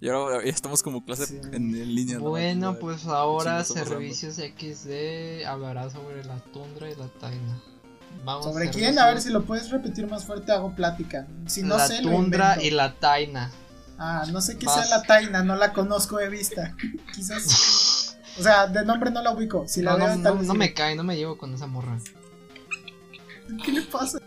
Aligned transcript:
Y 0.00 0.08
ahora 0.08 0.44
ya 0.44 0.50
estamos 0.50 0.82
como 0.82 1.04
clase 1.04 1.26
Sí. 1.26 1.40
en, 1.52 1.54
en 1.74 1.94
línea. 1.94 2.18
¿no? 2.18 2.28
Bueno, 2.30 2.78
pues 2.78 3.04
ahora 3.06 3.64
Servicios 3.64 4.36
XD 4.36 5.44
hablará 5.46 5.90
sobre 5.90 6.24
la 6.24 6.36
tundra 6.52 6.88
y 6.90 6.94
la 6.94 7.08
taina. 7.08 7.60
Vamos 8.24 8.44
¿Sobre 8.46 8.70
quién? 8.70 8.98
A 8.98 9.06
ver 9.06 9.20
si 9.20 9.30
lo 9.30 9.44
puedes 9.44 9.70
repetir 9.70 10.06
más 10.08 10.24
fuerte, 10.24 10.52
hago 10.52 10.72
plática. 10.74 11.26
Si 11.46 11.62
no 11.62 11.76
la 11.76 11.86
sé, 11.86 12.00
tundra 12.02 12.62
y 12.62 12.70
la 12.70 12.94
taina. 12.94 13.50
Ah, 13.98 14.24
no 14.30 14.40
sé 14.40 14.56
qué 14.58 14.66
Vas. 14.66 14.86
sea 14.88 14.98
la 14.98 15.02
taina, 15.04 15.42
no 15.42 15.56
la 15.56 15.72
conozco 15.72 16.16
de 16.18 16.28
vista. 16.28 16.74
Quizás. 17.14 18.16
O 18.38 18.42
sea, 18.42 18.68
de 18.68 18.84
nombre 18.84 19.10
no 19.10 19.20
la 19.22 19.32
ubico. 19.32 19.66
Si 19.66 19.82
la 19.82 19.92
No, 19.92 19.98
veo, 19.98 20.16
no, 20.16 20.22
tal 20.22 20.34
no, 20.34 20.38
vez 20.38 20.46
no 20.48 20.54
me 20.54 20.72
cae, 20.72 20.94
no 20.94 21.02
me 21.02 21.16
llevo 21.16 21.36
con 21.36 21.52
esa 21.54 21.66
morra. 21.66 21.98
¿Qué 23.64 23.72
le 23.72 23.82
pasa? 23.82 24.18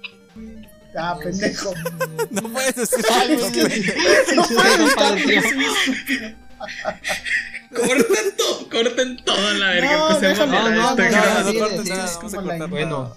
Ah, 0.97 1.17
pendejo. 1.21 1.73
No 2.31 2.41
puedes 2.43 2.75
decir 2.75 3.05
güey. 3.39 3.83
No 4.35 4.43
estúpido. 4.43 6.41
Corten 7.75 8.35
todo, 8.37 8.69
corten 8.69 9.17
todo 9.23 9.53
la 9.53 9.69
verga. 9.69 9.97
No, 9.97 10.11
empecemos 10.11 10.47
no, 10.49 10.69
no, 10.69 10.95
no, 10.95 10.95
nada, 10.95 12.67
Bueno, 12.67 13.15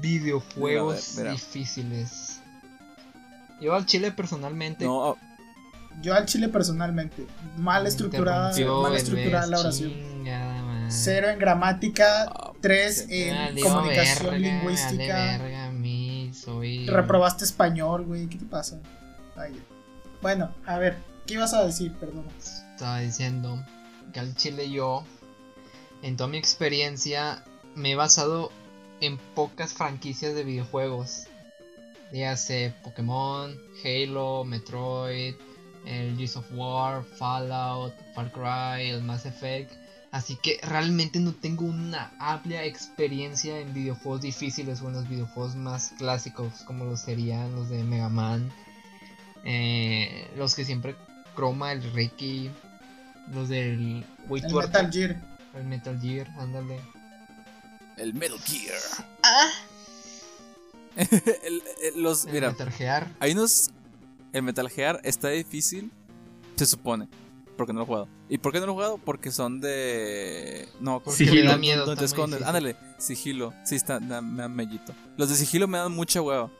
videojuegos 0.00 0.94
Mira, 0.94 1.00
a 1.00 1.16
ver, 1.16 1.18
mira. 1.18 1.32
difíciles. 1.32 2.40
Yo 3.60 3.74
al 3.74 3.84
chile 3.86 4.10
personalmente. 4.10 4.84
No, 4.86 5.16
Yo 6.00 6.14
al 6.14 6.24
chile 6.26 6.48
personalmente. 6.48 7.26
Mal 7.56 7.86
estructurada, 7.86 8.52
mal 8.82 8.96
estructurada 8.96 9.46
la 9.46 9.60
oración. 9.60 9.92
Cero 10.88 11.28
en 11.28 11.38
gramática, 11.38 12.24
Ah, 12.26 12.52
tres 12.60 13.06
en 13.08 13.60
comunicación 13.60 14.40
lingüística. 14.40 15.63
Soy. 16.44 16.86
Reprobaste 16.86 17.44
español, 17.44 18.04
güey. 18.04 18.26
¿Qué 18.28 18.38
te 18.38 18.44
pasa? 18.44 18.80
Ay, 19.36 19.60
bueno, 20.22 20.54
a 20.66 20.78
ver, 20.78 20.96
¿qué 21.26 21.34
ibas 21.34 21.54
a 21.54 21.64
decir? 21.64 21.92
Perdón. 21.94 22.24
Estaba 22.38 23.00
diciendo 23.00 23.62
que 24.12 24.20
al 24.20 24.34
chile 24.34 24.70
yo, 24.70 25.04
en 26.02 26.16
toda 26.16 26.28
mi 26.28 26.38
experiencia, 26.38 27.44
me 27.74 27.92
he 27.92 27.94
basado 27.96 28.50
en 29.00 29.18
pocas 29.34 29.72
franquicias 29.72 30.34
de 30.34 30.44
videojuegos. 30.44 31.24
Dígase 32.12 32.74
Pokémon, 32.82 33.56
Halo, 33.84 34.44
Metroid, 34.44 35.34
el 35.84 36.16
Gears 36.16 36.36
of 36.36 36.46
War, 36.52 37.02
Fallout, 37.02 37.92
Far 38.14 38.30
Cry, 38.30 38.90
el 38.90 39.02
Mass 39.02 39.26
Effect. 39.26 39.72
Así 40.14 40.36
que 40.36 40.60
realmente 40.62 41.18
no 41.18 41.32
tengo 41.32 41.64
una 41.64 42.12
amplia 42.20 42.62
experiencia 42.64 43.58
en 43.58 43.74
videojuegos 43.74 44.20
difíciles 44.20 44.80
o 44.80 44.86
en 44.86 44.92
los 44.94 45.08
videojuegos 45.08 45.56
más 45.56 45.92
clásicos 45.98 46.60
como 46.66 46.84
lo 46.84 46.96
serían 46.96 47.52
los 47.56 47.68
de 47.68 47.82
Mega 47.82 48.08
Man. 48.08 48.48
eh, 49.44 50.30
los 50.36 50.54
que 50.54 50.64
siempre 50.64 50.94
croma 51.34 51.72
el 51.72 51.82
Reiki. 51.92 52.48
Los 53.32 53.48
del 53.48 54.04
Way 54.28 54.42
El 54.46 54.54
Metal 54.54 54.92
Gear. 54.92 55.22
el 55.54 55.64
Metal 55.64 56.00
Gear, 56.00 56.28
ándale. 56.38 56.78
el 57.96 58.14
Metal 58.14 58.38
Gear. 58.40 58.78
Ah, 59.24 59.50
El- 60.96 61.62
el- 61.82 62.02
los, 62.02 62.24
el 62.26 62.32
mira, 62.34 62.50
Metal 62.52 62.70
Gear. 62.70 63.10
hay 63.18 63.32
unos. 63.32 63.70
El 64.32 64.42
Metal 64.44 64.68
Gear 64.70 65.00
está 65.04 65.28
difícil, 65.30 65.90
se 66.56 66.66
supone. 66.66 67.08
Porque 67.56 67.72
no 67.72 67.78
lo 67.80 67.84
he 67.84 67.86
jugado. 67.86 68.08
¿Y 68.28 68.38
por 68.38 68.52
qué 68.52 68.58
no 68.60 68.66
lo 68.66 68.72
he 68.72 68.74
jugado? 68.74 68.98
Porque 68.98 69.30
son 69.30 69.60
de. 69.60 70.68
No, 70.80 71.00
Porque 71.02 71.18
Sigilo. 71.18 71.44
da 71.44 71.52
donde 71.52 71.60
miedo. 71.60 71.96
te 71.96 72.04
escondes. 72.04 72.40
difícil. 72.40 72.48
Ándale, 72.56 72.76
sigilo. 72.98 73.54
Sí, 73.64 73.76
está, 73.76 74.00
me 74.00 74.08
dan 74.42 74.54
mellito. 74.56 74.92
Los 75.16 75.28
de 75.28 75.36
sigilo 75.36 75.68
me 75.68 75.78
dan 75.78 75.92
mucha 75.92 76.20
hueva. 76.20 76.50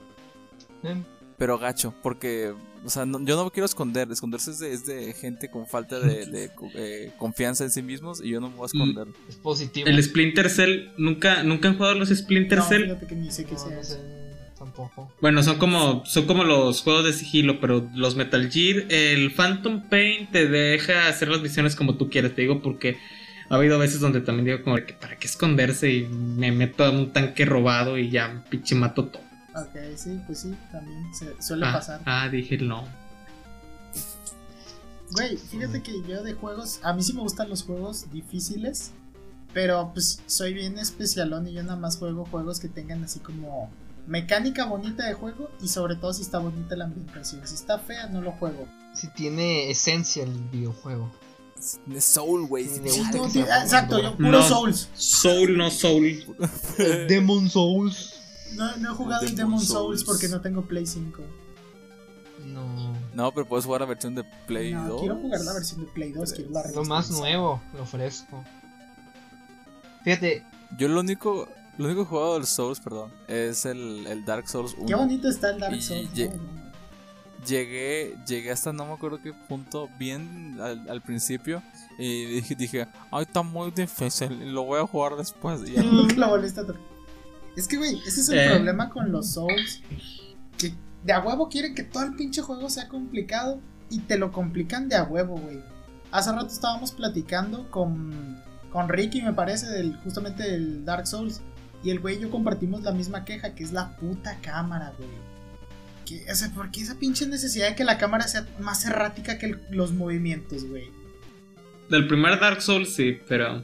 Eh, 0.84 1.02
Pero 1.36 1.58
gacho, 1.58 1.92
porque, 2.02 2.54
o 2.84 2.88
sea, 2.88 3.04
no- 3.06 3.18
yo 3.24 3.34
no 3.36 3.44
me 3.44 3.50
quiero 3.50 3.66
esconder. 3.66 4.08
Esconderse 4.12 4.52
es 4.52 4.60
de, 4.60 4.72
es 4.72 4.86
de 4.86 5.12
gente 5.14 5.50
con 5.50 5.66
falta 5.66 5.98
de, 5.98 6.26
de, 6.26 6.50
eh, 6.76 7.12
confianza 7.18 7.64
en 7.64 7.70
sí 7.72 7.82
mismos 7.82 8.20
y 8.22 8.28
yo 8.30 8.40
no 8.40 8.50
me 8.50 8.56
voy 8.56 8.64
a 8.64 8.66
esconder. 8.66 9.08
Es 9.28 9.34
positivo. 9.36 9.88
El 9.88 10.00
Splinter 10.02 10.48
Cell, 10.48 10.90
¿nunca, 10.96 11.42
¿nunca 11.42 11.68
han 11.70 11.76
jugado 11.76 11.94
los 11.96 12.10
Splinter 12.10 12.58
No, 12.58 12.64
Cell? 12.68 12.82
fíjate 12.84 13.06
que 13.08 13.14
ni 13.16 13.32
sé 13.32 13.44
qué 13.46 13.54
No, 13.54 13.58
sea 13.58 13.76
no 13.76 13.82
sé, 13.82 13.98
tampoco. 14.74 15.12
Bueno, 15.20 15.42
son 15.42 15.58
como, 15.58 16.04
son 16.06 16.26
como 16.26 16.44
los 16.44 16.82
juegos 16.82 17.04
de 17.04 17.12
sigilo, 17.12 17.60
pero 17.60 17.88
los 17.94 18.16
Metal 18.16 18.50
Gear, 18.50 18.84
el 18.90 19.32
Phantom 19.32 19.82
Pain 19.88 20.28
te 20.30 20.46
deja 20.48 21.08
hacer 21.08 21.28
las 21.28 21.40
misiones 21.40 21.76
como 21.76 21.96
tú 21.96 22.10
quieras, 22.10 22.34
te 22.34 22.42
digo, 22.42 22.60
porque 22.62 22.98
ha 23.50 23.56
habido 23.56 23.78
veces 23.78 24.00
donde 24.00 24.20
también 24.20 24.46
digo 24.46 24.62
como 24.62 24.76
que 24.84 24.94
para 24.94 25.16
qué 25.18 25.26
esconderse 25.26 25.90
y 25.92 26.08
me 26.08 26.50
meto 26.52 26.84
a 26.84 26.90
un 26.90 27.12
tanque 27.12 27.44
robado 27.44 27.98
y 27.98 28.10
ya 28.10 28.44
pinche 28.50 28.74
mato 28.74 29.06
todo. 29.06 29.22
Ok, 29.54 29.76
sí, 29.96 30.18
pues 30.26 30.40
sí, 30.40 30.54
también 30.72 31.14
se 31.14 31.40
suele 31.40 31.64
Ah, 31.66 31.72
pasar. 31.74 32.00
ah, 32.06 32.28
dije 32.28 32.56
no. 32.58 32.84
Güey, 35.12 35.36
fíjate 35.36 35.82
que 35.82 35.92
yo 36.08 36.22
de 36.24 36.32
juegos, 36.32 36.80
a 36.82 36.92
mí 36.92 37.02
sí 37.02 37.12
me 37.12 37.20
gustan 37.20 37.48
los 37.48 37.62
juegos 37.62 38.10
difíciles, 38.12 38.90
pero 39.52 39.90
pues 39.92 40.20
soy 40.26 40.54
bien 40.54 40.76
especialón 40.78 41.46
y 41.46 41.52
yo 41.52 41.62
nada 41.62 41.76
más 41.78 41.98
juego 41.98 42.24
juegos 42.24 42.58
que 42.58 42.68
tengan 42.68 43.04
así 43.04 43.20
como 43.20 43.70
mecánica 44.06 44.64
bonita 44.66 45.06
de 45.06 45.14
juego 45.14 45.50
y 45.60 45.68
sobre 45.68 45.96
todo 45.96 46.12
si 46.12 46.22
está 46.22 46.38
bonita 46.38 46.76
la 46.76 46.84
ambientación. 46.84 47.46
Si 47.46 47.54
está 47.54 47.78
fea, 47.78 48.06
no 48.08 48.20
lo 48.20 48.32
juego. 48.32 48.66
Si 48.94 49.08
tiene 49.08 49.70
esencia 49.70 50.22
el 50.24 50.32
videojuego. 50.50 51.10
De 51.86 52.00
Soul, 52.00 52.46
güey. 52.46 52.66
Sí, 52.68 52.80
Sí, 53.30 53.40
exacto, 53.40 54.00
yo 54.02 54.14
puro 54.16 54.30
No. 54.30 54.42
Souls. 54.42 54.88
Soul, 54.94 55.56
no 55.56 55.70
Soul. 55.70 56.24
Demon 57.08 57.48
Souls. 57.48 58.20
No, 58.54 58.76
no 58.76 58.92
he 58.92 58.94
jugado 58.94 59.22
el 59.22 59.34
Demon 59.34 59.52
Demon 59.58 59.60
Souls 59.66 60.00
Souls. 60.00 60.04
porque 60.04 60.28
no 60.28 60.40
tengo 60.42 60.62
Play 60.62 60.86
5. 60.86 61.22
No. 62.46 62.92
No, 63.14 63.32
pero 63.32 63.46
puedes 63.46 63.64
jugar 63.64 63.80
la 63.80 63.86
versión 63.86 64.14
de 64.14 64.24
Play 64.46 64.74
No, 64.74 64.88
2. 64.88 65.00
quiero 65.00 65.16
jugar 65.16 65.40
la 65.40 65.52
versión 65.54 65.80
de 65.80 65.86
Play 65.92 66.12
2, 66.12 66.32
quiero 66.34 66.50
la 66.50 66.62
Lo 66.72 66.84
más 66.84 67.10
nuevo, 67.10 67.62
lo 67.72 67.86
fresco. 67.86 68.44
Fíjate, 70.04 70.44
Yo 70.78 70.88
lo 70.88 71.00
único, 71.00 71.48
lo 71.78 71.86
único 71.86 72.02
que 72.02 72.06
he 72.06 72.10
jugado 72.10 72.34
del 72.34 72.46
Souls, 72.46 72.80
perdón, 72.80 73.10
es 73.28 73.64
el, 73.64 74.06
el 74.06 74.24
Dark 74.24 74.48
Souls 74.48 74.74
1. 74.76 74.86
Qué 74.86 74.94
bonito 74.94 75.28
está 75.28 75.50
el 75.50 75.60
Dark 75.60 75.74
Y 75.76 75.82
Souls. 75.82 76.10
¿no? 76.16 76.24
No, 76.26 76.64
Llegué, 77.46 78.16
llegué 78.26 78.50
hasta 78.52 78.72
no 78.72 78.86
me 78.86 78.92
acuerdo 78.94 79.20
qué 79.20 79.34
punto 79.34 79.90
bien 79.98 80.56
al, 80.60 80.88
al 80.88 81.02
principio. 81.02 81.62
Y 81.98 82.24
dije, 82.26 82.54
dije, 82.54 82.88
ay, 83.10 83.22
está 83.22 83.42
muy 83.42 83.70
difícil, 83.70 84.52
lo 84.54 84.62
voy 84.64 84.80
a 84.80 84.86
jugar 84.86 85.16
después. 85.16 85.60
Y 85.68 85.72
ya 85.72 85.82
lo 86.16 86.28
volviste 86.28 86.60
a 86.60 86.66
tocar. 86.66 86.80
Es 87.54 87.68
que, 87.68 87.76
güey, 87.76 87.98
ese 88.06 88.22
es 88.22 88.28
el 88.30 88.38
Eh. 88.38 88.50
problema 88.50 88.88
con 88.88 89.12
los 89.12 89.28
Souls. 89.32 89.82
Que 90.56 90.72
de 91.04 91.12
a 91.12 91.20
huevo 91.20 91.48
quieren 91.50 91.74
que 91.74 91.82
todo 91.82 92.04
el 92.04 92.14
pinche 92.14 92.40
juego 92.40 92.70
sea 92.70 92.88
complicado. 92.88 93.60
Y 93.90 93.98
te 93.98 94.16
lo 94.16 94.32
complican 94.32 94.88
de 94.88 94.96
a 94.96 95.04
huevo, 95.04 95.36
güey. 95.36 95.60
Hace 96.10 96.32
rato 96.32 96.46
estábamos 96.46 96.92
platicando 96.92 97.70
con, 97.70 98.40
con 98.72 98.88
Ricky, 98.88 99.20
me 99.20 99.34
parece, 99.34 99.66
del, 99.66 99.96
justamente 99.98 100.44
del 100.44 100.84
Dark 100.86 101.06
Souls. 101.06 101.42
Y 101.84 101.90
el 101.90 102.00
güey 102.00 102.16
y 102.16 102.20
yo 102.20 102.30
compartimos 102.30 102.82
la 102.82 102.92
misma 102.92 103.24
queja, 103.24 103.54
que 103.54 103.62
es 103.62 103.72
la 103.72 103.96
puta 103.96 104.38
cámara, 104.40 104.92
güey. 104.96 105.08
Que, 106.06 106.30
o 106.30 106.34
sea, 106.34 106.50
¿por 106.50 106.70
qué 106.70 106.80
esa 106.82 106.94
pinche 106.96 107.26
necesidad 107.26 107.68
de 107.68 107.74
que 107.76 107.84
la 107.84 107.98
cámara 107.98 108.26
sea 108.26 108.46
más 108.58 108.84
errática 108.86 109.38
que 109.38 109.46
el- 109.46 109.60
los 109.70 109.92
movimientos, 109.92 110.64
güey? 110.68 110.90
Del 111.90 112.06
primer 112.06 112.40
Dark 112.40 112.62
Souls 112.62 112.94
sí, 112.94 113.18
pero 113.28 113.62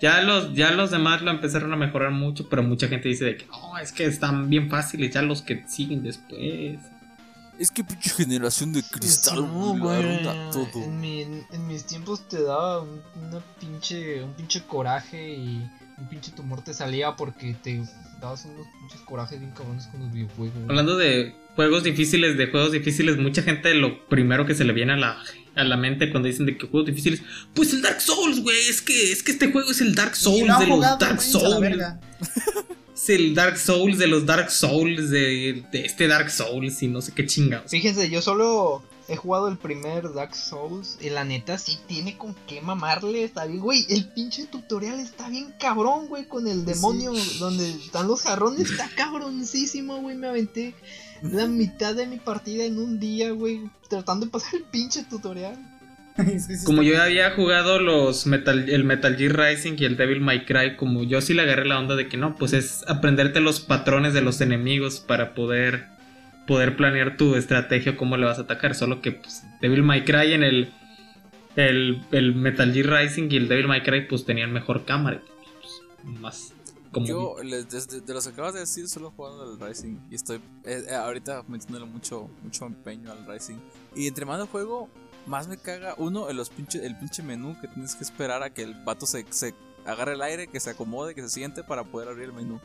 ya 0.00 0.20
los, 0.22 0.52
ya 0.54 0.72
los 0.72 0.90
demás 0.90 1.22
lo 1.22 1.30
empezaron 1.30 1.72
a 1.72 1.76
mejorar 1.76 2.10
mucho, 2.10 2.48
pero 2.48 2.62
mucha 2.62 2.88
gente 2.88 3.08
dice 3.08 3.24
de 3.24 3.36
que 3.36 3.46
no, 3.46 3.78
es 3.78 3.92
que 3.92 4.04
están 4.04 4.48
bien 4.50 4.68
fáciles 4.68 5.12
ya 5.14 5.22
los 5.22 5.42
que 5.42 5.64
siguen 5.68 6.02
después. 6.02 6.78
Es 7.58 7.70
que 7.70 7.82
pinche 7.84 8.10
generación 8.10 8.72
de 8.72 8.82
cristal, 8.82 9.36
no, 9.42 9.78
güey, 9.78 10.22
todo. 10.52 10.68
En, 10.84 11.00
mi- 11.00 11.22
en 11.22 11.66
mis 11.66 11.84
tiempos 11.86 12.28
te 12.28 12.42
daba 12.42 12.82
un, 12.82 13.00
una 13.22 13.40
pinche, 13.60 14.22
un 14.22 14.34
pinche 14.34 14.62
coraje 14.66 15.34
y 15.36 15.70
un 15.98 16.08
pinche 16.08 16.30
tumor 16.32 16.62
te 16.62 16.74
salía 16.74 17.16
porque 17.16 17.56
te 17.62 17.82
dabas 18.20 18.44
unos 18.44 18.66
pinches 18.80 19.00
corajes 19.00 19.38
bien 19.40 19.52
cabrones 19.52 19.86
con 19.86 20.00
los 20.00 20.12
videojuegos. 20.12 20.56
Hablando 20.68 20.96
de 20.96 21.34
juegos 21.54 21.84
difíciles, 21.84 22.36
de 22.36 22.48
juegos 22.48 22.72
difíciles, 22.72 23.16
mucha 23.16 23.42
gente 23.42 23.74
lo 23.74 24.06
primero 24.08 24.46
que 24.46 24.54
se 24.54 24.64
le 24.64 24.72
viene 24.72 24.92
a 24.92 24.96
la, 24.96 25.22
a 25.54 25.64
la 25.64 25.76
mente 25.76 26.10
cuando 26.10 26.28
dicen 26.28 26.46
de 26.46 26.56
que 26.56 26.66
juegos 26.66 26.86
difíciles, 26.86 27.22
pues 27.54 27.72
el 27.72 27.82
Dark 27.82 28.00
Souls, 28.00 28.40
güey, 28.40 28.68
es 28.68 28.82
que, 28.82 29.12
es 29.12 29.22
que 29.22 29.32
este 29.32 29.50
juego 29.50 29.70
es 29.70 29.80
el 29.80 29.94
Dark 29.94 30.16
Souls 30.16 30.58
de 30.58 30.66
los 30.66 30.76
jugado, 30.76 30.98
Dark 30.98 31.20
Souls. 31.20 31.76
Es 32.96 33.10
el 33.10 33.34
Dark 33.34 33.58
Souls 33.58 33.98
de 33.98 34.06
los 34.06 34.24
Dark 34.24 34.50
Souls, 34.50 35.10
de, 35.10 35.64
de 35.70 35.84
este 35.84 36.08
Dark 36.08 36.30
Souls 36.30 36.82
y 36.82 36.88
no 36.88 37.02
sé 37.02 37.12
qué 37.12 37.26
chingados. 37.26 37.70
Fíjense, 37.70 38.08
yo 38.08 38.22
solo 38.22 38.82
he 39.08 39.16
jugado 39.16 39.48
el 39.48 39.56
primer 39.56 40.12
Dark 40.12 40.34
Souls 40.34 40.98
y 41.00 41.10
la 41.10 41.24
neta 41.24 41.58
sí 41.58 41.78
tiene 41.86 42.16
con 42.18 42.34
qué 42.46 42.60
mamarle. 42.60 43.22
Está 43.24 43.44
bien, 43.46 43.60
güey. 43.60 43.86
El 43.88 44.08
pinche 44.08 44.46
tutorial 44.46 44.98
está 45.00 45.28
bien 45.28 45.52
cabrón, 45.60 46.08
güey. 46.08 46.26
Con 46.26 46.46
el 46.48 46.60
Sí. 46.60 46.64
demonio 46.66 47.12
donde 47.38 47.70
están 47.70 48.08
los 48.08 48.22
jarrones. 48.22 48.70
Está 48.70 48.88
cabroncísimo, 48.96 49.98
güey. 50.00 50.16
Me 50.16 50.28
aventé 50.28 50.74
la 51.22 51.46
mitad 51.46 51.94
de 51.94 52.06
mi 52.06 52.16
partida 52.18 52.64
en 52.64 52.78
un 52.78 52.98
día, 52.98 53.30
güey. 53.30 53.62
Tratando 53.88 54.26
de 54.26 54.32
pasar 54.32 54.54
el 54.56 54.64
pinche 54.64 55.04
tutorial. 55.04 55.56
Como 56.64 56.82
yo 56.82 57.00
había 57.02 57.30
jugado 57.32 57.78
los 57.78 58.26
Metal, 58.26 58.68
el 58.70 58.84
Metal 58.84 59.16
Gear 59.16 59.36
Rising 59.36 59.74
y 59.78 59.84
el 59.84 59.96
Devil 59.98 60.20
May 60.22 60.46
Cry, 60.46 60.76
como 60.76 61.02
yo 61.04 61.20
sí 61.20 61.34
le 61.34 61.42
agarré 61.42 61.66
la 61.66 61.78
onda 61.78 61.94
de 61.94 62.08
que 62.08 62.16
no, 62.16 62.36
pues 62.36 62.54
es 62.54 62.84
aprenderte 62.88 63.40
los 63.40 63.60
patrones 63.60 64.14
de 64.14 64.22
los 64.22 64.40
enemigos 64.40 64.98
para 65.00 65.34
poder 65.34 65.88
poder 66.46 66.76
planear 66.76 67.16
tu 67.16 67.34
estrategia 67.34 67.96
cómo 67.96 68.16
le 68.16 68.26
vas 68.26 68.38
a 68.38 68.42
atacar. 68.42 68.74
Solo 68.74 69.00
que 69.00 69.12
pues, 69.12 69.44
Devil 69.60 69.82
May 69.82 70.04
Cry 70.04 70.32
en 70.32 70.42
el, 70.42 70.72
el, 71.56 72.04
el 72.12 72.34
Metal 72.34 72.72
Gear 72.72 73.02
Rising 73.02 73.28
y 73.30 73.36
el 73.36 73.48
Devil 73.48 73.68
May 73.68 73.82
Cry 73.82 74.06
pues 74.08 74.24
tenían 74.24 74.52
mejor 74.52 74.84
cámara. 74.84 75.22
Pues, 76.02 76.20
más 76.20 76.52
como... 76.92 77.06
Yo, 77.06 77.36
desde 77.42 78.00
de 78.00 78.14
los 78.14 78.26
que 78.26 78.32
acabas 78.32 78.54
de 78.54 78.60
decir, 78.60 78.88
solo 78.88 79.08
he 79.08 79.10
jugado 79.10 79.42
al 79.42 79.60
Rising. 79.60 79.98
Y 80.10 80.14
estoy 80.14 80.36
eh, 80.64 80.84
eh, 80.88 80.94
ahorita 80.94 81.44
metiéndole 81.46 81.84
mucho, 81.84 82.30
mucho 82.42 82.64
empeño 82.66 83.12
al 83.12 83.26
Rising. 83.26 83.56
Y 83.94 84.06
entre 84.06 84.24
más 84.24 84.48
juego, 84.48 84.88
más 85.26 85.48
me 85.48 85.58
caga. 85.58 85.94
Uno, 85.98 86.30
el, 86.30 86.36
los 86.36 86.48
pinche, 86.48 86.86
el 86.86 86.96
pinche 86.96 87.22
menú 87.22 87.56
que 87.60 87.68
tienes 87.68 87.94
que 87.96 88.04
esperar 88.04 88.42
a 88.42 88.50
que 88.50 88.62
el 88.62 88.74
vato 88.84 89.04
se, 89.04 89.26
se 89.30 89.54
agarre 89.84 90.14
el 90.14 90.22
aire, 90.22 90.46
que 90.46 90.60
se 90.60 90.70
acomode, 90.70 91.14
que 91.14 91.22
se 91.22 91.28
siente 91.28 91.62
para 91.62 91.84
poder 91.84 92.08
abrir 92.08 92.26
el 92.26 92.32
menú. 92.32 92.60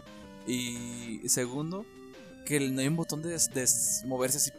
Y 0.48 1.19
segundo, 1.28 1.86
que 2.45 2.59
no 2.59 2.81
hay 2.81 2.88
un 2.88 2.95
botón 2.95 3.21
de, 3.21 3.29
de 3.29 3.65
moverse 4.05 4.38
así 4.38 4.51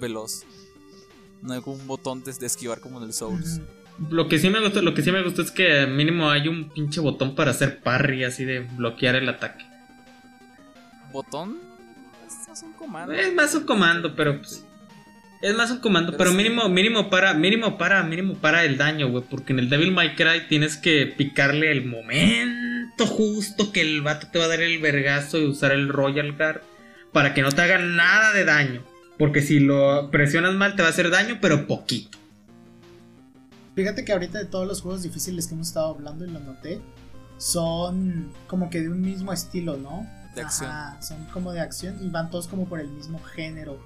veloz. 0.00 0.44
No 1.42 1.52
hay 1.52 1.60
como 1.60 1.76
un 1.76 1.86
botón 1.86 2.24
de, 2.24 2.32
de 2.32 2.46
esquivar 2.46 2.80
como 2.80 2.98
en 2.98 3.04
el 3.04 3.12
Souls. 3.12 3.60
Lo 4.10 4.28
que 4.28 4.38
sí 4.38 4.50
me 4.50 4.60
gustó, 4.60 4.82
lo 4.82 4.94
que 4.94 5.02
sí 5.02 5.12
me 5.12 5.22
gustó 5.22 5.42
es 5.42 5.50
que 5.50 5.86
mínimo 5.86 6.30
hay 6.30 6.48
un 6.48 6.70
pinche 6.70 7.00
botón 7.00 7.34
para 7.34 7.52
hacer 7.52 7.80
parry 7.80 8.24
así 8.24 8.44
de 8.44 8.60
bloquear 8.60 9.14
el 9.14 9.28
ataque. 9.28 9.64
¿Botón? 11.12 11.60
Es 12.26 12.48
es 12.48 12.62
un 12.62 12.72
comando. 12.72 13.12
Es 13.12 13.32
más 13.34 13.54
un 13.54 13.64
comando, 13.64 14.16
pero 14.16 14.38
pues, 14.38 14.64
es 15.42 15.54
más 15.54 15.70
un 15.70 15.78
comando, 15.78 16.16
pero 16.16 16.30
sí. 16.30 16.36
mínimo, 16.36 16.68
mínimo 16.68 17.10
para, 17.10 17.34
mínimo 17.34 17.78
para, 17.78 18.02
mínimo 18.02 18.34
para 18.34 18.64
el 18.64 18.76
daño, 18.76 19.10
güey, 19.10 19.22
porque 19.28 19.52
en 19.52 19.60
el 19.60 19.68
Devil 19.68 19.92
May 19.92 20.16
Cry 20.16 20.48
tienes 20.48 20.76
que 20.76 21.06
picarle 21.06 21.70
el 21.70 21.84
momento 21.84 23.06
justo 23.06 23.70
que 23.70 23.80
el 23.80 24.02
vato 24.02 24.28
te 24.32 24.38
va 24.38 24.46
a 24.46 24.48
dar 24.48 24.62
el 24.62 24.80
vergazo 24.80 25.38
y 25.38 25.44
usar 25.44 25.72
el 25.72 25.88
Royal 25.88 26.32
Guard 26.32 26.62
para 27.14 27.32
que 27.32 27.42
no 27.42 27.52
te 27.52 27.62
haga 27.62 27.78
nada 27.78 28.32
de 28.32 28.44
daño, 28.44 28.82
porque 29.18 29.40
si 29.40 29.60
lo 29.60 30.10
presionas 30.10 30.54
mal 30.54 30.74
te 30.74 30.82
va 30.82 30.88
a 30.88 30.90
hacer 30.90 31.10
daño, 31.10 31.38
pero 31.40 31.68
poquito. 31.68 32.18
Fíjate 33.76 34.04
que 34.04 34.12
ahorita 34.12 34.38
de 34.38 34.46
todos 34.46 34.66
los 34.66 34.82
juegos 34.82 35.04
difíciles 35.04 35.46
que 35.46 35.54
hemos 35.54 35.68
estado 35.68 35.94
hablando 35.94 36.24
y 36.24 36.30
lo 36.30 36.40
noté, 36.40 36.80
son 37.38 38.32
como 38.48 38.68
que 38.68 38.80
de 38.80 38.88
un 38.88 39.00
mismo 39.00 39.32
estilo, 39.32 39.76
¿no? 39.76 40.04
De 40.34 40.42
acción. 40.42 40.68
Ajá, 40.68 41.00
son 41.00 41.24
como 41.26 41.52
de 41.52 41.60
acción 41.60 41.96
y 42.04 42.08
van 42.08 42.30
todos 42.30 42.48
como 42.48 42.68
por 42.68 42.80
el 42.80 42.88
mismo 42.88 43.22
género. 43.22 43.80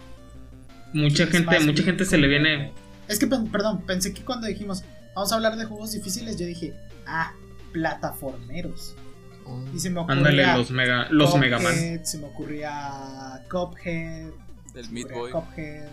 Mucha 0.95 1.27
gente, 1.27 1.61
mucha 1.61 1.73
bien 1.73 1.85
gente 1.85 2.07
se 2.07 2.17
le 2.17 2.29
viene 2.29 2.73
Es 3.09 3.19
que, 3.19 3.27
perdón, 3.27 3.83
pensé 3.87 4.15
que 4.15 4.25
cuando 4.25 4.47
dijimos, 4.47 4.85
vamos 5.15 5.33
a 5.33 5.35
hablar 5.35 5.57
de 5.57 5.67
juegos 5.67 5.93
difíciles, 5.93 6.39
yo 6.39 6.47
dije, 6.47 6.75
ah, 7.07 7.35
plataformeros. 7.73 8.95
Y 9.75 9.79
se 9.79 9.91
me 9.91 10.01
ocurría 10.01 10.17
Ándale 10.19 10.57
los 10.59 10.71
mega 10.71 11.09
los 11.11 11.31
Cuphead, 11.31 11.41
Mega 11.41 11.59
Man. 11.59 12.05
Se 12.05 12.19
me 12.19 12.27
ocurría 12.27 13.43
se 14.85 14.91
me 14.91 14.95
Meat 14.95 15.07
ocurría 15.13 15.19
Boy. 15.21 15.33
Cuphead. 15.33 15.89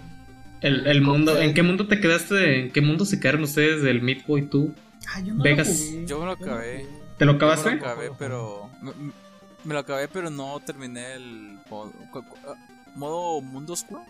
El, 0.62 0.88
el 0.88 1.02
mundo, 1.02 1.40
¿en 1.40 1.54
qué 1.54 1.64
mundo 1.64 1.88
te 1.88 2.00
quedaste? 2.00 2.60
¿En 2.62 2.72
qué 2.72 2.82
mundo 2.82 3.06
se 3.06 3.20
quedaron 3.20 3.44
ustedes 3.44 3.84
del 3.84 4.02
Meat 4.02 4.26
Boy 4.26 4.44
tú? 4.50 4.74
Ah, 5.14 5.20
yo 5.20 5.34
no 5.34 5.44
Vegas. 5.44 5.68
lo 5.68 5.74
jugué. 5.76 6.06
Yo 6.08 6.20
me 6.20 6.26
lo 6.26 6.32
acabé. 6.32 6.86
¿Te 7.18 7.26
lo 7.26 7.32
Yo 7.34 7.36
acabaste? 7.38 7.70
Me 7.72 7.76
lo 7.82 7.86
acabé, 7.88 8.12
pero. 8.18 8.70
Me, 8.82 8.92
me 9.64 9.74
lo 9.74 9.80
acabé, 9.80 10.08
pero 10.08 10.30
no 10.30 10.60
terminé 10.66 11.14
el. 11.14 11.60
Modo, 11.70 11.92
ah, 12.48 12.56
modo 12.96 13.42
mundo 13.42 13.74
oscuro. 13.74 14.02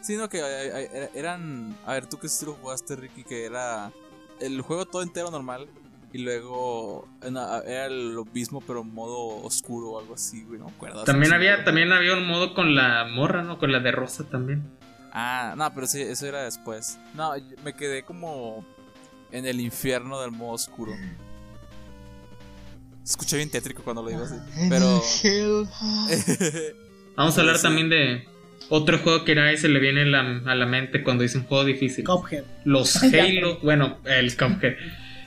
Sino 0.00 0.28
que 0.28 0.38
eh, 0.38 0.42
eh, 0.44 0.88
era- 0.92 1.08
eran. 1.14 1.74
A 1.84 1.94
ver, 1.94 2.06
tú 2.06 2.18
que 2.18 2.28
sí 2.28 2.44
lo 2.46 2.54
jugaste, 2.54 2.94
Ricky, 2.96 3.24
que 3.24 3.44
era. 3.44 3.90
El 4.40 4.60
juego 4.60 4.86
todo 4.86 5.02
entero 5.02 5.30
normal. 5.30 5.66
Y 6.12 6.18
luego 6.18 7.06
era 7.66 7.88
lo 7.90 8.24
mismo, 8.26 8.62
pero 8.66 8.80
en 8.80 8.94
modo 8.94 9.42
oscuro 9.44 9.90
o 9.90 10.00
algo 10.00 10.14
así, 10.14 10.42
güey. 10.44 10.58
No 10.58 10.66
me 10.66 10.72
acuerdo. 10.72 11.04
También 11.04 11.32
había, 11.34 11.64
también 11.64 11.92
había 11.92 12.14
un 12.14 12.26
modo 12.26 12.54
con 12.54 12.74
la 12.74 13.04
morra, 13.04 13.42
¿no? 13.42 13.58
Con 13.58 13.72
la 13.72 13.80
de 13.80 13.92
Rosa 13.92 14.24
también. 14.24 14.62
Ah, 15.12 15.54
no, 15.56 15.72
pero 15.74 15.86
sí, 15.86 16.00
eso 16.00 16.26
era 16.26 16.44
después. 16.44 16.98
No, 17.14 17.32
me 17.64 17.74
quedé 17.74 18.02
como. 18.04 18.64
En 19.30 19.44
el 19.44 19.60
infierno 19.60 20.22
del 20.22 20.30
modo 20.30 20.52
oscuro. 20.52 20.92
Se 23.02 23.12
escucha 23.12 23.36
bien 23.36 23.50
tétrico 23.50 23.82
cuando 23.82 24.02
lo 24.02 24.08
digo 24.08 24.22
así. 24.22 24.36
En 24.56 24.70
Pero. 24.70 25.02
Vamos 27.16 27.36
a 27.36 27.40
hablar 27.40 27.56
Sí. 27.56 27.62
también 27.62 27.88
de 27.90 28.26
otro 28.70 28.98
juego 28.98 29.24
que 29.24 29.34
nadie 29.34 29.56
se 29.56 29.68
le 29.68 29.80
viene 29.80 30.02
a 30.02 30.06
la, 30.06 30.20
a 30.50 30.54
la 30.54 30.66
mente 30.66 31.02
cuando 31.02 31.22
dice 31.22 31.38
un 31.38 31.44
juego 31.44 31.64
difícil. 31.64 32.04
Cuphead. 32.04 32.44
Los. 32.64 33.02
Halo, 33.02 33.58
bueno, 33.62 33.98
el 34.04 34.36
Cuphead. 34.36 34.74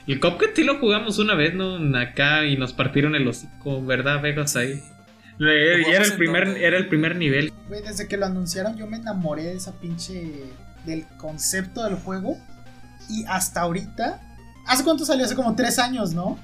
El 0.06 0.20
Cuphead 0.20 0.50
sí 0.54 0.64
lo 0.64 0.78
jugamos 0.78 1.18
una 1.18 1.34
vez, 1.34 1.54
¿no? 1.54 1.76
Acá 1.98 2.44
y 2.46 2.56
nos 2.56 2.72
partieron 2.72 3.14
el 3.14 3.26
hocico, 3.28 3.84
¿verdad, 3.84 4.20
Vegas? 4.20 4.56
Ahí. 4.56 4.82
Y 5.38 5.44
era 5.90 6.04
el 6.04 6.16
primer, 6.16 6.46
donde- 6.46 6.66
era 6.66 6.76
el 6.76 6.88
primer 6.88 7.16
nivel. 7.16 7.52
Güey, 7.68 7.82
desde 7.82 8.06
que 8.08 8.16
lo 8.16 8.26
anunciaron 8.26 8.76
yo 8.76 8.86
me 8.86 8.96
enamoré 8.98 9.44
de 9.44 9.54
esa 9.54 9.72
pinche... 9.72 10.44
del 10.84 11.06
concepto 11.18 11.84
del 11.84 11.94
juego. 11.96 12.36
Y 13.08 13.24
hasta 13.26 13.60
ahorita... 13.62 14.20
¿Hace 14.66 14.84
cuánto 14.84 15.04
salió? 15.04 15.24
Hace 15.24 15.34
como 15.34 15.54
tres 15.56 15.78
años, 15.78 16.12
¿no? 16.12 16.38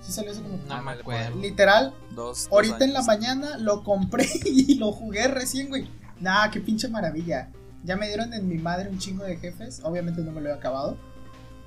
Sí 0.00 0.12
salió 0.12 0.32
hace 0.32 0.42
como... 0.42 0.58
No 0.68 0.82
me 0.82 0.92
acuerdo. 0.92 1.40
Literal, 1.40 1.92
Dos, 2.10 2.44
dos 2.44 2.48
ahorita 2.52 2.84
en 2.84 2.92
la 2.92 3.02
mañana 3.02 3.58
lo 3.58 3.82
compré 3.82 4.26
y 4.44 4.76
lo 4.76 4.92
jugué 4.92 5.28
recién, 5.28 5.68
güey. 5.68 5.88
Nah, 6.20 6.48
qué 6.50 6.60
pinche 6.60 6.88
maravilla. 6.88 7.48
Ya 7.84 7.96
me 7.96 8.06
dieron 8.08 8.32
en 8.32 8.48
mi 8.48 8.58
madre 8.58 8.88
un 8.88 8.98
chingo 8.98 9.24
de 9.24 9.36
jefes. 9.36 9.80
Obviamente 9.84 10.22
no 10.22 10.32
me 10.32 10.40
lo 10.40 10.50
he 10.50 10.52
acabado. 10.52 10.96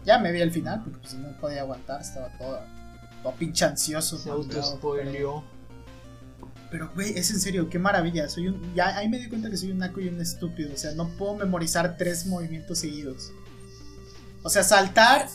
Ya 0.07 0.17
me 0.19 0.31
vi 0.31 0.39
el 0.39 0.51
final, 0.51 0.81
porque 0.83 0.99
pues 0.99 1.13
no 1.15 1.37
podía 1.37 1.61
aguantar. 1.61 1.99
Estaba 1.99 2.29
todo, 2.37 2.61
todo 3.21 3.33
pinche 3.33 3.65
ansioso. 3.65 4.17
Se 4.17 4.29
autospoileó. 4.29 5.43
Pero, 6.71 6.89
güey, 6.95 7.17
es 7.17 7.29
en 7.29 7.41
serio, 7.41 7.69
qué 7.69 7.77
maravilla. 7.77 8.29
Soy 8.29 8.47
un. 8.47 8.73
Ya 8.73 8.97
ahí 8.97 9.09
me 9.09 9.19
di 9.19 9.27
cuenta 9.27 9.49
que 9.49 9.57
soy 9.57 9.71
un 9.71 9.79
naco 9.79 9.99
y 9.99 10.07
un 10.07 10.21
estúpido. 10.21 10.73
O 10.73 10.77
sea, 10.77 10.93
no 10.93 11.09
puedo 11.09 11.35
memorizar 11.35 11.97
tres 11.97 12.25
movimientos 12.25 12.79
seguidos. 12.79 13.33
O 14.43 14.49
sea, 14.49 14.63
saltar, 14.63 15.27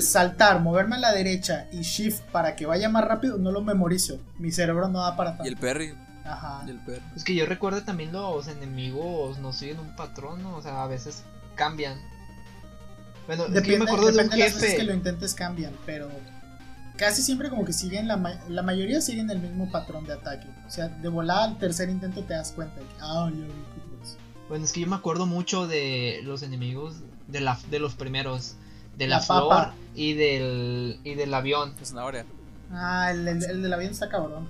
saltar, 0.00 0.60
moverme 0.60 0.94
a 0.94 1.00
la 1.00 1.12
derecha 1.12 1.66
y 1.72 1.80
shift 1.80 2.20
para 2.30 2.54
que 2.54 2.66
vaya 2.66 2.88
más 2.88 3.04
rápido, 3.04 3.38
no 3.38 3.50
lo 3.50 3.60
memorizo. 3.60 4.20
Mi 4.38 4.52
cerebro 4.52 4.86
no 4.86 5.00
da 5.00 5.16
para 5.16 5.30
Y 5.42 5.48
el 5.48 5.54
tanto. 5.54 5.60
Perry. 5.60 5.94
Ajá. 6.24 6.62
Y 6.64 6.70
el 6.70 6.78
Perry. 6.78 7.02
Es 7.16 7.24
que 7.24 7.34
yo 7.34 7.44
recuerdo 7.44 7.82
también 7.82 8.12
los 8.12 8.46
enemigos 8.46 9.38
no 9.38 9.52
siguen 9.52 9.80
un 9.80 9.96
patrón, 9.96 10.44
¿no? 10.44 10.54
O 10.54 10.62
sea, 10.62 10.84
a 10.84 10.86
veces 10.86 11.24
cambian. 11.56 11.98
Bueno, 13.26 13.44
que 13.46 13.50
yo 13.50 13.54
Depende, 13.54 13.78
me 13.78 13.84
acuerdo 13.84 14.06
de 14.06 14.10
un 14.12 14.16
depende 14.16 14.36
de 14.36 14.42
las 14.50 14.54
veces 14.60 14.74
que 14.78 14.82
lo 14.84 14.94
intentes 14.94 15.34
cambian, 15.34 15.72
pero 15.86 16.08
casi 16.96 17.22
siempre 17.22 17.48
como 17.48 17.64
que 17.64 17.72
siguen 17.72 18.08
la, 18.08 18.16
ma- 18.16 18.40
la 18.48 18.62
mayoría 18.62 19.00
siguen 19.00 19.30
el 19.30 19.38
mismo 19.40 19.70
patrón 19.70 20.04
de 20.06 20.12
ataque. 20.14 20.46
O 20.66 20.70
sea, 20.70 20.88
de 20.88 21.08
volada 21.08 21.44
al 21.44 21.58
tercer 21.58 21.88
intento 21.88 22.22
te 22.24 22.34
das 22.34 22.52
cuenta 22.52 22.76
de 22.76 22.82
que, 22.86 22.92
ah, 23.00 23.30
es. 24.02 24.16
Bueno, 24.48 24.64
es 24.64 24.72
que 24.72 24.80
yo 24.80 24.86
me 24.86 24.96
acuerdo 24.96 25.26
mucho 25.26 25.66
de 25.66 26.20
los 26.24 26.42
enemigos 26.42 26.96
de 27.28 27.40
la 27.40 27.58
de 27.70 27.78
los 27.78 27.94
primeros, 27.94 28.54
de 28.98 29.06
la, 29.06 29.18
La 29.18 29.22
flor 29.22 29.48
papa. 29.48 29.74
y 29.94 30.14
del 30.14 30.98
y 31.04 31.14
del 31.14 31.32
avión. 31.32 31.74
Es 31.80 31.92
una 31.92 32.04
hora. 32.04 32.24
Ah, 32.72 33.10
el, 33.12 33.26
el, 33.28 33.42
el 33.44 33.62
del 33.62 33.72
avión 33.72 33.92
está 33.92 34.08
cabrón. 34.08 34.48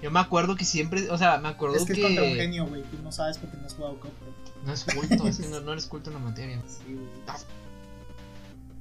Yo 0.00 0.12
me 0.12 0.20
acuerdo 0.20 0.54
que 0.54 0.64
siempre, 0.64 1.10
o 1.10 1.18
sea, 1.18 1.38
me 1.38 1.48
acuerdo 1.48 1.74
Es 1.76 1.84
que, 1.84 1.92
es 1.94 1.98
contra 2.00 2.22
un 2.22 2.30
que 2.30 2.36
genio, 2.36 2.66
güey. 2.68 2.82
Tú 2.82 2.96
no 3.02 3.10
sabes 3.10 3.36
porque 3.38 3.56
no 3.56 3.66
has 3.66 3.74
jugado 3.74 3.96
Cuphead. 3.96 4.64
no 4.64 4.72
es 4.72 4.84
culto, 4.84 5.26
es 5.26 5.38
que 5.38 5.48
no, 5.48 5.60
no 5.62 5.72
eres 5.72 5.86
culto 5.86 6.10
en 6.10 6.14
la 6.14 6.22
materia. 6.22 6.62
Sí, 6.68 6.94
güey. 6.94 7.06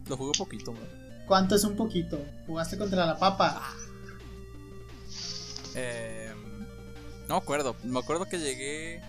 Lo 0.10 0.18
jugué 0.18 0.32
poquito, 0.38 0.72
güey. 0.72 0.86
¿Cuánto 1.26 1.56
es 1.56 1.64
un 1.64 1.76
poquito? 1.76 2.24
¿Jugaste 2.46 2.78
contra 2.78 3.06
la 3.06 3.18
papa? 3.18 3.62
Eh, 5.76 6.34
no 7.28 7.36
me 7.36 7.42
acuerdo. 7.42 7.76
Me 7.84 8.00
acuerdo 8.00 8.26
que 8.26 8.40
llegué 8.40 9.02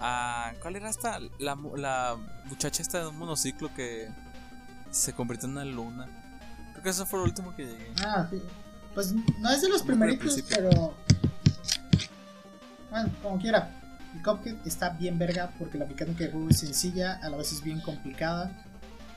a. 0.00 0.54
¿Cuál 0.62 0.76
era 0.76 0.88
esta? 0.88 1.20
La, 1.38 1.56
la 1.76 2.16
muchacha 2.46 2.82
esta 2.82 3.00
de 3.00 3.08
un 3.08 3.18
monociclo 3.18 3.72
que 3.74 4.08
se 4.90 5.12
convirtió 5.12 5.46
en 5.46 5.52
una 5.52 5.64
luna. 5.64 6.08
Creo 6.72 6.82
que 6.82 6.90
eso 6.90 7.06
fue 7.06 7.18
lo 7.18 7.26
último 7.26 7.54
que 7.54 7.66
llegué. 7.66 7.92
Ah, 8.02 8.26
sí. 8.30 8.42
Pues 8.94 9.12
no 9.12 9.50
es 9.50 9.60
de 9.60 9.68
los 9.68 9.82
Como 9.82 9.88
primeritos, 9.88 10.42
pero. 10.48 10.94
Bueno, 12.90 13.10
como 13.22 13.38
quiera. 13.38 13.82
El 14.14 14.22
Cuphead 14.22 14.56
está 14.66 14.90
bien 14.90 15.18
verga 15.18 15.52
porque 15.58 15.76
la 15.76 15.84
mecánica 15.84 16.24
de 16.24 16.30
juego 16.30 16.48
es 16.48 16.60
sencilla, 16.60 17.20
a 17.22 17.28
la 17.28 17.36
vez 17.36 17.52
es 17.52 17.62
bien 17.62 17.82
complicada. 17.82 18.50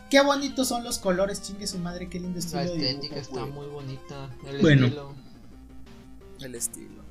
Qué 0.09 0.21
bonitos 0.21 0.67
son 0.67 0.83
los 0.83 0.97
colores, 0.97 1.41
chingue 1.41 1.67
su 1.67 1.77
madre, 1.77 2.09
qué 2.09 2.19
lindo 2.19 2.39
La 2.39 2.45
estilo 2.45 2.63
de 2.63 2.89
estética 2.89 3.15
dibujo. 3.15 3.19
está 3.21 3.39
güey. 3.41 3.51
muy 3.53 3.67
bonita. 3.67 4.29
El 4.47 4.61
Bueno. 4.61 4.85
estilo. 4.87 5.15
El 6.41 6.55
estilo. 6.55 7.03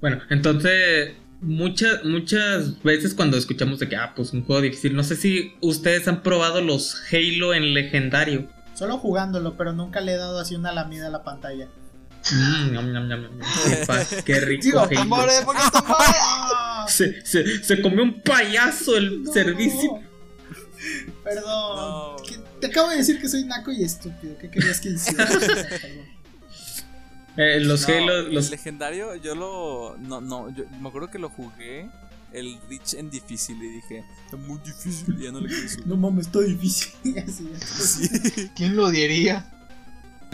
Bueno, 0.00 0.20
entonces 0.30 1.14
muchas 1.40 2.04
muchas 2.04 2.82
veces 2.82 3.14
cuando 3.14 3.36
escuchamos 3.36 3.78
de 3.78 3.88
que 3.88 3.96
ah, 3.96 4.12
pues 4.14 4.32
un 4.32 4.44
juego 4.44 4.60
difícil, 4.62 4.94
no 4.94 5.02
sé 5.02 5.16
si 5.16 5.54
ustedes 5.60 6.06
han 6.08 6.22
probado 6.22 6.60
los 6.60 6.96
Halo 7.12 7.54
en 7.54 7.74
legendario. 7.74 8.48
Solo 8.74 8.98
jugándolo, 8.98 9.56
pero 9.56 9.72
nunca 9.72 10.00
le 10.00 10.12
he 10.12 10.16
dado 10.16 10.38
así 10.40 10.54
una 10.54 10.72
lamida 10.72 11.06
a 11.06 11.10
la 11.10 11.22
pantalla. 11.22 11.68
Mm, 12.32 12.72
ñam, 12.72 13.08
ñam. 13.08 13.28
Qué, 14.24 14.40
rico 14.40 14.62
Digo, 14.64 14.80
Halo. 14.80 14.94
¡Tambores, 14.94 15.42
porque. 15.44 15.62
Se, 16.88 17.24
se, 17.24 17.64
se 17.64 17.80
comió 17.80 18.02
un 18.02 18.20
payaso 18.20 18.96
el 18.96 19.22
No. 19.24 19.32
servicio. 19.32 20.00
Perdón. 21.22 21.76
No. 21.76 22.16
¿Qué- 22.74 22.78
Te 22.78 22.80
acabo 22.80 22.90
de 22.90 22.96
decir 22.98 23.20
que 23.20 23.28
soy 23.28 23.44
naco 23.44 23.70
y 23.72 23.84
estúpido. 23.84 24.36
¿Qué 24.38 24.50
querías 24.50 24.80
que 24.80 24.90
hiciera? 24.90 25.28
Eh, 27.36 27.58
los 27.60 27.88
No, 27.88 27.94
Halo, 27.94 28.18
el 28.18 28.34
los 28.34 28.50
legendario, 28.50 29.16
yo 29.16 29.34
lo. 29.34 29.96
No, 29.98 30.20
no, 30.20 30.54
yo 30.54 30.64
me 30.80 30.88
acuerdo 30.88 31.10
que 31.10 31.18
lo 31.18 31.28
jugué 31.30 31.88
el 32.32 32.56
Rich 32.68 32.94
en 32.94 33.10
difícil 33.10 33.56
y 33.62 33.68
dije, 33.70 34.04
es 34.32 34.38
muy 34.38 34.58
difícil, 34.64 35.16
y 35.18 35.24
ya 35.24 35.32
no 35.32 35.40
le 35.40 35.48
subir. 35.68 35.84
No 35.86 35.96
mames, 35.96 36.26
está 36.26 36.40
difícil. 36.40 36.92
Así, 37.18 37.48
Sí. 38.06 38.50
¿Quién 38.54 38.76
lo 38.76 38.88
diría? 38.90 39.50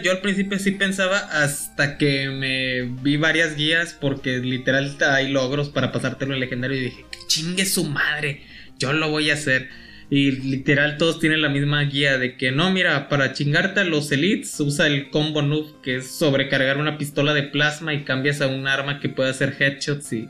Yo 0.04 0.10
al 0.12 0.20
principio 0.20 0.58
sí 0.58 0.72
pensaba 0.72 1.18
hasta 1.42 1.96
que 1.98 2.28
me 2.28 2.82
vi 3.02 3.16
varias 3.16 3.54
guías 3.56 3.94
porque 3.98 4.38
literal 4.38 4.96
hay 5.10 5.28
logros 5.30 5.70
para 5.70 5.92
pasártelo 5.92 6.34
en 6.34 6.40
legendario 6.40 6.76
y 6.78 6.84
dije, 6.84 7.04
que 7.10 7.18
chingue 7.28 7.64
su 7.66 7.84
madre, 7.84 8.42
yo 8.78 8.92
lo 8.92 9.10
voy 9.10 9.30
a 9.30 9.34
hacer. 9.34 9.70
Y 10.12 10.32
literal 10.32 10.96
todos 10.98 11.20
tienen 11.20 11.40
la 11.40 11.48
misma 11.48 11.82
guía 11.82 12.18
de 12.18 12.36
que 12.36 12.50
no, 12.50 12.68
mira, 12.72 13.08
para 13.08 13.32
chingarte 13.32 13.78
a 13.78 13.84
los 13.84 14.10
elites 14.10 14.58
usa 14.58 14.88
el 14.88 15.08
combo 15.08 15.40
noob 15.40 15.80
que 15.82 15.96
es 15.96 16.10
sobrecargar 16.10 16.78
una 16.78 16.98
pistola 16.98 17.32
de 17.32 17.44
plasma 17.44 17.94
y 17.94 18.02
cambias 18.02 18.40
a 18.40 18.48
un 18.48 18.66
arma 18.66 18.98
que 18.98 19.08
puede 19.08 19.30
hacer 19.30 19.54
headshots 19.56 20.12
y... 20.12 20.28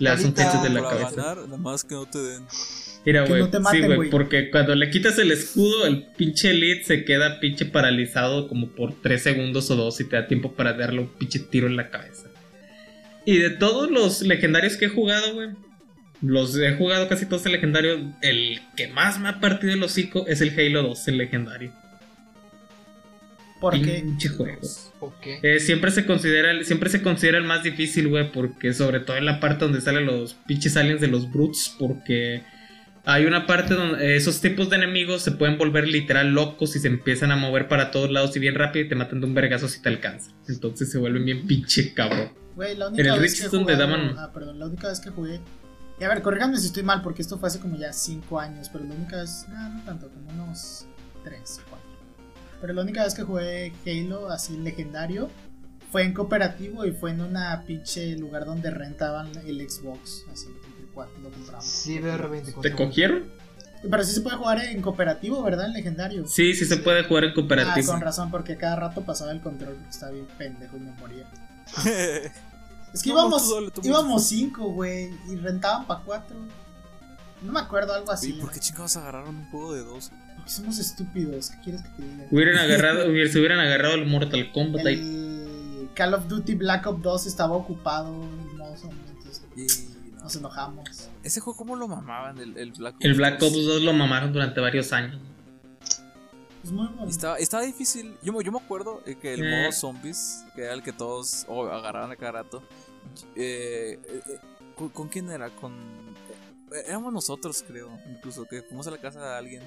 Le 0.00 0.10
das 0.10 0.24
un 0.24 0.34
headshot 0.36 0.64
de 0.64 0.70
la 0.70 0.82
cabeza. 0.82 1.10
ganar, 1.14 1.36
nada 1.44 1.56
más 1.58 1.84
que 1.84 1.94
no 1.94 2.06
te 2.06 2.18
den. 2.18 2.42
Mira, 3.06 3.24
güey, 3.24 3.42
no 3.42 3.70
sí, 3.70 3.80
güey. 3.82 4.10
porque 4.10 4.50
cuando 4.50 4.74
le 4.74 4.90
quitas 4.90 5.16
el 5.18 5.30
escudo, 5.30 5.86
el 5.86 6.02
pinche 6.16 6.50
elite 6.50 6.82
se 6.82 7.04
queda 7.04 7.38
pinche 7.38 7.66
paralizado 7.66 8.48
como 8.48 8.70
por 8.70 9.00
3 9.00 9.22
segundos 9.22 9.70
o 9.70 9.76
2 9.76 10.00
y 10.00 10.04
te 10.04 10.16
da 10.16 10.26
tiempo 10.26 10.52
para 10.52 10.72
darle 10.72 11.02
un 11.02 11.08
pinche 11.08 11.38
tiro 11.38 11.68
en 11.68 11.76
la 11.76 11.88
cabeza. 11.88 12.28
Y 13.24 13.38
de 13.38 13.50
todos 13.50 13.90
los 13.90 14.22
legendarios 14.22 14.76
que 14.76 14.86
he 14.86 14.88
jugado, 14.88 15.34
güey, 15.34 15.50
los 16.22 16.56
he 16.58 16.74
jugado 16.74 17.08
casi 17.08 17.26
todos 17.26 17.46
en 17.46 17.52
legendario, 17.52 18.12
el 18.22 18.60
que 18.76 18.88
más 18.88 19.18
me 19.18 19.28
ha 19.28 19.40
partido 19.40 19.72
el 19.72 19.82
hocico 19.82 20.26
es 20.26 20.40
el 20.40 20.50
Halo 20.58 20.82
2 20.82 21.08
en 21.08 21.18
legendario. 21.18 21.72
Porque 23.60 24.00
Pinche 24.02 24.28
juego. 24.30 24.58
¿Por 24.98 25.12
qué? 25.20 25.38
Eh, 25.42 25.60
siempre 25.60 25.90
se 25.90 26.06
considera 26.06 26.50
el, 26.50 26.64
siempre 26.64 26.88
se 26.88 27.02
considera 27.02 27.36
el 27.38 27.44
más 27.44 27.62
difícil, 27.62 28.08
güey, 28.08 28.32
porque 28.32 28.72
sobre 28.72 29.00
todo 29.00 29.16
en 29.18 29.26
la 29.26 29.38
parte 29.38 29.64
donde 29.66 29.82
salen 29.82 30.06
los 30.06 30.34
pinches 30.34 30.76
aliens 30.78 31.00
de 31.02 31.08
los 31.08 31.30
brutes, 31.30 31.74
porque 31.78 32.42
hay 33.04 33.26
una 33.26 33.46
parte 33.46 33.74
donde 33.74 34.16
esos 34.16 34.40
tipos 34.40 34.70
de 34.70 34.76
enemigos 34.76 35.20
se 35.22 35.32
pueden 35.32 35.58
volver 35.58 35.88
literal 35.88 36.30
locos 36.32 36.74
y 36.74 36.78
se 36.78 36.88
empiezan 36.88 37.32
a 37.32 37.36
mover 37.36 37.68
para 37.68 37.90
todos 37.90 38.10
lados 38.10 38.34
y 38.34 38.38
bien 38.40 38.54
rápido 38.54 38.86
y 38.86 38.88
te 38.88 38.94
matan 38.94 39.20
de 39.20 39.26
un 39.26 39.34
vergazo 39.34 39.68
si 39.68 39.82
te 39.82 39.90
alcanzan. 39.90 40.32
Entonces 40.48 40.90
se 40.90 40.96
vuelven 40.98 41.26
bien 41.26 41.46
pinche 41.46 41.92
cabrón. 41.92 42.32
Güey, 42.56 42.76
la 42.76 42.88
única 42.88 43.02
En 43.02 43.08
el 43.08 43.20
vez 43.20 43.22
Rich 43.30 43.36
que 43.38 43.42
he 43.42 43.46
es 43.46 43.52
donde 43.52 43.76
daban- 43.76 44.14
Ah, 44.18 44.30
perdón, 44.32 44.58
la 44.58 44.66
única 44.66 44.88
vez 44.88 45.00
que 45.00 45.10
jugué. 45.10 45.38
Y 46.00 46.04
a 46.04 46.08
ver, 46.08 46.22
corríganme 46.22 46.56
si 46.58 46.66
estoy 46.66 46.82
mal, 46.82 47.02
porque 47.02 47.20
esto 47.22 47.38
fue 47.38 47.48
hace 47.48 47.60
como 47.60 47.76
ya 47.76 47.92
5 47.92 48.40
años, 48.40 48.70
pero 48.72 48.84
la 48.84 48.94
única 48.94 49.16
vez. 49.18 49.44
No, 49.48 49.68
no 49.68 49.82
tanto, 49.84 50.08
como 50.08 50.30
unos 50.30 50.86
3, 51.24 51.60
4. 51.68 51.88
Pero 52.62 52.72
la 52.72 52.82
única 52.82 53.04
vez 53.04 53.14
que 53.14 53.22
jugué 53.22 53.72
Halo 53.86 54.30
así 54.30 54.56
legendario 54.56 55.28
fue 55.92 56.04
en 56.04 56.14
cooperativo 56.14 56.84
y 56.86 56.92
fue 56.92 57.10
en 57.10 57.20
una 57.20 57.62
pinche 57.66 58.16
lugar 58.16 58.44
donde 58.46 58.70
rentaban 58.70 59.30
el 59.46 59.68
Xbox. 59.68 60.24
Así, 60.32 60.46
entre 60.46 60.84
cuatro 60.94 61.18
lo 61.22 61.30
compramos. 61.30 61.64
Ciber 61.66 62.28
24. 62.28 62.62
¿Te 62.70 62.76
cogieron? 62.76 63.30
Pero 63.82 64.04
sí 64.04 64.12
se 64.12 64.20
puede 64.20 64.36
jugar 64.36 64.62
en 64.64 64.82
cooperativo, 64.82 65.42
¿verdad? 65.42 65.66
En 65.66 65.72
legendario. 65.72 66.26
Sí, 66.26 66.54
sí 66.54 66.64
se 66.66 66.76
puede 66.78 67.04
jugar 67.04 67.24
en 67.24 67.30
Ah, 67.30 67.34
cooperativo. 67.34 67.92
con 67.92 68.00
razón, 68.00 68.30
porque 68.30 68.56
cada 68.56 68.76
rato 68.76 69.02
pasaba 69.02 69.32
el 69.32 69.40
control 69.40 69.74
porque 69.74 69.90
estaba 69.90 70.12
bien 70.12 70.26
pendejo 70.38 70.76
y 70.76 70.80
me 70.80 70.92
moría. 70.92 71.26
Es 72.92 73.02
que 73.02 73.10
No, 73.10 73.20
íbamos, 73.20 73.48
tú 73.48 73.54
dale, 73.54 73.70
tú 73.70 73.80
íbamos 73.84 74.26
cinco, 74.26 74.64
güey, 74.70 75.10
y 75.30 75.36
rentaban 75.36 75.86
para 75.86 76.00
cuatro. 76.00 76.36
No 77.42 77.52
me 77.52 77.60
acuerdo, 77.60 77.94
algo 77.94 78.10
así. 78.12 78.30
¿Y 78.30 78.40
por 78.40 78.50
qué 78.50 78.60
chingados 78.60 78.96
agarraron 78.96 79.34
un 79.36 79.44
juego 79.50 79.72
de 79.74 79.82
dos? 79.84 80.10
Porque 80.36 80.50
somos 80.50 80.78
estúpidos, 80.78 81.50
¿qué 81.50 81.56
quieres 81.64 81.82
que 81.82 81.88
te 81.90 82.02
diga? 82.02 82.26
Hubieran 82.30 82.58
agarrado, 82.58 83.08
hubiera- 83.10 83.30
se 83.32 83.38
hubieran 83.38 83.60
agarrado 83.60 83.94
el 83.94 84.06
Mortal 84.06 84.50
Kombat. 84.52 84.84
El 84.86 85.88
Call 85.94 86.14
of 86.14 86.26
Duty 86.28 86.54
Black 86.56 86.86
Ops 86.86 87.02
2 87.02 87.26
estaba 87.26 87.54
ocupado, 87.56 88.10
no, 88.56 88.76
son- 88.76 88.90
entonces 89.08 89.42
Y 89.56 90.12
no. 90.16 90.22
nos 90.24 90.36
enojamos. 90.36 90.84
Ese 91.22 91.40
juego, 91.40 91.56
¿cómo 91.56 91.76
lo 91.76 91.88
mamaban? 91.88 92.38
El, 92.38 92.56
el 92.58 92.72
Black 92.72 92.96
Ops. 92.96 93.04
El 93.04 93.14
Black 93.14 93.38
2? 93.38 93.52
Ops 93.52 93.64
2 93.66 93.82
lo 93.82 93.92
mamaron 93.92 94.32
durante 94.32 94.60
varios 94.60 94.92
años. 94.92 95.16
Es 96.62 96.70
muy 96.72 96.86
bueno. 96.88 97.06
Y 97.06 97.10
Estaba, 97.10 97.38
estaba 97.38 97.62
difícil. 97.62 98.16
Yo, 98.22 98.32
me- 98.32 98.44
yo 98.44 98.52
me 98.52 98.58
acuerdo 98.58 99.02
eh, 99.06 99.16
que 99.20 99.34
el 99.34 99.44
Eh. 99.44 99.60
modo 99.62 99.72
zombies, 99.72 100.44
que 100.54 100.62
era 100.62 100.74
el 100.74 100.82
que 100.82 100.92
todos 100.92 101.44
oh, 101.48 101.66
agarraban 101.66 102.10
a 102.10 102.16
cada 102.16 102.32
rato. 102.32 102.62
eh, 103.34 103.98
eh, 104.04 104.20
eh, 104.28 104.38
¿con, 104.76 104.88
con 104.90 105.08
quién 105.08 105.30
era? 105.30 105.50
Con. 105.50 105.72
eh, 106.72 106.82
éramos 106.86 107.12
nosotros, 107.12 107.64
creo. 107.66 107.90
Incluso 108.10 108.44
que 108.46 108.62
fuimos 108.62 108.86
a 108.86 108.90
la 108.90 108.98
casa 108.98 109.20
de 109.20 109.34
alguien. 109.36 109.62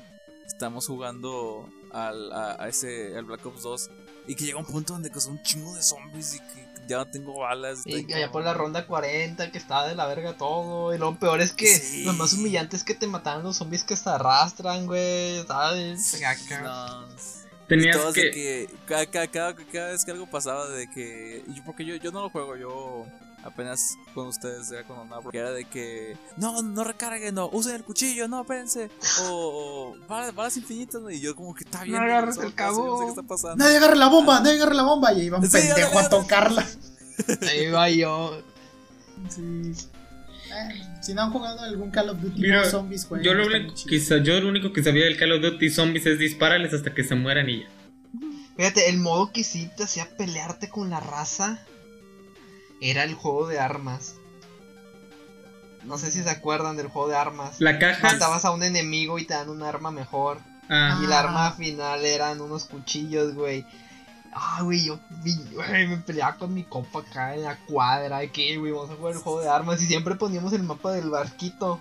Estamos 0.45 0.85
jugando 0.87 1.67
al, 1.91 2.31
a, 2.31 2.61
a 2.63 2.67
ese 2.67 3.17
al 3.17 3.25
Black 3.25 3.45
Ops 3.45 3.63
2. 3.63 3.89
Y 4.27 4.35
que 4.35 4.45
llega 4.45 4.57
un 4.59 4.65
punto 4.65 4.93
donde 4.93 5.09
que 5.09 5.19
son 5.19 5.33
un 5.33 5.43
chingo 5.43 5.75
de 5.75 5.83
zombies 5.83 6.35
y 6.35 6.39
que 6.39 6.67
ya 6.87 6.97
no 6.97 7.07
tengo 7.07 7.39
balas. 7.39 7.79
Y 7.85 8.11
allá 8.13 8.31
por 8.31 8.43
la 8.43 8.53
ronda 8.53 8.85
40, 8.87 9.51
que 9.51 9.57
estaba 9.57 9.87
de 9.87 9.95
la 9.95 10.05
verga 10.05 10.33
todo. 10.37 10.93
Y 10.93 10.97
lo 10.97 11.17
peor 11.19 11.41
es 11.41 11.51
que 11.53 11.67
Sí. 11.67 12.03
lo 12.03 12.13
más 12.13 12.33
humillante 12.33 12.75
es 12.75 12.83
que 12.83 12.93
te 12.93 13.07
mataban 13.07 13.43
los 13.43 13.57
zombies 13.57 13.83
que 13.83 13.95
se 13.95 14.09
arrastran, 14.09 14.85
güey. 14.85 15.45
¿Sabes? 15.45 16.21
Acá. 16.23 16.61
No, 16.61 17.07
Tenías 17.67 17.95
Todos 17.97 18.13
que... 18.13 18.21
de 18.25 18.31
que 18.31 18.69
cada, 18.85 19.05
cada, 19.05 19.27
cada, 19.27 19.55
cada 19.55 19.87
vez 19.91 20.03
que 20.03 20.11
algo 20.11 20.29
pasaba 20.29 20.67
de 20.67 20.89
que 20.89 21.43
y 21.47 21.53
yo- 21.55 21.63
porque 21.65 21.85
yo, 21.85 21.95
yo 21.95 22.11
no 22.11 22.21
lo 22.21 22.29
juego 22.29 22.55
yo 22.57 23.05
apenas 23.43 23.97
con 24.13 24.27
ustedes 24.27 24.71
era 24.71 24.83
con 24.83 24.99
una 24.99 25.17
que 25.31 25.37
era 25.37 25.51
de 25.51 25.65
que 25.65 26.15
no 26.37 26.61
no 26.61 26.83
recarguen 26.83 27.35
no 27.35 27.49
usen 27.51 27.75
el 27.75 27.83
cuchillo 27.83 28.27
no 28.27 28.41
espérense 28.41 28.89
o, 29.23 29.95
o 29.95 30.07
balas, 30.07 30.33
balas 30.33 30.57
infinitas 30.57 31.01
¿no? 31.01 31.09
y 31.11 31.19
yo 31.19 31.35
como 31.35 31.53
que 31.53 31.63
está 31.63 31.83
bien 31.83 31.97
No 31.97 32.03
agarres 32.03 32.37
el 32.37 32.53
casi, 32.53 32.77
no 32.77 32.83
sé 32.83 32.87
cabo. 32.87 32.99
qué 33.01 33.09
está 33.09 33.23
pasando 33.23 33.63
Nadie 33.63 33.77
agarre 33.77 33.97
la 33.97 34.07
bomba, 34.07 34.39
nadie 34.39 34.55
agarre 34.55 34.75
la 34.75 34.83
bomba. 34.83 35.13
Y 35.13 35.21
ahí 35.21 35.29
va 35.29 35.37
un 35.39 35.45
Sí, 35.45 35.51
pendejo 35.51 35.99
a 35.99 36.09
tocarla. 36.09 36.65
Ahí 37.41 37.67
va 37.69 37.89
yo. 37.89 38.41
Sí. 39.29 39.71
Eh, 40.53 40.81
si 41.01 41.13
no 41.13 41.23
han 41.23 41.31
jugado 41.31 41.61
algún 41.61 41.91
Call 41.91 42.09
of 42.09 42.19
Duty 42.21 42.41
Mira, 42.41 42.69
zombies, 42.69 43.07
güey. 43.07 43.23
Yo 43.23 43.33
lo, 43.33 43.45
único 43.45 43.73
yo 44.23 44.39
lo 44.39 44.47
único 44.49 44.73
que 44.73 44.83
sabía 44.83 45.05
del 45.05 45.17
Call 45.17 45.31
of 45.33 45.41
Duty 45.41 45.69
Zombies 45.69 46.05
es 46.05 46.17
dispararles 46.19 46.73
hasta 46.73 46.93
que 46.93 47.03
se 47.03 47.15
mueran 47.15 47.49
y 47.49 47.61
ya. 47.61 47.67
Fíjate, 48.57 48.89
el 48.89 48.97
modo 48.97 49.31
que 49.31 49.43
sí 49.43 49.69
te 49.75 49.83
hacía 49.83 50.07
pelearte 50.15 50.69
con 50.69 50.89
la 50.89 50.99
raza 50.99 51.59
era 52.89 53.03
el 53.03 53.13
juego 53.15 53.47
de 53.47 53.59
armas. 53.59 54.15
No 55.85 55.97
sé 55.97 56.11
si 56.11 56.23
se 56.23 56.29
acuerdan 56.29 56.77
del 56.77 56.87
juego 56.87 57.09
de 57.09 57.15
armas. 57.17 57.59
La 57.59 57.77
caja... 57.77 58.13
Matabas 58.13 58.45
a 58.45 58.51
un 58.51 58.63
enemigo 58.63 59.19
y 59.19 59.25
te 59.25 59.33
dan 59.33 59.49
un 59.49 59.63
arma 59.63 59.91
mejor. 59.91 60.39
Ah, 60.69 60.99
Y 61.03 61.07
la 61.07 61.17
Ah. 61.17 61.23
arma 61.23 61.51
final 61.51 62.05
eran 62.05 62.39
unos 62.39 62.65
cuchillos, 62.65 63.33
güey. 63.35 63.65
Ah, 64.33 64.61
güey, 64.63 64.85
yo 64.85 64.99
güey, 65.53 65.87
me 65.87 65.97
peleaba 65.97 66.37
con 66.37 66.53
mi 66.53 66.63
compa 66.63 66.99
acá 66.99 67.35
en 67.35 67.43
la 67.43 67.57
cuadra. 67.65 68.19
de 68.19 68.31
Que, 68.31 68.57
güey, 68.57 68.71
vamos 68.71 68.89
a 68.89 68.95
jugar 68.95 69.13
el 69.13 69.19
juego 69.19 69.41
de 69.41 69.49
armas. 69.49 69.81
Y 69.81 69.85
siempre 69.85 70.15
poníamos 70.15 70.53
el 70.53 70.63
mapa 70.63 70.91
del 70.93 71.09
barquito. 71.09 71.79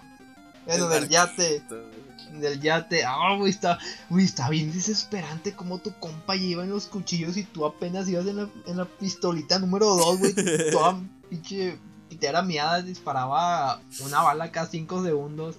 Bueno, 0.66 0.84
El 0.86 0.90
del 1.00 1.08
yate. 1.08 1.62
barquito. 1.68 2.01
Del 2.40 2.60
yate. 2.60 3.04
Ah, 3.04 3.36
güey, 3.38 3.50
está, 3.50 3.78
güey, 4.08 4.24
está 4.24 4.48
bien 4.48 4.72
desesperante 4.72 5.52
como 5.52 5.78
tu 5.78 5.92
compa 5.98 6.34
lleva 6.34 6.64
en 6.64 6.70
los 6.70 6.86
cuchillos 6.86 7.36
y 7.36 7.44
tú 7.44 7.66
apenas 7.66 8.08
ibas 8.08 8.26
en 8.26 8.36
la, 8.36 8.48
en 8.66 8.76
la 8.76 8.84
pistolita 8.86 9.58
número 9.58 9.94
2, 9.94 10.18
güey. 10.18 10.34
Toda 10.72 10.98
pinche 11.28 11.78
pitera 12.08 12.42
miada 12.42 12.82
disparaba 12.82 13.80
una 14.04 14.22
bala 14.22 14.50
cada 14.50 14.66
5 14.66 15.02
segundos. 15.02 15.56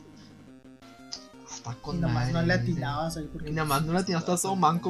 Está 1.53 1.73
Y 1.73 1.75
con 1.81 2.01
nomás 2.01 2.27
no 2.27 2.33
madre, 2.33 2.47
le 2.47 2.53
atinabas 2.53 3.17
ahí 3.17 3.29
porque. 3.31 3.49
Y 3.49 3.53
nada 3.53 3.67
más 3.67 3.83
no 3.83 3.93
la 3.93 3.99
atinaste, 3.99 4.31
estás 4.31 4.41
todo 4.41 4.55
manco. 4.55 4.89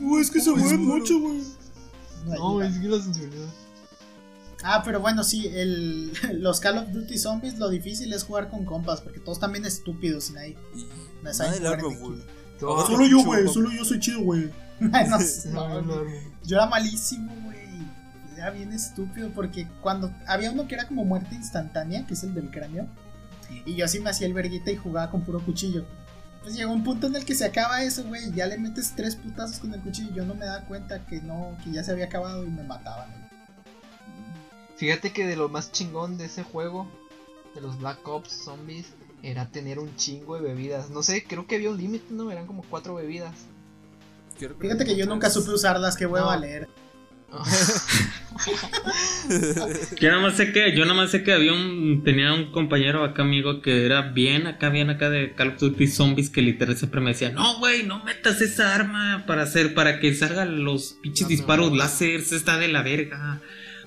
Uy, 0.00 0.20
es 0.20 0.30
que 0.30 0.40
se 0.40 0.50
Uy, 0.50 0.60
mueve 0.60 0.78
mucho, 0.78 1.18
güey. 1.20 1.42
No, 2.26 2.52
güey, 2.54 2.68
es 2.68 2.78
que 2.78 2.88
la 2.88 3.02
sensibilidad. 3.02 3.48
Ah, 4.68 4.82
pero 4.84 5.00
bueno, 5.00 5.22
sí, 5.22 5.46
el, 5.46 6.12
los 6.42 6.58
Call 6.60 6.78
of 6.78 6.90
Duty 6.90 7.16
Zombies, 7.18 7.58
lo 7.58 7.68
difícil 7.68 8.12
es 8.12 8.24
jugar 8.24 8.48
con 8.50 8.64
compas, 8.64 9.00
porque 9.00 9.20
todos 9.20 9.38
también 9.38 9.64
estúpidos. 9.64 10.30
Y 10.30 10.32
No 11.22 11.30
en 11.30 11.54
güey. 11.80 12.18
Todo- 12.58 12.86
Solo 12.86 13.06
yo, 13.06 13.22
güey, 13.22 13.46
solo 13.48 13.70
yo 13.70 13.84
soy 13.84 14.00
chido, 14.00 14.22
güey. 14.22 14.50
No, 14.80 15.20
sé, 15.20 15.50
No, 15.50 15.68
no, 15.68 15.82
no, 15.82 16.04
no. 16.04 16.10
Yo 16.44 16.56
era 16.56 16.66
malísimo, 16.66 17.32
güey. 17.44 17.56
Era 18.36 18.50
bien 18.50 18.72
estúpido 18.72 19.30
porque 19.30 19.66
cuando 19.80 20.12
había 20.26 20.50
uno 20.50 20.66
que 20.68 20.74
era 20.74 20.86
como 20.86 21.04
muerte 21.04 21.34
instantánea, 21.34 22.06
que 22.06 22.14
es 22.14 22.22
el 22.24 22.34
del 22.34 22.50
cráneo, 22.50 22.86
y 23.64 23.74
yo 23.76 23.84
así 23.84 24.00
me 24.00 24.10
hacía 24.10 24.26
el 24.26 24.34
verguita 24.34 24.70
y 24.70 24.76
jugaba 24.76 25.10
con 25.10 25.22
puro 25.22 25.40
cuchillo. 25.44 25.86
Pues 26.42 26.54
llegó 26.54 26.72
un 26.72 26.84
punto 26.84 27.06
en 27.06 27.16
el 27.16 27.24
que 27.24 27.34
se 27.34 27.44
acaba 27.44 27.82
eso, 27.82 28.04
güey, 28.04 28.30
ya 28.32 28.46
le 28.46 28.58
metes 28.58 28.92
tres 28.94 29.16
putazos 29.16 29.58
con 29.58 29.72
el 29.72 29.80
cuchillo 29.80 30.10
y 30.10 30.14
yo 30.16 30.24
no 30.26 30.34
me 30.34 30.44
daba 30.44 30.64
cuenta 30.66 31.04
que 31.06 31.20
no, 31.22 31.56
que 31.64 31.72
ya 31.72 31.82
se 31.82 31.92
había 31.92 32.04
acabado 32.06 32.44
y 32.44 32.50
me 32.50 32.62
mataban. 32.62 33.10
güey. 33.10 33.25
Fíjate 34.76 35.12
que 35.12 35.26
de 35.26 35.36
lo 35.36 35.48
más 35.48 35.72
chingón 35.72 36.18
de 36.18 36.26
ese 36.26 36.42
juego, 36.42 36.86
de 37.54 37.60
los 37.60 37.78
Black 37.78 38.06
Ops 38.06 38.32
Zombies, 38.44 38.86
era 39.22 39.50
tener 39.50 39.78
un 39.78 39.94
chingo 39.96 40.36
de 40.36 40.42
bebidas. 40.42 40.90
No 40.90 41.02
sé, 41.02 41.24
creo 41.24 41.46
que 41.46 41.56
había 41.56 41.70
un 41.70 41.78
límite, 41.78 42.06
¿no? 42.10 42.30
Eran 42.30 42.46
como 42.46 42.62
cuatro 42.62 42.94
bebidas. 42.94 43.34
Fíjate 44.60 44.84
que 44.84 44.96
yo 44.96 45.06
nunca 45.06 45.30
supe 45.30 45.50
usarlas, 45.50 45.96
que 45.96 46.06
No. 46.06 46.30
a 46.30 46.36
leer. 46.36 46.68
Yo 50.00 50.10
nada 50.10 50.22
más 50.22 50.36
sé 50.36 50.52
que, 50.52 50.72
yo 50.76 50.84
nada 50.84 50.94
más 50.94 51.10
sé 51.10 51.24
que 51.24 51.32
había 51.32 51.52
un, 51.52 52.02
tenía 52.04 52.32
un 52.32 52.52
compañero 52.52 53.02
acá 53.04 53.22
amigo 53.22 53.60
que 53.62 53.84
era 53.84 54.02
bien 54.12 54.46
acá, 54.46 54.68
bien 54.68 54.90
acá 54.90 55.10
de 55.10 55.34
Call 55.34 55.48
of 55.48 55.58
Duty 55.58 55.86
Zombies 55.88 56.30
que 56.30 56.42
literal 56.42 56.76
siempre 56.76 57.00
me 57.00 57.10
decía, 57.10 57.30
no 57.30 57.58
güey, 57.58 57.82
no 57.82 58.04
metas 58.04 58.40
esa 58.40 58.74
arma 58.74 59.24
para 59.26 59.42
hacer, 59.42 59.74
para 59.74 59.98
que 60.00 60.14
salgan 60.14 60.64
los 60.64 60.92
pinches 61.02 61.22
No, 61.22 61.28
disparos 61.28 61.70
no. 61.70 61.76
láser, 61.76 62.20
esa 62.20 62.36
está 62.36 62.58
de 62.58 62.68
la 62.68 62.82
verga. 62.82 63.40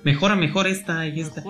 Mejora 0.04 0.34
mejor 0.36 0.66
esta 0.66 1.06
y 1.06 1.20
esta. 1.20 1.42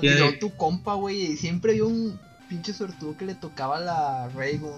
Y 0.00 0.06
de- 0.08 0.18
luego 0.18 0.38
tu 0.40 0.56
compa, 0.56 0.94
güey, 0.94 1.36
siempre 1.36 1.72
había 1.72 1.84
un 1.84 2.18
pinche 2.48 2.72
suertudo 2.72 3.16
que 3.16 3.24
le 3.26 3.34
tocaba 3.34 3.78
la 3.80 4.28
Raygun. 4.34 4.72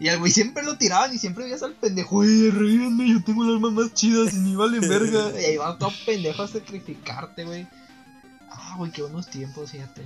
Y 0.00 0.08
al 0.08 0.18
güey 0.20 0.30
siempre 0.30 0.62
lo 0.62 0.76
tiraban 0.78 1.12
y 1.12 1.18
siempre 1.18 1.44
veías 1.44 1.62
al 1.64 1.72
pendejo, 1.72 2.18
oye, 2.18 2.50
reírenme, 2.52 3.08
yo 3.10 3.22
tengo 3.24 3.44
el 3.44 3.54
arma 3.56 3.70
más 3.70 3.94
chida, 3.94 4.30
si 4.30 4.36
ni 4.38 4.54
vale 4.54 4.78
verga. 4.88 5.32
y 5.40 5.44
ahí 5.44 5.56
va 5.56 5.76
todo 5.76 5.90
pendejo 6.06 6.42
a 6.44 6.48
sacrificarte, 6.48 7.44
güey. 7.44 7.66
Ah, 8.50 8.74
güey, 8.78 8.92
qué 8.92 9.02
buenos 9.02 9.26
tiempos, 9.28 9.72
fíjate. 9.72 10.02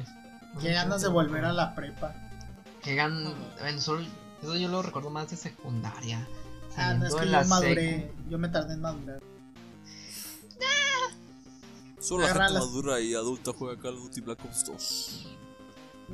Qué 0.61 0.73
ganas 0.73 1.03
de 1.03 1.09
volver 1.09 1.45
a 1.45 1.53
la 1.53 1.75
prepa. 1.75 2.15
Qué 2.83 2.95
gan... 2.95 3.25
bueno, 3.61 3.81
solo- 3.81 4.07
Eso 4.43 4.57
yo 4.57 4.69
lo 4.69 4.83
recuerdo 4.83 5.11
más 5.11 5.31
de 5.31 5.37
secundaria. 5.37 6.27
Ah, 6.77 6.95
no, 6.95 7.07
es 7.07 7.15
que 7.15 7.27
yo 7.31 7.45
maduré. 7.45 8.01
secu. 8.01 8.31
Yo 8.31 8.39
me 8.39 8.49
tardé 8.49 8.75
en 8.75 8.81
madurar. 8.81 9.21
Solo 12.03 12.27
la 12.27 12.35
gente 12.35 12.53
madura 12.55 13.01
y 13.01 13.15
adulta 13.15 13.53
juega 13.53 13.81
Call 13.81 13.95
of 13.95 14.03
Duty 14.05 14.21
Black 14.23 14.45
Ops 14.45 14.65
2. 14.67 15.29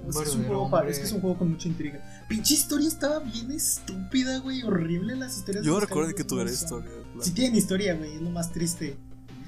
Es 0.09 0.16
que, 0.16 0.23
es, 0.23 0.35
un 0.37 0.45
juego 0.45 0.71
pa- 0.71 0.87
es 0.87 0.99
que 0.99 1.04
es 1.07 1.12
un 1.12 1.21
juego 1.21 1.38
con 1.38 1.50
mucha 1.50 1.66
intriga. 1.66 2.00
Pinche 2.28 2.54
historia 2.54 2.87
estaba 2.87 3.18
bien 3.18 3.50
estúpida, 3.50 4.38
güey. 4.38 4.62
Horrible 4.62 5.16
las 5.16 5.37
historias. 5.38 5.64
Yo 5.64 5.80
recuerdo 5.80 6.14
que 6.14 6.23
tuviera 6.25 6.50
historia. 6.50 6.88
claro. 6.90 7.23
Sí 7.23 7.33
tienen 7.33 7.57
historia, 7.57 7.95
güey. 7.95 8.14
Es 8.14 8.23
lo 8.23 8.30
más 8.30 8.52
triste. 8.52 8.97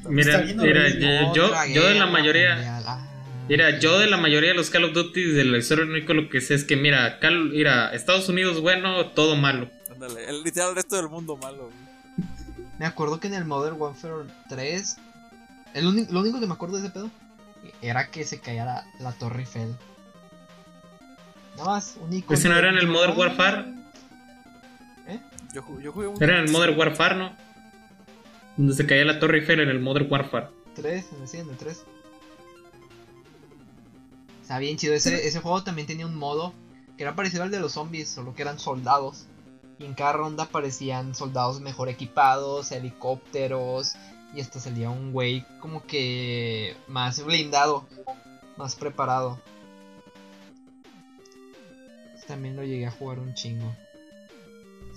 Mira, 0.09 0.41
mira, 0.41 0.89
yo, 1.35 1.35
yo, 1.73 1.87
de 1.89 1.95
la 1.95 2.07
mayoría, 2.07 2.79
ah. 2.87 3.07
mira, 3.49 3.79
yo 3.79 3.99
de 3.99 4.07
la 4.09 4.17
mayoría 4.17 4.49
de 4.51 4.55
los 4.57 4.71
Call 4.71 4.85
of 4.85 4.95
Duty 4.95 5.23
de 5.33 5.45
la 5.45 5.59
historia 5.59 5.85
lo 5.85 5.93
único 5.93 6.15
lo 6.15 6.31
que 6.31 6.41
sé 6.41 6.55
es 6.55 6.65
que 6.65 6.75
mira, 6.77 7.19
Cal, 7.21 7.51
mira, 7.51 7.93
Estados 7.93 8.29
Unidos 8.31 8.61
bueno, 8.63 9.11
todo 9.11 9.37
malo. 9.37 9.69
Ándale, 9.93 10.25
el 10.29 10.43
literal 10.43 10.75
resto 10.75 10.97
del 10.97 11.11
mundo 11.11 11.37
malo. 11.37 11.65
güey. 11.65 12.27
Me 12.79 12.87
acuerdo 12.87 13.21
que 13.21 13.29
en 13.29 13.35
el 13.35 13.45
Modern 13.45 13.79
Warfare 13.79 14.25
3, 14.49 14.97
el 15.75 16.07
lo 16.11 16.21
único 16.21 16.41
que 16.41 16.47
me 16.47 16.55
acuerdo 16.55 16.77
de 16.77 16.83
ese 16.83 16.91
pedo 16.91 17.11
era 17.83 18.11
que 18.11 18.25
se 18.25 18.41
caía 18.41 18.65
la, 18.65 18.87
la 18.99 19.13
Torre 19.13 19.41
Eiffel. 19.41 19.77
Nada 21.57 21.71
más, 21.71 21.97
único. 22.01 22.33
¿Ese 22.35 22.49
no 22.49 22.57
era 22.57 22.71
en 22.71 22.79
el 22.79 22.87
Modern 22.89 23.17
Warfare? 23.19 23.65
Yo, 25.53 25.63
ju- 25.63 25.81
yo 25.81 25.93
jugué 25.93 26.09
mucho. 26.09 26.23
Era 26.23 26.39
en 26.39 26.45
el 26.47 26.53
Modern 26.53 26.79
Warfare, 26.79 27.17
¿no? 27.17 27.33
Donde 28.57 28.75
se 28.75 28.87
caía 28.87 29.05
la 29.05 29.19
Torre 29.19 29.39
Eiffel 29.39 29.61
en 29.61 29.69
el 29.69 29.81
Modern 29.81 30.07
Warfare. 30.11 30.49
3, 30.77 31.07
sí, 31.27 31.39
en 31.39 31.51
el 31.51 31.57
3. 31.57 31.85
Está 34.43 34.59
bien 34.59 34.77
chido. 34.77 34.95
Ese, 34.95 35.27
ese 35.27 35.41
juego 35.41 35.63
también 35.63 35.87
tenía 35.87 36.07
un 36.07 36.15
modo 36.17 36.55
que 36.97 37.03
era 37.03 37.15
parecido 37.15 37.43
al 37.43 37.51
de 37.51 37.61
los 37.61 37.73
zombies, 37.73 38.09
solo 38.09 38.35
que 38.35 38.43
eran 38.43 38.59
soldados. 38.59 39.27
Y 39.79 39.85
en 39.87 39.95
cada 39.95 40.13
ronda 40.13 40.45
aparecían 40.45 41.15
soldados 41.15 41.61
mejor 41.61 41.89
equipados, 41.89 42.71
helicópteros. 42.73 43.95
Y 44.35 44.41
hasta 44.41 44.61
salía 44.61 44.91
un 44.91 45.13
güey 45.13 45.45
como 45.61 45.85
que 45.87 46.77
más 46.87 47.25
blindado, 47.25 47.89
más 48.57 48.77
preparado. 48.77 49.41
También 52.27 52.55
lo 52.55 52.63
llegué 52.63 52.87
a 52.87 52.93
jugar 52.93 53.19
un 53.19 53.35
chingo. 53.35 53.75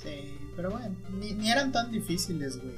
Sí, 0.02 0.38
pero 0.56 0.70
bueno, 0.70 0.96
ni, 1.18 1.34
ni 1.34 1.52
eran 1.52 1.72
tan 1.72 1.92
difíciles, 1.92 2.62
güey. 2.62 2.76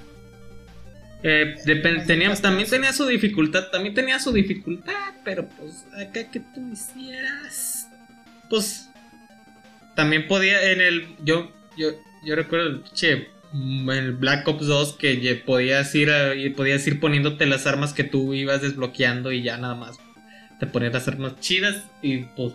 Eh, 1.24 1.56
depen- 1.66 1.98
Las 1.98 2.08
tenía- 2.08 2.36
también 2.36 2.70
tenía 2.70 2.94
su 2.94 3.06
dificultad, 3.06 3.70
también 3.72 3.94
tenía 3.96 4.18
su 4.20 4.32
dificultad, 4.32 4.94
pero 5.26 5.48
pues 5.50 5.86
acá 5.94 6.30
que 6.32 6.40
tú 6.40 6.62
hicieras, 6.72 7.88
pues 8.50 8.90
también 9.96 10.28
podía 10.28 10.72
en 10.72 10.80
el, 10.82 11.16
yo, 11.26 11.52
yo, 11.78 11.90
yo 12.24 12.36
recuerdo 12.36 12.68
el 12.68 12.84
che, 12.94 13.28
el 13.92 14.12
Black 14.14 14.48
Ops 14.48 14.68
2 14.68 14.94
que 14.94 15.42
podías 15.46 15.94
ir, 15.96 16.10
podías 16.56 16.86
ir 16.88 17.00
poniéndote 17.00 17.46
las 17.46 17.66
armas 17.68 17.94
que 17.94 18.04
tú 18.04 18.34
ibas 18.34 18.62
desbloqueando 18.62 19.32
y 19.32 19.42
ya 19.44 19.58
nada 19.58 19.76
más 19.76 19.98
te 20.60 20.68
ponías 20.68 20.94
las 20.94 21.08
armas 21.08 21.40
chidas 21.40 21.84
y 22.02 22.20
pues 22.36 22.54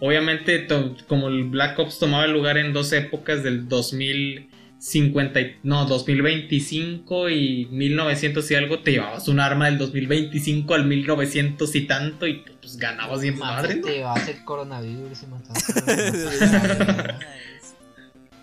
obviamente 0.00 0.58
to- 0.60 0.96
como 1.08 1.28
el 1.28 1.44
Black 1.44 1.78
Ops 1.78 1.98
tomaba 1.98 2.26
lugar 2.26 2.58
en 2.58 2.72
dos 2.72 2.92
épocas 2.92 3.42
del 3.42 3.68
2050 3.68 5.40
y- 5.40 5.56
no 5.62 5.84
2025 5.84 7.28
y 7.28 7.66
1900 7.70 8.50
y 8.50 8.54
algo 8.54 8.78
te 8.80 8.92
llevabas 8.92 9.28
un 9.28 9.40
arma 9.40 9.66
del 9.66 9.78
2025 9.78 10.74
al 10.74 10.86
1900 10.86 11.74
y 11.76 11.80
tanto 11.82 12.26
y 12.26 12.42
pues 12.60 12.76
ganabas 12.76 13.20
bien 13.20 13.38
madre 13.38 13.76
¿no? 13.76 13.86
Te 13.86 14.00
va 14.02 14.12
a 14.12 14.16
hacer 14.16 14.42
coronavirus 14.44 15.22
y 15.22 15.26
mataste. 15.26 17.14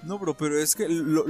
No, 0.04 0.18
bro, 0.20 0.38
pero 0.38 0.58
es 0.58 0.74
que 0.74 0.88
lo, 0.88 1.26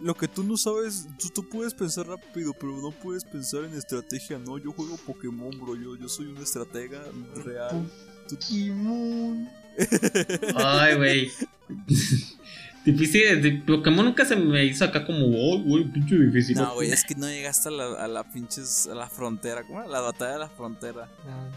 lo 0.00 0.14
que 0.14 0.28
tú 0.28 0.42
no 0.44 0.56
sabes, 0.56 1.06
tú, 1.18 1.28
tú 1.30 1.48
puedes 1.48 1.72
pensar 1.74 2.06
rápido, 2.06 2.52
pero 2.52 2.76
no 2.80 2.90
puedes 2.90 3.24
pensar 3.24 3.64
en 3.64 3.74
estrategia, 3.74 4.38
no. 4.38 4.58
Yo 4.58 4.72
juego 4.72 4.96
Pokémon, 5.06 5.50
bro, 5.60 5.74
yo, 5.76 5.96
yo 5.96 6.08
soy 6.08 6.26
un 6.26 6.36
estratega 6.38 7.02
real. 7.44 7.90
Pokémon. 8.28 9.48
ay 10.56 10.96
güey 10.96 11.30
difícil 12.84 13.42
de- 13.42 13.62
Pokémon 13.66 14.04
nunca 14.04 14.24
se 14.24 14.36
me 14.36 14.64
hizo 14.64 14.84
acá 14.84 15.04
como 15.04 15.26
oh 15.26 15.60
güey 15.62 15.84
pinche 15.84 16.16
difícil 16.16 16.56
No, 16.56 16.74
güey, 16.74 16.90
es 16.90 17.04
que 17.04 17.14
no 17.14 17.28
llegaste 17.28 17.68
a 17.68 17.72
la, 17.72 18.04
a 18.04 18.08
la 18.08 18.24
pinches, 18.32 18.86
a 18.86 18.94
la 18.94 19.08
frontera, 19.08 19.64
¿cómo 19.64 19.80
era? 19.80 19.88
La 19.88 20.00
batalla 20.00 20.32
de 20.34 20.38
la 20.40 20.48
frontera. 20.48 21.08
Ah, 21.28 21.48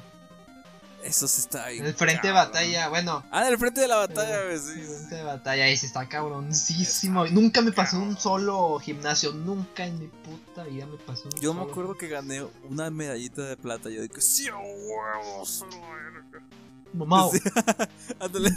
Eso 1.03 1.27
sí 1.27 1.41
está 1.41 1.65
ahí. 1.65 1.79
En 1.79 1.85
el 1.85 1.93
frente 1.93 2.27
de 2.27 2.33
batalla, 2.33 2.89
bueno. 2.89 3.23
Ah, 3.31 3.47
en 3.47 3.53
el 3.53 3.57
frente 3.57 3.81
de 3.81 3.87
la 3.87 3.95
batalla, 3.95 4.43
güey, 4.45 4.59
sí. 4.59 4.79
El 4.79 4.85
sí, 4.85 4.93
frente 4.93 5.15
de 5.15 5.23
batalla, 5.23 5.67
ese 5.67 5.85
está 5.85 6.07
cabroncísimo. 6.09 7.25
Nunca 7.27 7.61
me 7.61 7.71
pasó 7.71 7.99
un 7.99 8.17
solo 8.17 8.79
gimnasio, 8.79 9.31
nunca 9.31 9.85
en 9.85 9.99
mi 9.99 10.07
puta 10.07 10.63
vida 10.63 10.85
me 10.85 10.97
pasó 10.97 11.29
un 11.33 11.39
Yo 11.39 11.53
me 11.53 11.63
acuerdo 11.63 11.95
que 11.95 12.07
gané 12.07 12.43
una 12.69 12.89
medallita 12.89 13.43
de 13.43 13.55
plata. 13.55 13.89
Yo 13.89 14.01
dije, 14.01 14.21
sí, 14.21 14.49
huevos, 14.49 15.63
a 15.63 15.75
la 15.75 15.89
verga". 15.89 16.45
Mamao. 16.93 17.31
Sí. 17.33 17.39
Ándale. 18.19 18.51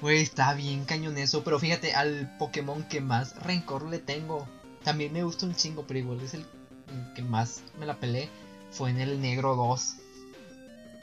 Güey, 0.00 0.22
está 0.22 0.54
bien 0.54 0.84
cañón 0.84 1.16
eso, 1.18 1.44
pero 1.44 1.60
fíjate, 1.60 1.94
al 1.94 2.36
Pokémon 2.38 2.82
que 2.88 3.00
más 3.00 3.36
rencor 3.44 3.88
le 3.88 3.98
tengo, 3.98 4.48
también 4.82 5.12
me 5.12 5.22
gusta 5.22 5.46
un 5.46 5.54
chingo, 5.54 5.84
pero 5.86 6.00
igual 6.00 6.20
es 6.20 6.34
el, 6.34 6.40
el 6.40 7.14
que 7.14 7.22
más 7.22 7.62
me 7.78 7.86
la 7.86 8.00
pelé, 8.00 8.28
fue 8.72 8.90
en 8.90 8.98
el 9.00 9.20
Negro 9.20 9.54
2. 9.54 9.96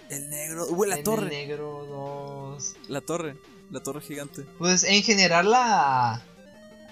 El 0.10 0.30
negro, 0.30 0.65
güey, 0.67 0.89
la 0.89 0.95
en 0.95 1.00
el 1.00 1.04
torre. 1.06 1.30
Negro 1.30 1.86
2. 2.58 2.76
La 2.89 3.02
torre, 3.02 3.38
la 3.72 3.82
torre 3.82 4.02
gigante. 4.02 4.43
Pues 4.58 4.84
en 4.84 5.04
general 5.04 5.50
la, 5.52 6.22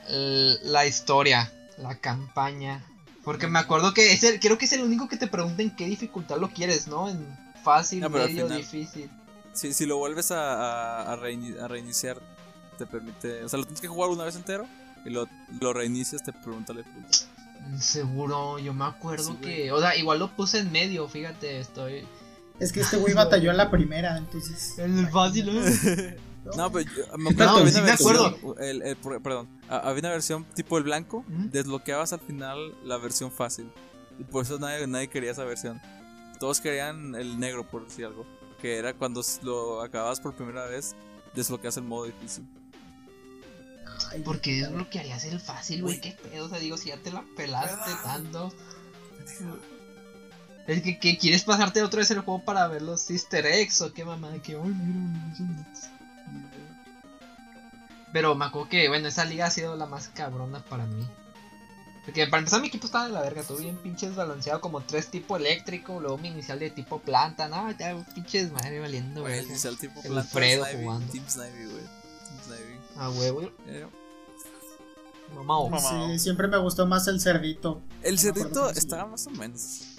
la 0.10 0.86
historia, 0.86 1.52
la 1.78 1.96
campaña. 2.00 2.84
Porque 3.24 3.48
me 3.48 3.60
acuerdo 3.60 3.94
que 3.94 4.14
es 4.14 4.24
el, 4.24 4.40
creo 4.40 4.58
que 4.58 4.66
es 4.66 4.74
el 4.74 4.82
único 4.84 5.08
que 5.10 5.18
te 5.18 5.28
pregunta 5.28 5.62
en 5.62 5.76
qué 5.76 5.86
dificultad 5.86 6.38
lo 6.40 6.50
quieres, 6.50 6.88
¿no? 6.88 7.10
En 7.10 7.26
fácil, 7.64 8.00
No, 8.02 8.10
medio, 8.10 8.28
final- 8.46 8.58
difícil. 8.58 9.10
Si, 9.54 9.74
si 9.74 9.86
lo 9.88 9.98
vuelves 9.98 10.32
a, 10.32 10.54
a, 11.02 11.14
a 11.14 11.18
reini- 11.18 11.60
a 11.60 11.68
reiniciar, 11.68 12.20
te 12.78 12.86
permite. 12.86 13.44
O 13.44 13.50
sea, 13.50 13.58
lo 13.58 13.66
tienes 13.66 13.82
que 13.82 13.88
jugar 13.88 14.10
una 14.12 14.24
vez 14.24 14.36
entero 14.36 14.66
y 15.04 15.10
lo, 15.10 15.28
lo 15.60 15.74
reinicias, 15.74 16.24
te 16.24 16.32
pregunta 16.32 16.74
la 16.74 16.82
dificultad. 16.84 17.26
Seguro, 17.82 18.60
yo 18.60 18.74
me 18.74 18.86
acuerdo 18.86 19.24
Sí, 19.32 19.38
güey. 19.42 19.56
que, 19.56 19.72
o 19.72 19.80
sea, 19.82 19.96
igual 19.98 20.20
lo 20.20 20.30
puse 20.36 20.60
en 20.60 20.72
medio, 20.72 21.08
fíjate, 21.10 21.60
estoy 21.60 22.06
Es 22.60 22.72
que 22.74 22.82
este 22.82 22.98
güey 22.98 23.14
batalló 23.14 23.52
en 23.52 23.58
la 23.58 23.70
primera, 23.70 24.18
entonces. 24.18 24.78
en 24.80 24.98
el 25.00 25.10
fácil. 25.10 25.50
¿eh? 25.50 26.18
No, 26.56 26.72
pero 26.72 26.90
yo, 26.96 27.18
me 27.18 27.32
acuerdo 27.32 27.66
que 27.66 27.72
sí 27.72 27.78
había 27.80 27.82
me 27.82 27.84
una 27.84 27.94
acuerdo. 27.96 28.32
versión- 28.32 28.56
el- 28.64 28.82
el- 28.84 28.96
por- 28.96 29.22
perdón, 29.22 29.50
había 29.68 30.00
una 30.00 30.10
versión 30.12 30.46
tipo 30.56 30.78
el 30.78 30.86
blanco, 30.86 31.26
desbloqueabas 31.28 32.14
al 32.14 32.22
final 32.22 32.74
la 32.86 32.96
versión 32.98 33.34
fácil. 33.34 33.70
Y 34.18 34.24
por 34.24 34.46
eso 34.46 34.58
nadie, 34.58 34.88
nadie 34.88 35.10
quería 35.10 35.32
esa 35.32 35.44
versión. 35.44 35.82
Todos 36.40 36.62
querían 36.62 37.16
el 37.16 37.38
negro, 37.38 37.68
por 37.70 37.84
decir 37.86 38.06
algo. 38.06 38.26
Que 38.62 38.78
era 38.78 38.94
cuando 38.94 39.22
lo 39.42 39.82
acababas 39.82 40.22
por 40.22 40.36
primera 40.36 40.66
vez, 40.68 40.96
desbloqueas 41.36 41.76
el 41.76 41.84
modo 41.84 42.06
difícil. 42.06 42.48
Ay, 44.12 44.22
lo 44.72 44.90
que 44.90 45.00
harías 45.00 45.26
el 45.26 45.42
fácil, 45.42 45.82
güey, 45.82 46.00
qué 46.00 46.12
pedo, 46.32 46.46
o 46.46 46.50
sea, 46.50 46.60
digo, 46.60 46.78
si 46.78 46.90
ya 46.90 46.98
te 46.98 47.12
la 47.12 47.26
pelaste 47.36 47.92
tanto. 48.06 48.54
Es 50.68 50.82
que, 50.82 51.00
que 51.00 51.18
quieres 51.18 51.44
pasarte 51.44 51.82
otra 51.82 52.00
vez 52.00 52.12
el 52.12 52.20
juego 52.20 52.44
para 52.44 52.68
ver 52.68 52.82
los 52.82 53.10
easter 53.10 53.46
eggs 53.46 53.82
o 53.82 53.94
qué 53.94 54.04
mamá, 54.04 54.34
que 54.44 54.58
mira, 54.58 55.66
Pero 58.12 58.36
me 58.36 58.46
acuerdo 58.46 58.70
que, 58.70 58.88
bueno, 58.90 59.08
esa 59.08 59.24
liga 59.26 59.46
ha 59.46 59.52
sido 59.52 59.76
la 59.78 59.86
más 59.86 60.10
cabrona 60.10 60.60
para 60.66 60.86
mí. 60.86 61.08
Porque 62.04 62.26
para 62.28 62.40
empezar 62.40 62.62
mi 62.62 62.68
equipo 62.68 62.86
estaba 62.86 63.06
de 63.08 63.12
la 63.14 63.22
verga, 63.22 63.44
todo 63.44 63.58
bien 63.58 63.78
pinches 63.78 64.16
balanceado, 64.16 64.62
como 64.62 64.82
tres 64.82 65.08
tipo 65.08 65.36
eléctrico, 65.36 66.00
luego 66.00 66.18
mi 66.18 66.30
inicial 66.30 66.58
de 66.60 66.70
tipo 66.70 67.00
planta, 67.00 67.50
no, 67.50 67.70
ya 67.72 68.02
pinches 68.16 68.52
madre 68.52 68.80
valiendo, 68.80 69.22
Güey, 69.22 69.46
güey. 69.46 69.58
el 69.62 69.78
tipo 69.78 70.02
El 70.02 70.12
planta, 70.12 70.30
Fredo 70.30 70.66
Snivy, 70.66 70.84
jugando. 70.84 71.12
Team 71.12 71.26
Snivy, 71.28 71.66
güey. 71.66 71.84
Team 71.84 72.40
Snivy. 72.46 72.80
A 72.98 73.10
huevo. 73.10 73.52
Eh, 73.68 73.86
Mamao. 75.36 75.70
Sí, 76.12 76.20
siempre 76.20 76.48
me 76.48 76.58
gustó 76.58 76.86
más 76.88 77.08
el 77.08 77.20
cerdito. 77.20 77.82
El 78.02 78.18
cerdito 78.18 78.70
estaba 78.70 79.06
más 79.06 79.28
o 79.28 79.32
menos. 79.32 79.97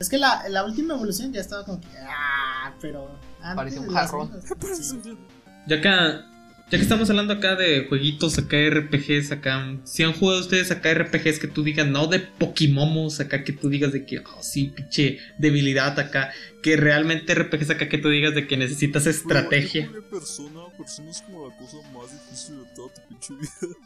Es 0.00 0.08
que 0.08 0.18
la, 0.18 0.48
la 0.48 0.64
última 0.64 0.94
evolución 0.94 1.32
ya 1.32 1.40
estaba 1.40 1.64
como 1.64 1.80
que. 1.80 1.88
Ah, 2.02 2.72
pero. 2.80 3.10
Parecía 3.54 3.80
un 3.80 3.88
jarrón. 3.88 4.30
Ya 5.66 5.76
acá, 5.76 6.24
ya 6.70 6.76
que 6.76 6.82
estamos 6.82 7.08
hablando 7.08 7.32
acá 7.32 7.56
de 7.56 7.86
jueguitos 7.88 8.38
acá 8.38 8.56
RPGs 8.58 9.32
acá, 9.32 9.76
si 9.84 10.02
han 10.02 10.12
jugado 10.12 10.40
ustedes 10.40 10.70
acá 10.70 10.92
RPGs 10.92 11.38
que 11.38 11.46
tú 11.46 11.62
digas, 11.62 11.86
no 11.86 12.06
de 12.08 12.20
Pokimomos 12.20 13.20
acá 13.20 13.42
que 13.42 13.52
tú 13.52 13.68
digas 13.68 13.92
de 13.92 14.04
que, 14.04 14.18
oh 14.18 14.42
sí, 14.42 14.72
pinche 14.74 15.18
debilidad 15.38 15.98
acá, 15.98 16.30
que 16.62 16.76
realmente 16.76 17.34
RPGs 17.34 17.70
acá 17.70 17.88
que 17.88 17.96
tú 17.96 18.10
digas 18.10 18.34
de 18.34 18.46
que 18.46 18.56
necesitas 18.58 19.06
estrategia. 19.06 19.90
persona, 20.10 20.60
persona 20.76 21.10
es 21.10 21.22
como 21.22 21.48
la 21.48 21.56
cosa 21.56 21.76
más 21.92 22.12
difícil 22.12 22.58
de 22.58 22.64
toda 22.74 22.92
tu 22.92 23.00
pinche 23.08 23.34
vida. 23.34 23.76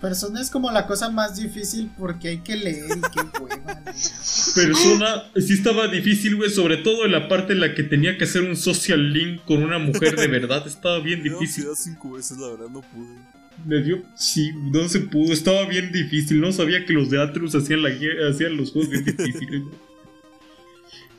Persona 0.00 0.40
es 0.40 0.50
como 0.50 0.70
la 0.70 0.86
cosa 0.86 1.10
más 1.10 1.36
difícil 1.36 1.90
porque 1.98 2.28
hay 2.28 2.38
que 2.38 2.56
leer 2.56 2.86
y 2.90 3.00
qué 3.00 3.40
hueva. 3.40 3.82
Persona, 4.54 5.24
sí 5.36 5.52
estaba 5.54 5.88
difícil, 5.88 6.36
güey, 6.36 6.50
sobre 6.50 6.78
todo 6.78 7.04
en 7.06 7.12
la 7.12 7.28
parte 7.28 7.52
en 7.52 7.60
la 7.60 7.74
que 7.74 7.82
tenía 7.82 8.16
que 8.18 8.24
hacer 8.24 8.42
un 8.42 8.56
social 8.56 9.12
link 9.12 9.42
con 9.44 9.62
una 9.62 9.78
mujer 9.78 10.16
de 10.16 10.26
verdad, 10.26 10.66
estaba 10.66 10.98
bien 11.00 11.22
difícil. 11.22 11.64
cinco 11.74 12.12
veces, 12.12 12.38
la 12.38 12.48
verdad 12.48 12.68
no 12.70 12.80
pude. 12.82 13.16
Me 13.66 13.82
dio, 13.82 14.02
sí, 14.16 14.50
no 14.72 14.88
se 14.88 15.00
pudo, 15.00 15.32
estaba 15.34 15.66
bien 15.66 15.92
difícil, 15.92 16.40
no 16.40 16.50
sabía 16.50 16.84
que 16.86 16.94
los 16.94 17.10
de 17.10 17.20
Atrus 17.22 17.54
hacían, 17.54 17.82
la, 17.82 17.90
guía- 17.90 18.28
hacían 18.30 18.56
los 18.56 18.72
juegos 18.72 18.90
bien 18.90 19.04
difíciles. 19.04 19.62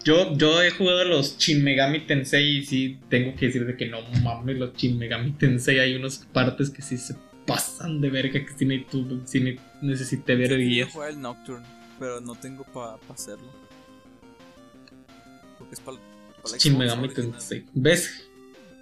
Yo, 0.03 0.35
yo 0.35 0.61
he 0.63 0.71
jugado 0.71 1.01
a 1.01 1.05
los 1.05 1.37
Shin 1.37 1.63
Megami 1.63 2.07
Tensei 2.07 2.57
y 2.57 2.65
sí 2.65 2.97
tengo 3.09 3.35
que 3.35 3.45
decir 3.47 3.65
de 3.67 3.77
que 3.77 3.85
no 3.87 3.99
mames, 4.23 4.57
los 4.57 4.73
Shin 4.75 4.97
Megami 4.97 5.33
Tensei 5.33 5.77
hay 5.77 5.93
unas 5.95 6.25
partes 6.33 6.71
que 6.71 6.81
sí 6.81 6.97
se 6.97 7.13
pasan 7.53 8.01
de 8.01 8.09
verga 8.09 8.45
que 8.45 8.53
sí, 8.57 8.65
necesito- 8.65 9.21
sí 9.25 9.39
ne- 9.41 9.59
necesité 9.81 10.35
ver 10.35 10.57
guías. 10.57 10.91
jugar 10.91 11.09
el 11.11 11.21
Nocturne, 11.21 11.65
pero 11.99 12.21
no 12.21 12.35
tengo 12.35 12.63
para 12.65 12.97
hacerlo. 13.13 13.47
Porque 15.57 15.75
es 15.75 15.79
para 15.79 15.97
la 15.97 16.57
Shin 16.57 16.77
Megami. 16.77 17.09
Tensei. 17.09 17.65
¿Ves? 17.73 18.25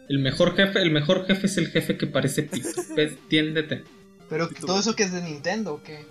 El 0.08 0.20
mejor 0.20 0.56
jefe, 0.56 0.82
el 0.82 0.92
mejor 0.92 1.26
jefe 1.28 1.48
es 1.48 1.58
el 1.58 1.68
jefe 1.68 1.98
que 1.98 2.08
parece 2.08 2.44
pito. 2.44 2.68
¿Ves? 2.96 3.14
Tiéndete. 3.28 3.84
Pero 4.30 4.48
todo 4.50 4.80
eso 4.80 4.96
que 4.96 5.04
es 5.04 5.12
de 5.12 5.22
Nintendo, 5.22 5.74
¿o 5.76 5.84
qué? 5.84 6.06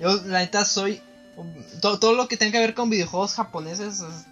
Yo, 0.00 0.14
la 0.26 0.40
neta, 0.40 0.64
soy. 0.64 1.00
Todo, 1.80 1.98
todo 1.98 2.14
lo 2.14 2.28
que 2.28 2.36
tenga 2.36 2.52
que 2.52 2.58
ver 2.60 2.74
con 2.74 2.90
videojuegos 2.90 3.34
japoneses 3.34 4.00
es 4.00 4.26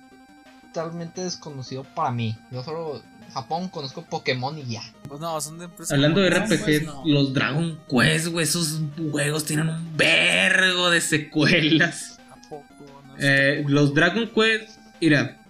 totalmente 0.72 1.22
desconocido 1.22 1.84
para 1.84 2.10
mí. 2.10 2.36
Yo 2.50 2.62
solo. 2.62 3.02
Japón 3.32 3.70
conozco 3.70 4.04
Pokémon 4.04 4.58
y 4.58 4.64
ya. 4.64 4.82
Pues 5.08 5.18
no, 5.18 5.40
son 5.40 5.58
de 5.58 5.64
empresas. 5.64 5.92
Hablando 5.92 6.20
de. 6.20 6.28
RPG, 6.28 6.64
pues 6.64 6.82
no. 6.82 7.02
los 7.06 7.32
Dragon 7.32 7.80
Quest, 7.88 8.26
güey, 8.26 8.44
esos 8.44 8.80
juegos 9.10 9.44
tienen 9.46 9.70
un 9.70 9.96
vergo 9.96 10.90
de 10.90 11.00
secuelas. 11.00 12.20
¿A 12.30 12.36
poco? 12.48 12.66
No 13.06 13.14
Eh, 13.18 13.64
los. 13.66 13.94
Dragon 13.94 14.28
Quest, 14.28 14.78
mira, 15.00 15.40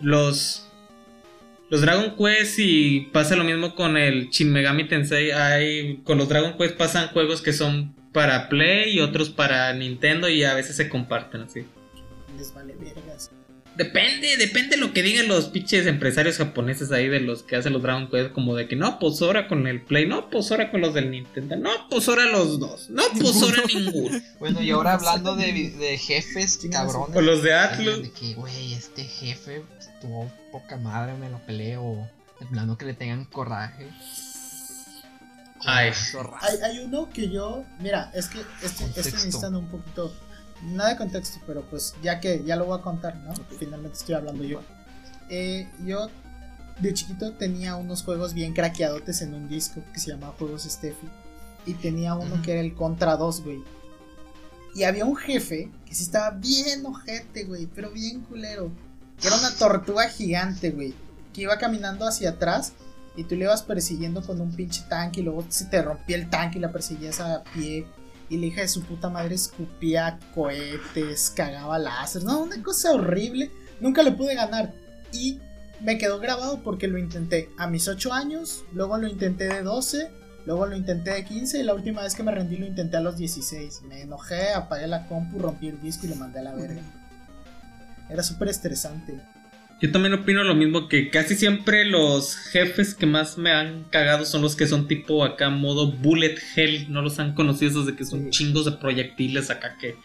los 0.00 0.68
los 1.68 1.80
Dragon 1.80 2.14
Quest 2.16 2.60
y 2.60 3.00
pasa 3.12 3.34
lo 3.34 3.42
mismo 3.42 3.74
con 3.74 3.96
el 3.96 4.28
Shin 4.30 4.52
Megami 4.52 4.86
Tensei. 4.86 5.32
Hay 5.32 6.02
con 6.04 6.18
los 6.18 6.28
Dragon 6.28 6.56
Quest 6.56 6.76
pasan 6.76 7.08
juegos 7.08 7.42
que 7.42 7.52
son 7.52 7.96
para 8.12 8.48
Play 8.48 8.96
y 8.96 9.00
otros 9.00 9.30
para 9.30 9.72
Nintendo 9.72 10.28
y 10.28 10.44
a 10.44 10.54
veces 10.54 10.76
se 10.76 10.88
comparten 10.88 11.42
así. 11.42 11.66
Les 12.38 12.54
vale 12.54 12.76
vergas. 12.76 13.32
Depende, 13.76 14.36
depende 14.38 14.78
lo 14.78 14.92
que 14.94 15.02
digan 15.02 15.28
los 15.28 15.46
pinches 15.46 15.86
empresarios 15.86 16.38
japoneses 16.38 16.90
ahí 16.92 17.08
de 17.08 17.20
los 17.20 17.42
que 17.42 17.56
hacen 17.56 17.74
los 17.74 17.82
Dragon 17.82 18.08
Quest, 18.08 18.32
como 18.32 18.54
de 18.54 18.68
que 18.68 18.76
no, 18.76 18.98
pues 18.98 19.20
ahora 19.20 19.48
con 19.48 19.66
el 19.66 19.82
Play, 19.82 20.06
no, 20.06 20.30
pues 20.30 20.50
ahora 20.50 20.70
con 20.70 20.80
los 20.80 20.94
del 20.94 21.10
Nintendo, 21.10 21.56
no, 21.56 21.70
pues 21.90 22.08
ahora 22.08 22.24
los 22.24 22.58
dos, 22.58 22.88
no, 22.88 23.02
pues 23.20 23.42
ahora 23.42 23.62
ninguno. 23.66 24.20
Bueno, 24.38 24.62
y 24.62 24.70
ahora 24.70 24.92
hablando 24.94 25.36
de, 25.36 25.70
de 25.70 25.98
jefes 25.98 26.58
cabrones. 26.70 27.16
O 27.16 27.20
los 27.20 27.42
de 27.42 27.52
Alguien 27.52 27.88
Atlus. 27.88 28.02
De 28.02 28.10
que, 28.12 28.34
güey, 28.34 28.72
este 28.72 29.04
jefe 29.04 29.62
estuvo 29.78 30.30
poca 30.52 30.76
madre, 30.78 31.14
me 31.14 31.28
lo 31.28 31.38
peleo. 31.46 32.08
De 32.40 32.46
plano 32.46 32.76
que 32.76 32.84
le 32.84 32.94
tengan 32.94 33.24
coraje. 33.24 33.88
Ay. 35.64 35.92
Hay, 36.40 36.58
hay 36.62 36.78
uno 36.80 37.08
que 37.10 37.30
yo. 37.30 37.64
Mira, 37.80 38.10
es 38.14 38.28
que 38.28 38.40
este, 38.62 38.84
este 38.84 39.10
necesitan 39.10 39.56
un 39.56 39.68
poquito. 39.68 40.14
Nada 40.66 40.90
de 40.90 40.96
contexto, 40.96 41.38
pero 41.46 41.62
pues 41.62 41.94
ya 42.02 42.20
que 42.20 42.42
ya 42.44 42.56
lo 42.56 42.66
voy 42.66 42.78
a 42.78 42.82
contar, 42.82 43.16
¿no? 43.16 43.32
Finalmente 43.58 43.98
estoy 43.98 44.14
hablando 44.14 44.44
yo. 44.44 44.60
Eh, 45.28 45.68
yo 45.84 46.08
de 46.80 46.92
chiquito 46.92 47.32
tenía 47.32 47.76
unos 47.76 48.02
juegos 48.02 48.34
bien 48.34 48.52
craqueadotes 48.52 49.22
en 49.22 49.34
un 49.34 49.48
disco 49.48 49.80
que 49.92 50.00
se 50.00 50.10
llamaba 50.10 50.34
Juegos 50.38 50.64
Steffi. 50.64 51.08
Y 51.66 51.74
tenía 51.74 52.14
uno 52.14 52.42
que 52.42 52.52
era 52.52 52.60
el 52.60 52.74
Contra 52.74 53.16
2, 53.16 53.42
güey. 53.42 53.62
Y 54.74 54.84
había 54.84 55.04
un 55.04 55.16
jefe 55.16 55.70
que 55.86 55.94
sí 55.94 56.02
estaba 56.02 56.30
bien 56.30 56.84
ojete, 56.84 57.44
güey, 57.44 57.66
pero 57.66 57.90
bien 57.90 58.20
culero. 58.22 58.70
Que 59.20 59.28
era 59.28 59.36
una 59.36 59.50
tortuga 59.52 60.08
gigante, 60.08 60.70
güey. 60.70 60.94
Que 61.32 61.42
iba 61.42 61.58
caminando 61.58 62.06
hacia 62.06 62.30
atrás 62.30 62.72
y 63.16 63.24
tú 63.24 63.34
le 63.34 63.44
ibas 63.44 63.62
persiguiendo 63.62 64.22
con 64.22 64.40
un 64.40 64.54
pinche 64.54 64.82
tanque 64.88 65.20
y 65.20 65.22
luego 65.24 65.44
se 65.48 65.64
te 65.64 65.80
rompía 65.80 66.16
el 66.16 66.28
tanque 66.28 66.58
y 66.58 66.60
la 66.60 66.70
perseguías 66.70 67.20
a 67.20 67.42
pie. 67.54 67.86
Y 68.28 68.38
la 68.38 68.46
hija 68.46 68.60
de 68.62 68.68
su 68.68 68.82
puta 68.82 69.08
madre 69.08 69.34
escupía 69.34 70.18
cohetes, 70.34 71.32
cagaba 71.34 71.78
láser. 71.78 72.24
No, 72.24 72.42
una 72.42 72.62
cosa 72.62 72.92
horrible. 72.92 73.50
Nunca 73.80 74.02
le 74.02 74.12
pude 74.12 74.34
ganar. 74.34 74.72
Y 75.12 75.40
me 75.80 75.98
quedó 75.98 76.18
grabado 76.18 76.62
porque 76.62 76.88
lo 76.88 76.98
intenté 76.98 77.50
a 77.58 77.66
mis 77.66 77.86
8 77.88 78.12
años, 78.12 78.64
luego 78.72 78.96
lo 78.96 79.06
intenté 79.06 79.44
de 79.44 79.62
12, 79.62 80.10
luego 80.46 80.66
lo 80.66 80.76
intenté 80.76 81.10
de 81.10 81.24
15 81.24 81.58
y 81.58 81.62
la 81.62 81.74
última 81.74 82.02
vez 82.02 82.14
que 82.14 82.22
me 82.22 82.32
rendí 82.32 82.56
lo 82.56 82.66
intenté 82.66 82.96
a 82.96 83.00
los 83.00 83.16
16. 83.16 83.82
Me 83.82 84.02
enojé, 84.02 84.52
apagué 84.52 84.86
la 84.86 85.06
compu, 85.06 85.38
rompí 85.38 85.68
el 85.68 85.80
disco 85.80 86.06
y 86.06 86.10
lo 86.10 86.16
mandé 86.16 86.40
a 86.40 86.42
la 86.42 86.54
verga. 86.54 86.82
Era 88.08 88.22
súper 88.22 88.48
estresante. 88.48 89.20
Yo 89.80 89.92
también 89.92 90.14
opino 90.14 90.42
lo 90.42 90.54
mismo 90.54 90.88
que 90.88 91.10
casi 91.10 91.34
siempre 91.34 91.84
los 91.84 92.34
jefes 92.36 92.94
que 92.94 93.04
más 93.04 93.36
me 93.36 93.50
han 93.52 93.84
cagado 93.84 94.24
son 94.24 94.40
los 94.40 94.56
que 94.56 94.66
son 94.66 94.88
tipo 94.88 95.22
acá 95.22 95.50
modo 95.50 95.92
bullet 95.92 96.36
hell, 96.54 96.90
no 96.90 97.02
los 97.02 97.18
han 97.18 97.34
conocido 97.34 97.70
esos 97.70 97.86
de 97.86 97.94
que 97.94 98.06
son 98.06 98.30
chingos 98.30 98.64
de 98.64 98.72
proyectiles 98.72 99.50
acá 99.50 99.76
que 99.78 99.96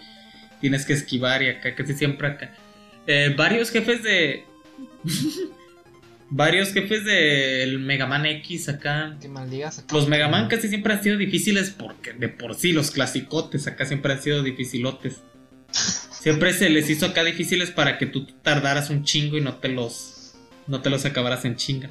tienes 0.59 0.85
que 0.85 0.93
esquivar 0.93 1.41
y 1.41 1.47
acá 1.47 1.73
casi 1.73 1.93
siempre 1.93 2.27
acá. 2.27 2.53
Eh, 3.07 3.33
varios 3.37 3.71
jefes 3.71 4.03
de 4.03 4.43
varios 6.29 6.73
jefes 6.73 7.05
del 7.05 7.79
Mega 7.79 8.07
Man 8.07 8.25
X 8.25 8.67
acá. 8.67 9.15
Que 9.21 9.29
maldigas 9.29 9.79
acá. 9.79 9.95
Los 9.95 10.09
Mega 10.09 10.27
Man 10.27 10.49
casi 10.49 10.67
siempre 10.67 10.93
han 10.93 11.01
sido 11.01 11.15
difíciles 11.15 11.69
porque 11.69 12.11
de 12.11 12.27
por 12.27 12.55
sí 12.55 12.73
los 12.73 12.91
clasicotes 12.91 13.67
acá 13.67 13.85
siempre 13.85 14.11
han 14.11 14.21
sido 14.21 14.43
dificilotes. 14.43 15.21
Siempre 16.21 16.53
se 16.53 16.69
les 16.69 16.89
hizo 16.89 17.07
acá 17.07 17.23
difíciles 17.23 17.71
para 17.71 17.97
que 17.97 18.05
tú 18.05 18.25
tardaras 18.43 18.89
un 18.89 19.03
chingo 19.03 19.37
y 19.37 19.41
no 19.41 19.55
te 19.57 19.67
los 19.69 20.35
no 20.67 20.81
te 20.81 20.89
los 20.89 21.03
acabaras 21.05 21.43
en 21.45 21.55
chinga. 21.55 21.89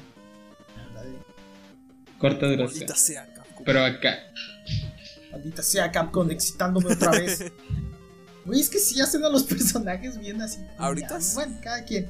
Corta 2.17 2.45
duración. 2.47 2.79
Maldita 2.79 2.95
sea, 2.95 3.33
Capcom. 3.33 3.65
Pero 3.65 3.83
acá 3.85 4.15
Maldita 5.31 5.63
sea 5.63 5.91
Capcom 5.91 6.29
excitándome 6.31 6.93
otra 6.93 7.11
vez. 7.11 7.51
Güey, 8.43 8.59
es 8.59 8.69
que 8.71 8.79
sí 8.79 8.99
hacen 8.99 9.23
a 9.23 9.29
los 9.29 9.43
personajes 9.43 10.17
bien 10.17 10.41
así. 10.41 10.57
Ahorita 10.79 11.19
Ya. 11.19 11.33
Bueno, 11.35 11.57
cada 11.61 11.85
quien. 11.85 12.09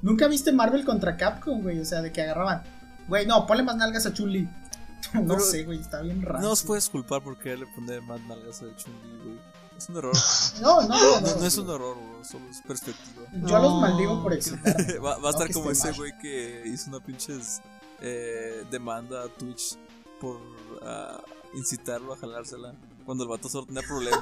¿Nunca 0.00 0.26
viste 0.28 0.50
Marvel 0.50 0.82
contra 0.82 1.18
Capcom, 1.18 1.60
güey? 1.60 1.78
O 1.78 1.84
sea, 1.84 2.00
de 2.00 2.10
que 2.10 2.22
agarraban. 2.22 2.62
Güey, 3.06 3.26
no, 3.26 3.46
ponle 3.46 3.62
más 3.62 3.76
nalgas 3.76 4.06
a 4.06 4.14
Chun-Li. 4.14 4.48
No 5.14 5.26
Pero- 5.34 5.40
sé, 5.40 5.64
güey, 5.64 5.78
está 5.78 6.00
bien 6.00 6.22
raro. 6.22 6.40
No 6.40 6.48
nos 6.50 6.62
puedes 6.62 6.88
culpar 6.88 7.22
por 7.22 7.38
quererle 7.38 7.66
poner 7.74 8.00
más 8.00 8.18
nalgas 8.22 8.62
al 8.62 8.74
Chun-Li, 8.76 9.18
güey. 9.24 9.38
Es 9.80 9.88
un 9.88 9.96
error. 9.96 10.12
No, 10.60 10.82
no, 10.82 10.88
no. 10.88 10.94
No, 10.94 11.20
no, 11.22 11.36
no 11.36 11.46
es 11.46 11.56
un 11.56 11.70
error. 11.70 11.96
Solo 12.22 12.44
es 12.50 12.60
perspectiva. 12.60 13.22
Yo 13.32 13.58
los 13.58 13.80
maldigo 13.80 14.22
por 14.22 14.34
excitarme. 14.34 14.98
Va, 15.04 15.16
va 15.16 15.28
a 15.28 15.30
estar 15.30 15.50
como 15.50 15.70
ese 15.70 15.92
güey 15.92 16.12
que 16.18 16.64
hizo 16.66 16.90
una 16.90 17.00
pinches 17.00 17.62
eh, 18.02 18.64
demanda 18.70 19.24
a 19.24 19.28
Twitch 19.28 19.78
por 20.20 20.38
ah, 20.82 21.22
incitarlo 21.54 22.12
a 22.12 22.16
jalársela 22.18 22.74
cuando 23.04 23.24
el 23.24 23.30
vato 23.30 23.48
solo 23.48 23.66
tenía 23.66 23.82
problemas. 23.82 24.20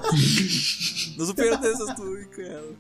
no 1.17 1.27
supieron 1.27 1.61
de 1.61 1.71
eso, 1.73 1.89
estuvo 1.89 2.13
bien 2.15 2.29
cagado. 2.31 2.77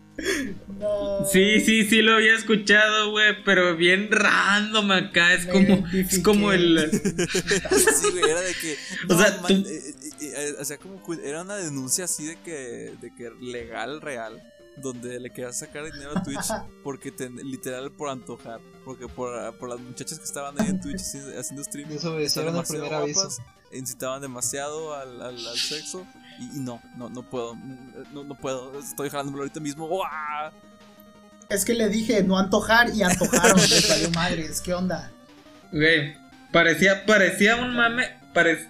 No. 0.79 1.27
Sí, 1.31 1.61
sí, 1.61 1.85
sí 1.89 2.03
lo 2.03 2.15
había 2.15 2.35
escuchado, 2.35 3.11
güey, 3.11 3.43
pero 3.45 3.77
bien 3.77 4.09
random 4.11 4.91
acá, 4.93 5.35
es 5.35 5.47
Me 5.47 5.53
como 5.53 5.87
es 5.89 6.19
como 6.21 6.53
el 6.53 6.91
Sí, 6.91 8.11
güey, 8.13 8.31
era 8.31 8.41
de 8.41 8.55
que. 8.55 8.77
O 9.09 9.15
no, 9.15 9.19
sea, 9.23 9.41
man, 9.43 9.63
tú- 9.63 9.69
eh, 9.69 9.95
eh, 10.21 10.33
eh, 10.37 10.55
o 10.61 10.65
sea, 10.65 10.79
como 10.79 11.01
era 11.23 11.43
una 11.43 11.57
denuncia 11.57 12.05
así 12.05 12.27
de 12.27 12.37
que, 12.43 12.95
de 13.01 13.15
que 13.17 13.31
legal, 13.41 14.01
real, 14.01 14.43
donde 14.77 15.19
le 15.19 15.31
querías 15.31 15.59
sacar 15.59 15.85
dinero 15.93 16.13
a 16.17 16.23
Twitch 16.23 16.47
porque 16.85 17.11
te- 17.11 17.31
literal 17.31 17.91
por 17.93 18.09
antojar, 18.11 18.61
porque 18.85 19.09
por, 19.09 19.57
por 19.59 19.69
las 19.69 19.81
muchachas 19.81 20.19
que 20.19 20.25
estaban 20.25 20.61
ahí 20.61 20.69
en 20.69 20.81
Twitch 20.81 21.01
haciendo, 21.01 21.63
streaming, 21.63 21.95
Desobedecieron 21.95 22.57
estaban 22.57 22.57
el 22.57 22.67
primer 22.67 22.91
demasiado 22.91 23.27
aviso. 23.27 23.43
Incitaban 23.73 24.21
demasiado 24.23 24.95
al, 24.95 25.21
al, 25.21 25.47
al 25.47 25.57
sexo 25.59 26.07
y, 26.39 26.57
y 26.59 26.61
no, 26.61 26.81
no, 26.97 27.09
no 27.11 27.23
puedo, 27.23 27.57
no, 28.13 28.25
no 28.25 28.35
puedo, 28.35 28.79
estoy 28.79 29.11
jalándomelo 29.11 29.43
ahorita 29.43 29.61
mismo. 29.61 29.87
¡Uah! 29.87 30.53
Es 31.49 31.65
que 31.65 31.75
le 31.75 31.89
dije 31.89 32.23
no 32.23 32.39
antojar 32.39 32.95
y 32.95 33.03
antojaron. 33.03 33.57
les 33.59 33.89
valió 33.89 34.11
madres. 34.11 34.61
¿Qué 34.61 34.75
onda? 34.75 35.11
Güey, 35.73 36.15
parecía, 36.53 37.05
parecía 37.07 37.57
un 37.57 37.75
mame, 37.75 38.07
pare- 38.35 38.69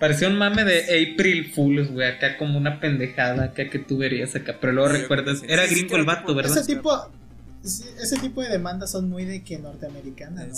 Parecía 0.00 0.28
un 0.28 0.36
mame 0.36 0.64
de 0.64 0.80
April 1.12 1.52
Fools, 1.54 1.90
güey, 1.90 2.06
acá 2.08 2.36
como 2.36 2.58
una 2.58 2.80
pendejada 2.80 3.44
acá 3.44 3.70
que 3.70 3.78
tú 3.78 3.96
verías 3.98 4.34
acá. 4.34 4.56
Pero 4.60 4.72
luego 4.72 4.92
Sí, 4.92 5.00
recuerdas, 5.00 5.38
sí, 5.38 5.46
era 5.48 5.66
sí, 5.66 5.74
gringo 5.74 5.96
el 5.96 6.04
vato, 6.04 6.34
¿verdad? 6.34 6.58
Ese 6.58 6.74
tipo, 6.74 7.08
ese 7.62 8.16
tipo 8.18 8.42
de 8.42 8.48
demandas 8.50 8.90
son 8.90 9.08
muy 9.08 9.24
de 9.24 9.42
que 9.44 9.58
norteamericana, 9.58 10.46
¿no? 10.46 10.54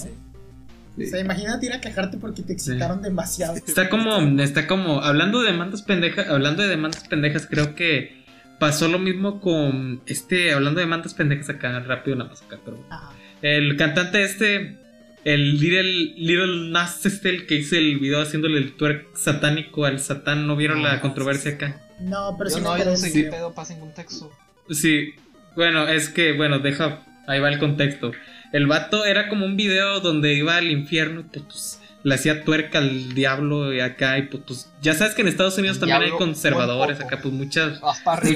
Sí. 0.96 1.04
O 1.04 1.06
sea, 1.08 1.20
imagínate 1.20 1.66
ir 1.66 1.72
a 1.72 1.80
quejarte 1.80 2.16
porque 2.18 2.42
te 2.42 2.52
excitaron 2.54 3.02
demasiado. 3.02 3.54
Está 3.56 3.88
como, 3.88 4.18
está 4.40 4.66
como, 4.66 5.02
hablando 5.02 5.42
de 5.42 5.52
demandas 5.52 5.82
pendejas, 5.82 6.28
hablando 6.28 6.62
de 6.62 6.68
demandas 6.68 7.06
pendejas, 7.08 7.46
creo 7.46 7.74
que 7.74 8.24
pasó 8.58 8.88
lo 8.88 8.98
mismo 8.98 9.40
con 9.40 10.00
este, 10.06 10.52
hablando 10.52 10.80
de 10.80 10.86
demandas 10.86 11.12
pendejas 11.14 11.50
acá, 11.50 11.78
rápido 11.80 12.16
nada 12.16 12.30
más 12.30 12.42
acá, 12.42 12.58
pero 12.64 12.82
Ajá. 12.88 13.10
el 13.42 13.76
cantante 13.76 14.22
este, 14.24 14.78
el 15.24 15.58
Little, 15.60 15.82
Little 16.16 16.70
Nas 16.70 17.04
este, 17.04 17.28
el 17.28 17.46
que 17.46 17.56
hizo 17.56 17.76
el 17.76 17.98
video 17.98 18.22
haciéndole 18.22 18.56
el 18.58 18.72
twerk 18.76 19.14
satánico 19.16 19.84
al 19.84 20.00
satán, 20.00 20.46
¿no 20.46 20.56
vieron 20.56 20.78
Ah, 20.86 20.94
la 20.94 21.00
controversia 21.02 21.52
acá? 21.52 21.82
No, 22.00 22.34
pero 22.38 22.48
Yo 22.50 22.56
sí 22.56 22.62
no, 22.62 22.72
me 22.72 22.78
yo 22.78 22.84
no 22.86 22.90
enteré 22.92 22.96
sé 22.96 23.02
del 23.06 23.12
qué 23.12 23.18
video. 23.18 23.32
pedo 23.32 23.54
pasa 23.54 23.74
en 23.74 23.80
contexto. 23.80 24.32
Sí, 24.70 25.14
bueno, 25.54 25.86
es 25.88 26.08
que, 26.08 26.32
bueno, 26.32 26.58
deja, 26.60 27.04
ahí 27.26 27.40
va 27.40 27.48
el 27.50 27.58
contexto. 27.58 28.12
El 28.52 28.66
vato 28.66 29.04
era 29.04 29.28
como 29.28 29.44
un 29.46 29.56
video 29.56 30.00
donde 30.00 30.34
iba 30.34 30.56
al 30.56 30.70
infierno 30.70 31.20
y 31.20 31.24
pues, 31.24 31.44
pues, 31.44 31.80
le 32.02 32.14
hacía 32.14 32.44
tuerca 32.44 32.78
al 32.78 33.14
diablo 33.14 33.72
y 33.72 33.80
acá 33.80 34.18
y 34.18 34.22
pues, 34.22 34.42
pues, 34.46 34.72
ya 34.80 34.94
sabes 34.94 35.14
que 35.14 35.22
en 35.22 35.28
Estados 35.28 35.58
Unidos 35.58 35.78
también 35.80 36.02
hay 36.02 36.10
conservadores, 36.18 37.00
acá 37.00 37.20
pues 37.20 37.34
muchas... 37.34 37.80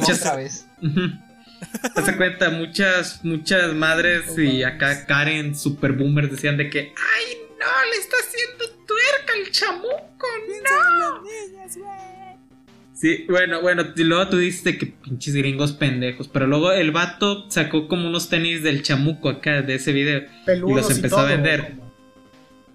Muchas- 0.00 0.18
otra 0.20 0.36
vez. 0.36 0.66
Te 1.94 2.00
das 2.00 2.16
cuenta, 2.16 2.50
muchas, 2.50 3.22
muchas 3.22 3.74
madres 3.74 4.36
y 4.38 4.62
acá 4.62 5.04
Karen 5.06 5.54
super 5.56 5.92
boomers 5.92 6.30
decían 6.30 6.56
de 6.56 6.70
que, 6.70 6.78
ay 6.96 7.36
no, 7.60 7.90
le 7.90 7.96
está 7.98 8.16
haciendo 8.16 8.64
tuerca 8.86 9.32
al 9.34 9.50
chamuco, 9.50 10.26
no. 10.64 11.22
Sí, 13.00 13.24
bueno, 13.30 13.62
bueno, 13.62 13.86
y 13.96 14.04
luego 14.04 14.28
tú 14.28 14.36
dices 14.36 14.76
que 14.76 14.86
pinches 14.86 15.34
gringos 15.34 15.72
pendejos, 15.72 16.28
pero 16.28 16.46
luego 16.46 16.70
el 16.72 16.90
vato 16.90 17.46
sacó 17.48 17.88
como 17.88 18.06
unos 18.06 18.28
tenis 18.28 18.62
del 18.62 18.82
chamuco 18.82 19.30
acá 19.30 19.62
de 19.62 19.76
ese 19.76 19.94
video. 19.94 20.24
Peludos 20.44 20.70
y 20.70 20.74
los 20.74 20.90
empezó 20.96 21.16
todo, 21.16 21.24
a 21.26 21.30
vender. 21.30 21.72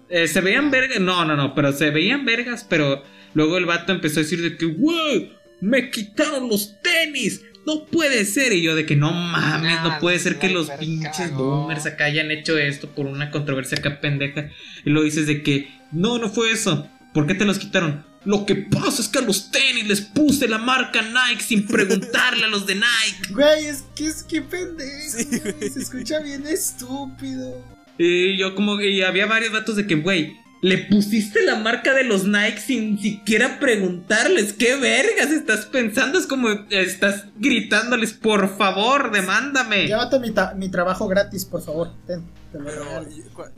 Eh, 0.08 0.26
se 0.26 0.40
veían 0.40 0.72
vergas, 0.72 0.98
no, 0.98 1.24
no, 1.24 1.36
no, 1.36 1.54
pero 1.54 1.72
se 1.72 1.90
veían 1.90 2.24
vergas, 2.24 2.66
pero 2.68 3.04
luego 3.34 3.56
el 3.56 3.66
vato 3.66 3.92
empezó 3.92 4.18
a 4.18 4.24
decir 4.24 4.42
de 4.42 4.56
que, 4.56 4.66
wow, 4.66 5.28
me 5.60 5.90
quitaron 5.90 6.48
los 6.48 6.74
tenis, 6.82 7.44
no 7.64 7.86
puede 7.86 8.24
ser. 8.24 8.52
Y 8.52 8.62
yo 8.62 8.74
de 8.74 8.84
que 8.84 8.96
no 8.96 9.12
mames, 9.12 9.78
Ah, 9.78 9.84
no 9.84 10.00
puede 10.00 10.18
ser 10.18 10.40
que 10.40 10.48
los 10.48 10.68
pinches 10.70 11.32
boomers 11.34 11.86
acá 11.86 12.06
hayan 12.06 12.32
hecho 12.32 12.58
esto 12.58 12.88
por 12.88 13.06
una 13.06 13.30
controversia 13.30 13.78
acá 13.78 14.00
pendeja. 14.00 14.50
Y 14.84 14.90
luego 14.90 15.04
dices 15.04 15.28
de 15.28 15.44
que, 15.44 15.68
no, 15.92 16.18
no 16.18 16.28
fue 16.30 16.50
eso. 16.50 16.88
¿Por 17.14 17.28
qué 17.28 17.34
te 17.34 17.44
los 17.44 17.60
quitaron? 17.60 18.15
Lo 18.26 18.44
que 18.44 18.56
pasa 18.56 19.00
es 19.02 19.08
que 19.08 19.20
a 19.20 19.22
los 19.22 19.52
tenis 19.52 19.86
les 19.86 20.00
puse 20.00 20.48
la 20.48 20.58
marca 20.58 21.00
Nike 21.00 21.44
sin 21.44 21.64
preguntarle 21.64 22.44
a 22.44 22.48
los 22.48 22.66
de 22.66 22.74
Nike. 22.74 23.32
Güey, 23.32 23.66
es 23.66 23.84
que 23.94 24.06
es 24.08 24.24
que 24.24 24.42
pendejo. 24.42 25.16
Sí. 25.16 25.70
Se 25.72 25.80
escucha 25.80 26.18
bien 26.18 26.44
estúpido. 26.44 27.64
Y 27.96 28.36
yo 28.36 28.56
como 28.56 28.76
que 28.78 28.90
y 28.90 29.02
había 29.02 29.26
varios 29.26 29.52
vatos 29.52 29.76
de 29.76 29.86
que, 29.86 29.94
güey, 29.94 30.36
le 30.62 30.78
pusiste 30.78 31.42
la 31.44 31.56
marca 31.56 31.92
de 31.94 32.04
los 32.04 32.24
Nike 32.24 32.58
sin 32.60 32.98
siquiera 32.98 33.58
preguntarles 33.60 34.52
qué 34.54 34.76
vergas 34.76 35.30
estás 35.30 35.66
pensando. 35.66 36.18
Es 36.18 36.26
como 36.26 36.48
estás 36.70 37.24
gritándoles, 37.36 38.12
por 38.12 38.56
favor, 38.56 39.12
demándame. 39.12 39.86
Llévate 39.86 40.18
mi, 40.56 40.68
trabajo 40.70 41.06
gratis, 41.08 41.44
por 41.44 41.62
favor. 41.62 41.92
Ten, 42.06 42.24
te 42.52 42.58
lo 42.58 42.64
Pero 42.64 42.84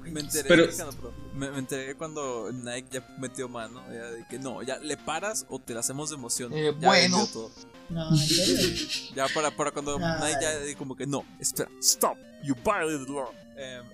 me 0.02 0.20
enteré, 0.20 0.48
Pero- 0.48 0.66
me, 1.34 1.50
me 1.50 1.58
enteré 1.58 1.94
cuando 1.94 2.50
Nike 2.52 2.88
ya 2.92 3.06
metió 3.18 3.48
mano, 3.48 3.82
ya 3.92 4.10
de 4.10 4.26
que 4.28 4.38
no, 4.38 4.62
ya 4.62 4.78
le 4.78 4.96
paras 4.96 5.46
o 5.48 5.58
te 5.60 5.74
la 5.74 5.80
hacemos 5.80 6.10
de 6.10 6.16
emoción. 6.16 6.52
Eh, 6.52 6.74
Ya 6.80 6.88
bueno. 6.88 7.26
todo. 7.32 7.50
No. 7.90 8.10
Ya 9.14 9.26
para, 9.34 9.50
para 9.50 9.70
cuando 9.70 9.98
Ay. 10.02 10.34
Nike 10.34 10.42
ya 10.42 10.58
di 10.60 10.74
como 10.74 10.94
que 10.96 11.06
no, 11.06 11.24
espera, 11.40 11.70
stop, 11.80 12.16
you 12.42 12.54
violated 12.64 13.06
the 13.06 13.12
law. 13.12 13.32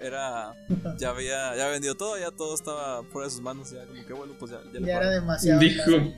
Era, 0.00 0.54
ya 0.98 1.10
había, 1.10 1.56
ya 1.56 1.68
vendido 1.68 1.94
todo, 1.94 2.18
ya 2.18 2.30
todo 2.30 2.54
estaba 2.54 3.02
fuera 3.04 3.28
de 3.28 3.30
sus 3.32 3.40
manos, 3.40 3.70
ya 3.70 3.86
como 3.86 4.06
que 4.06 4.12
bueno, 4.12 4.34
pues 4.38 4.50
ya, 4.50 4.60
ya 4.72 4.80
le 4.80 4.86
Ya 4.86 4.96
era 4.98 5.10
demasiado. 5.10 5.60
Dijo. 5.60 6.12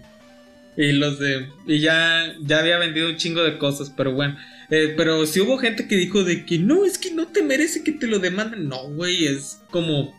Y 0.76 0.92
los 0.92 1.18
de. 1.18 1.48
Y 1.66 1.78
ya, 1.80 2.34
ya 2.40 2.58
había 2.58 2.78
vendido 2.78 3.08
un 3.08 3.16
chingo 3.16 3.42
de 3.42 3.56
cosas, 3.56 3.92
pero 3.96 4.12
bueno. 4.12 4.36
Eh, 4.70 4.94
pero 4.96 5.24
si 5.26 5.40
hubo 5.40 5.58
gente 5.58 5.88
que 5.88 5.96
dijo 5.96 6.24
de 6.24 6.44
que 6.44 6.58
no, 6.58 6.84
es 6.84 6.98
que 6.98 7.12
no 7.12 7.28
te 7.28 7.42
merece 7.42 7.82
que 7.82 7.92
te 7.92 8.06
lo 8.06 8.18
demanden. 8.18 8.68
No, 8.68 8.88
güey, 8.90 9.26
es 9.26 9.62
como. 9.70 10.14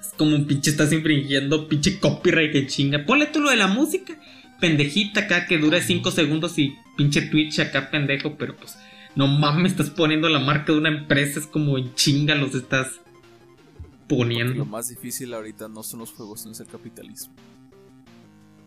Es 0.00 0.12
como 0.16 0.36
un 0.36 0.46
pinche 0.46 0.70
estás 0.70 0.92
infringiendo 0.92 1.68
pinche 1.68 1.98
copyright 1.98 2.52
que 2.52 2.66
chinga. 2.66 3.04
Ponle 3.04 3.26
tú 3.26 3.40
lo 3.40 3.50
de 3.50 3.56
la 3.56 3.66
música. 3.66 4.16
Pendejita 4.60 5.20
acá 5.22 5.46
que 5.46 5.58
dura 5.58 5.80
5 5.80 6.10
segundos 6.12 6.56
y 6.58 6.76
pinche 6.96 7.22
Twitch 7.22 7.58
acá 7.58 7.90
pendejo, 7.90 8.36
pero 8.36 8.56
pues. 8.56 8.76
No 9.14 9.26
mames, 9.26 9.72
estás 9.72 9.90
poniendo 9.90 10.28
la 10.28 10.38
marca 10.38 10.72
de 10.72 10.78
una 10.78 10.88
empresa, 10.88 11.38
es 11.40 11.46
como 11.46 11.76
en 11.78 11.94
chinga 11.94 12.34
los 12.34 12.54
estás 12.54 12.88
Porque 14.08 14.08
poniendo. 14.08 14.54
Lo 14.54 14.64
más 14.64 14.88
difícil 14.88 15.32
ahorita 15.34 15.68
no 15.68 15.82
son 15.82 16.00
los 16.00 16.12
juegos, 16.12 16.40
sino 16.40 16.52
es 16.52 16.60
el 16.60 16.66
capitalismo. 16.66 17.34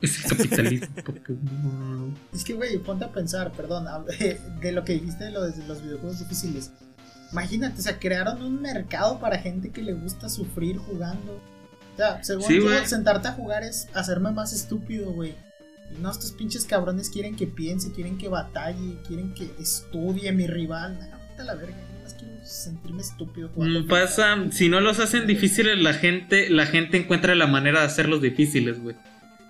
Es 0.01 0.23
el 0.23 0.37
capitalismo. 0.37 0.87
porque 1.05 1.33
no- 1.33 2.13
Es 2.33 2.43
que, 2.43 2.53
güey, 2.53 2.77
ponte 2.79 3.05
a 3.05 3.11
pensar, 3.11 3.51
perdón, 3.53 3.85
de 4.61 4.71
lo 4.71 4.83
que 4.83 4.93
dijiste 4.93 5.23
de 5.25 5.31
lo 5.31 5.41
de 5.43 5.65
los 5.67 5.81
videojuegos 5.81 6.19
difíciles. 6.19 6.71
Imagínate, 7.31 7.79
o 7.79 7.83
sea, 7.83 7.97
crearon 7.99 8.41
un 8.43 8.61
mercado 8.61 9.19
para 9.19 9.39
gente 9.39 9.71
que 9.71 9.81
le 9.81 9.93
gusta 9.93 10.29
sufrir 10.29 10.77
jugando. 10.77 11.33
O 11.93 11.97
sea, 11.97 12.23
según 12.23 12.43
Sí, 12.43 12.57
yo, 12.59 12.85
sentarte 12.85 13.29
a 13.29 13.31
jugar 13.31 13.63
es 13.63 13.87
hacerme 13.93 14.31
más 14.31 14.53
estúpido, 14.53 15.11
güey. 15.11 15.33
Y 15.91 16.01
no, 16.01 16.11
estos 16.11 16.31
pinches 16.31 16.65
cabrones 16.65 17.09
quieren 17.09 17.35
que 17.35 17.47
piense, 17.47 17.91
quieren 17.91 18.17
que 18.17 18.27
batalle, 18.27 18.97
quieren 19.07 19.33
que 19.33 19.49
estudie 19.59 20.31
mi 20.31 20.47
rival. 20.47 20.97
No, 21.37 21.43
la 21.43 21.55
verga, 21.55 21.75
más 22.03 22.13
quiero 22.13 22.33
sentirme 22.43 23.01
estúpido. 23.01 23.51
Mm, 23.55 23.87
Pasa, 23.87 24.51
si 24.51 24.69
no 24.69 24.81
los 24.81 24.99
hacen 24.99 25.27
difíciles, 25.27 25.77
la 25.79 25.93
gente, 25.93 26.49
la 26.49 26.65
gente 26.65 26.97
encuentra 26.97 27.35
la 27.35 27.47
manera 27.47 27.81
de 27.81 27.85
hacerlos 27.85 28.21
difíciles, 28.21 28.81
güey. 28.81 28.95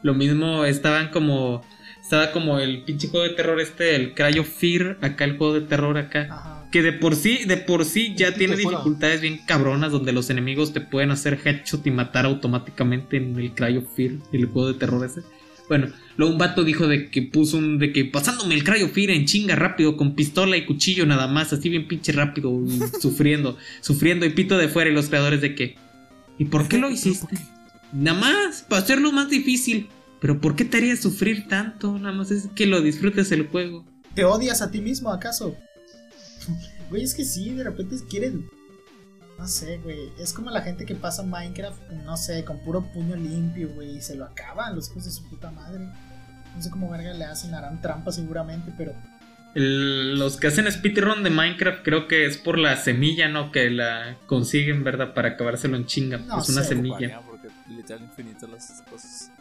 Lo 0.01 0.13
mismo 0.13 0.65
estaban 0.65 1.09
como, 1.09 1.63
estaba 2.01 2.31
como 2.31 2.59
el 2.59 2.83
pinche 2.83 3.07
juego 3.07 3.27
de 3.27 3.33
terror 3.33 3.59
este, 3.59 3.95
el 3.95 4.13
Cryo 4.13 4.43
Fear, 4.43 4.97
acá 5.01 5.25
el 5.25 5.37
juego 5.37 5.53
de 5.53 5.61
terror 5.61 5.97
acá. 5.97 6.27
Ajá. 6.29 6.55
Que 6.71 6.81
de 6.81 6.91
por 6.91 7.15
sí, 7.15 7.45
de 7.45 7.57
por 7.57 7.85
sí 7.85 8.15
ya 8.17 8.33
tiene 8.33 8.57
dificultades 8.57 9.21
bien 9.21 9.39
cabronas 9.45 9.91
donde 9.91 10.11
los 10.11 10.29
enemigos 10.29 10.73
te 10.73 10.81
pueden 10.81 11.09
hacer 11.11 11.39
headshot 11.43 11.87
y 11.87 11.91
matar 11.91 12.25
automáticamente 12.25 13.17
en 13.17 13.39
el 13.39 13.53
Cryo 13.53 13.81
Fear, 13.81 14.15
el 14.33 14.45
juego 14.47 14.73
de 14.73 14.73
terror 14.73 15.05
ese. 15.05 15.21
Bueno, 15.67 15.87
luego 16.17 16.33
un 16.33 16.39
vato 16.39 16.63
dijo 16.63 16.87
de 16.87 17.09
que 17.09 17.21
puso 17.21 17.57
un, 17.57 17.79
de 17.79 17.91
que 17.91 18.05
pasándome 18.05 18.55
el 18.55 18.63
Cryo 18.63 18.89
Fear 18.89 19.11
en 19.11 19.25
chinga 19.25 19.55
rápido, 19.55 19.97
con 19.97 20.15
pistola 20.15 20.57
y 20.57 20.65
cuchillo 20.65 21.05
nada 21.05 21.27
más, 21.27 21.53
así 21.53 21.69
bien 21.69 21.87
pinche 21.87 22.11
rápido, 22.11 22.51
sufriendo, 23.01 23.57
sufriendo 23.81 24.25
y 24.25 24.29
pito 24.29 24.57
de 24.57 24.67
fuera 24.67 24.89
y 24.89 24.93
los 24.93 25.09
creadores 25.09 25.41
de 25.41 25.55
que, 25.55 25.75
¿y 26.37 26.45
por 26.45 26.67
qué 26.67 26.77
lo 26.77 26.89
hiciste? 26.89 27.37
Nada 27.93 28.19
más, 28.19 28.65
para 28.67 28.81
hacerlo 28.81 29.11
más 29.11 29.29
difícil. 29.29 29.87
Pero 30.19 30.41
¿por 30.41 30.55
qué 30.55 30.65
te 30.65 30.77
haría 30.77 30.95
sufrir 30.95 31.47
tanto? 31.47 31.99
Nada 31.99 32.15
más 32.15 32.31
es 32.31 32.47
que 32.55 32.65
lo 32.65 32.81
disfrutes 32.81 33.31
el 33.31 33.47
juego. 33.47 33.85
¿Te 34.15 34.23
odias 34.23 34.61
a 34.61 34.71
ti 34.71 34.81
mismo, 34.81 35.11
acaso? 35.11 35.55
Güey, 36.89 37.03
es 37.03 37.15
que 37.15 37.25
sí, 37.25 37.49
de 37.51 37.63
repente 37.63 37.95
quieren. 38.09 38.47
No 39.37 39.47
sé, 39.47 39.77
güey. 39.79 40.11
Es 40.17 40.31
como 40.33 40.49
la 40.49 40.61
gente 40.61 40.85
que 40.85 40.95
pasa 40.95 41.21
Minecraft, 41.23 41.89
no 42.05 42.15
sé, 42.17 42.45
con 42.45 42.59
puro 42.59 42.81
puño 42.93 43.15
limpio, 43.15 43.69
güey, 43.75 43.97
y 43.97 44.01
se 44.01 44.15
lo 44.15 44.25
acaban 44.25 44.75
los 44.75 44.89
hijos 44.89 45.05
de 45.05 45.11
su 45.11 45.23
puta 45.29 45.51
madre. 45.51 45.85
No 46.55 46.61
sé 46.61 46.69
cómo 46.69 46.89
verga 46.89 47.13
le 47.13 47.25
hacen, 47.25 47.53
harán 47.53 47.81
trampa 47.81 48.11
seguramente, 48.11 48.71
pero. 48.77 48.93
El- 49.55 50.17
los 50.19 50.37
que 50.37 50.47
hacen 50.47 50.69
speedrun 50.71 51.23
de 51.23 51.29
Minecraft 51.29 51.83
creo 51.83 52.07
que 52.07 52.25
es 52.25 52.37
por 52.37 52.57
la 52.57 52.77
semilla, 52.77 53.27
¿no? 53.29 53.51
Que 53.51 53.69
la 53.69 54.17
consiguen, 54.27 54.83
¿verdad? 54.83 55.13
Para 55.13 55.29
acabárselo 55.29 55.75
en 55.77 55.85
chinga. 55.85 56.17
No 56.17 56.39
es 56.41 56.49
una 56.49 56.61
sé, 56.63 56.69
semilla. 56.69 56.95
Ocuparía, 57.19 57.21
Porque 57.21 57.47
literal 57.69 58.03
infinito 58.03 58.47
las 58.47 58.83
cosas. 58.89 59.31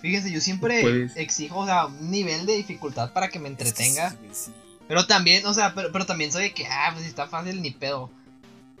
Fíjese, 0.00 0.30
yo 0.32 0.40
siempre 0.40 0.82
Puedes. 0.82 1.16
exijo, 1.16 1.58
o 1.60 1.66
sea, 1.66 1.86
un 1.86 2.10
nivel 2.10 2.44
de 2.46 2.54
dificultad 2.56 3.12
para 3.12 3.28
que 3.28 3.38
me 3.38 3.48
entretenga. 3.48 4.08
Es 4.08 4.14
que 4.14 4.28
sí, 4.34 4.44
sí. 4.46 4.52
Pero 4.86 5.06
también, 5.06 5.44
o 5.46 5.54
sea, 5.54 5.74
pero, 5.74 5.90
pero 5.90 6.06
también 6.06 6.30
soy 6.30 6.44
de 6.44 6.52
que, 6.54 6.66
ah, 6.66 6.90
pues 6.92 7.02
si 7.02 7.08
está 7.08 7.26
fácil, 7.26 7.60
ni 7.62 7.70
pedo. 7.72 8.10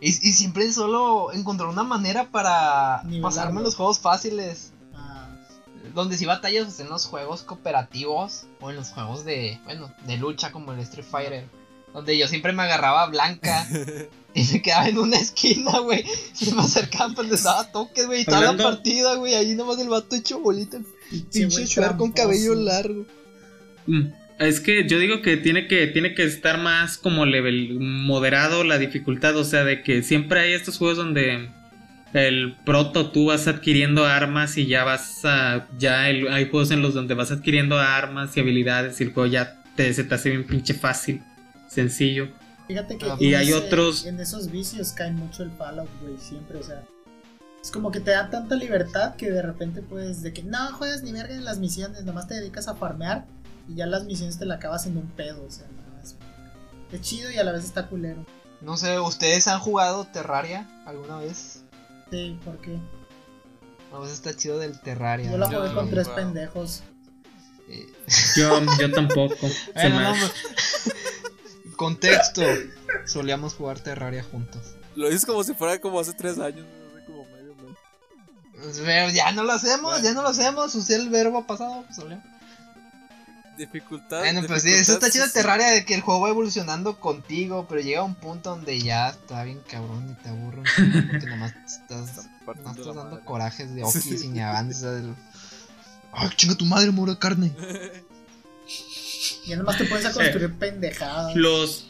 Y, 0.00 0.08
y 0.08 0.32
siempre 0.32 0.70
solo 0.72 1.32
encontrar 1.32 1.68
una 1.68 1.82
manera 1.84 2.30
para 2.30 3.02
Nivelarlo. 3.04 3.22
pasarme 3.22 3.60
los 3.62 3.76
juegos 3.76 3.98
fáciles. 3.98 4.72
ah, 4.94 5.28
Donde 5.94 6.16
si 6.18 6.26
batallas 6.26 6.64
pues, 6.64 6.80
en 6.80 6.88
los 6.88 7.06
juegos 7.06 7.42
cooperativos 7.42 8.46
o 8.60 8.70
en 8.70 8.76
los 8.76 8.90
juegos 8.90 9.24
de, 9.24 9.58
bueno, 9.64 9.90
de 10.06 10.16
lucha 10.18 10.52
como 10.52 10.72
el 10.72 10.80
Street 10.80 11.06
Fighter. 11.10 11.48
Donde 11.94 12.18
yo 12.18 12.28
siempre 12.28 12.52
me 12.52 12.62
agarraba 12.64 13.04
a 13.04 13.06
Blanca 13.06 13.66
y 14.34 14.44
me 14.44 14.60
quedaba 14.60 14.86
en 14.86 14.98
una 14.98 15.16
esquina, 15.16 15.78
güey. 15.78 16.04
Y 16.40 16.52
me 16.52 16.60
acercaban 16.60 17.14
pues 17.14 17.28
les 17.30 17.42
daba 17.44 17.72
toques, 17.72 18.06
güey. 18.06 18.20
Y 18.20 18.24
toda 18.26 18.52
la 18.52 18.62
partida, 18.62 19.14
güey. 19.14 19.34
Ahí 19.34 19.54
nomás 19.54 19.78
el 19.78 19.88
vato 19.88 20.14
hecho 20.14 20.40
bolita. 20.40 20.78
pinche 21.32 21.64
Shrek 21.64 21.96
con 21.96 22.12
cabello 22.12 22.54
largo. 22.54 23.06
Mm, 23.86 24.08
Es 24.38 24.60
que 24.60 24.86
yo 24.86 24.98
digo 24.98 25.22
que 25.22 25.36
tiene 25.38 25.66
que 25.66 25.86
tiene 25.86 26.14
que 26.14 26.24
estar 26.24 26.58
más 26.58 26.98
como 26.98 27.24
level 27.24 27.78
moderado 27.80 28.64
la 28.64 28.76
dificultad, 28.78 29.34
o 29.36 29.44
sea, 29.44 29.64
de 29.64 29.82
que 29.82 30.02
siempre 30.02 30.40
hay 30.40 30.52
estos 30.52 30.76
juegos 30.76 30.98
donde 30.98 31.48
el 32.12 32.54
proto 32.64 33.10
tú 33.10 33.26
vas 33.26 33.48
adquiriendo 33.48 34.04
armas 34.04 34.58
y 34.58 34.66
ya 34.66 34.84
vas 34.84 35.24
a 35.24 35.66
ya 35.78 36.10
el- 36.10 36.28
hay 36.28 36.48
juegos 36.50 36.70
en 36.70 36.82
los 36.82 36.92
donde 36.94 37.14
vas 37.14 37.30
adquiriendo 37.32 37.78
armas 37.78 38.36
y 38.36 38.40
habilidades 38.40 39.00
y 39.00 39.04
el 39.04 39.12
juego 39.12 39.26
ya 39.30 39.62
te, 39.74 39.92
se 39.94 40.04
te 40.04 40.14
hace 40.14 40.30
bien 40.30 40.44
pinche 40.46 40.74
fácil, 40.74 41.22
sencillo. 41.68 42.28
Fíjate 42.68 42.98
que 42.98 43.06
Ah, 43.06 43.16
y 43.18 43.34
hay 43.34 43.48
ese- 43.48 43.54
otros- 43.56 44.04
en 44.06 44.20
esos 44.20 44.50
vicios 44.50 44.92
cae 44.92 45.12
mucho 45.12 45.44
el 45.44 45.50
Fallout, 45.52 45.88
güey, 46.02 46.18
siempre, 46.18 46.58
o 46.58 46.62
sea. 46.62 46.82
Es 47.62 47.70
como 47.70 47.90
que 47.90 48.00
te 48.00 48.12
da 48.12 48.30
tanta 48.30 48.54
libertad 48.54 49.16
que 49.16 49.30
de 49.30 49.42
repente 49.42 49.82
puedes 49.82 50.22
de 50.22 50.32
que 50.32 50.42
no 50.44 50.58
juegas 50.72 51.02
ni 51.02 51.12
verga 51.12 51.34
en 51.34 51.44
las 51.44 51.58
misiones, 51.58 52.04
nomás 52.04 52.28
te 52.28 52.34
dedicas 52.34 52.68
a 52.68 52.74
farmear 52.76 53.24
y 53.68 53.74
ya 53.76 53.86
las 53.86 54.04
misiones 54.04 54.38
te 54.38 54.46
la 54.46 54.56
acabas 54.56 54.86
en 54.86 54.96
un 54.96 55.08
pedo, 55.10 55.44
o 55.46 55.50
sea, 55.50 55.66
nada 55.68 55.88
más. 55.96 56.16
Es 56.92 57.00
chido 57.00 57.30
y 57.30 57.38
a 57.38 57.44
la 57.44 57.52
vez 57.52 57.64
está 57.64 57.88
culero. 57.88 58.24
No 58.60 58.76
sé, 58.76 58.98
¿ustedes 59.00 59.48
han 59.48 59.60
jugado 59.60 60.06
Terraria 60.06 60.68
alguna 60.86 61.18
vez? 61.18 61.62
Sí, 62.10 62.38
porque 62.44 62.78
A 63.92 63.98
veces 63.98 64.14
está 64.14 64.34
chido 64.34 64.58
del 64.58 64.80
Terraria. 64.80 65.30
yo 65.30 65.36
la 65.38 65.46
jugué 65.46 65.68
no 65.68 65.74
con 65.74 65.90
tres 65.90 66.06
jugado. 66.06 66.22
pendejos. 66.24 66.82
Eh, 67.68 67.92
Yo, 68.36 68.60
yo 68.78 68.92
tampoco. 68.92 69.34
Me 69.74 69.90
no, 69.90 70.14
Contexto. 71.76 72.42
Solíamos 73.06 73.54
jugar 73.54 73.80
Terraria 73.80 74.22
juntos. 74.22 74.62
Lo 74.94 75.08
dices 75.08 75.26
como 75.26 75.44
si 75.44 75.52
fuera 75.54 75.78
como 75.80 76.00
hace 76.00 76.12
tres 76.14 76.38
años, 76.38 76.64
no 76.66 76.98
sé, 76.98 77.04
como 77.04 77.24
medio, 77.24 77.54
¿no? 77.56 77.76
Pero 78.84 79.10
ya 79.10 79.32
no 79.32 79.42
lo 79.42 79.52
hacemos, 79.52 80.00
ya 80.02 80.14
no 80.14 80.22
lo 80.22 80.28
hacemos. 80.28 80.74
Usé 80.74 80.96
el 80.96 81.10
verbo 81.10 81.46
pasado. 81.46 81.82
pues, 81.84 81.96
solía. 81.96 82.22
Dificultad. 83.56 84.18
Bueno, 84.20 84.42
pues 84.46 84.62
sí, 84.62 84.70
eso 84.72 84.94
está 84.94 85.10
chido 85.10 85.26
sí, 85.26 85.32
Terraria 85.32 85.68
de 85.68 85.84
que 85.84 85.94
el 85.94 86.00
juego 86.02 86.20
va 86.22 86.28
evolucionando 86.30 86.98
contigo, 87.00 87.66
pero 87.68 87.80
llega 87.80 88.02
un 88.02 88.14
punto 88.14 88.50
donde 88.50 88.80
ya 88.80 89.08
está 89.10 89.42
bien 89.44 89.60
cabrón 89.70 90.10
y 90.18 90.22
te 90.22 90.30
chingo 90.76 91.02
porque 91.10 91.26
nomás 91.30 91.54
estás, 91.66 92.26
nomás 92.46 92.76
estás 92.76 92.86
dando 92.86 93.04
madre. 93.04 93.24
corajes 93.24 93.74
de 93.74 93.82
Okis 93.84 94.24
y 94.24 94.28
ni 94.28 94.40
avanzas. 94.40 95.00
el- 95.02 95.14
Ay, 96.12 96.30
chinga 96.36 96.54
tu 96.54 96.64
madre, 96.64 96.90
muro 96.90 97.12
de 97.12 97.18
carne. 97.18 97.52
Y 99.44 99.54
nomás 99.54 99.78
te 99.78 99.84
pones 99.84 100.04
a 100.04 100.12
construir 100.12 100.52
pendejadas. 100.58 101.34
Los, 101.36 101.86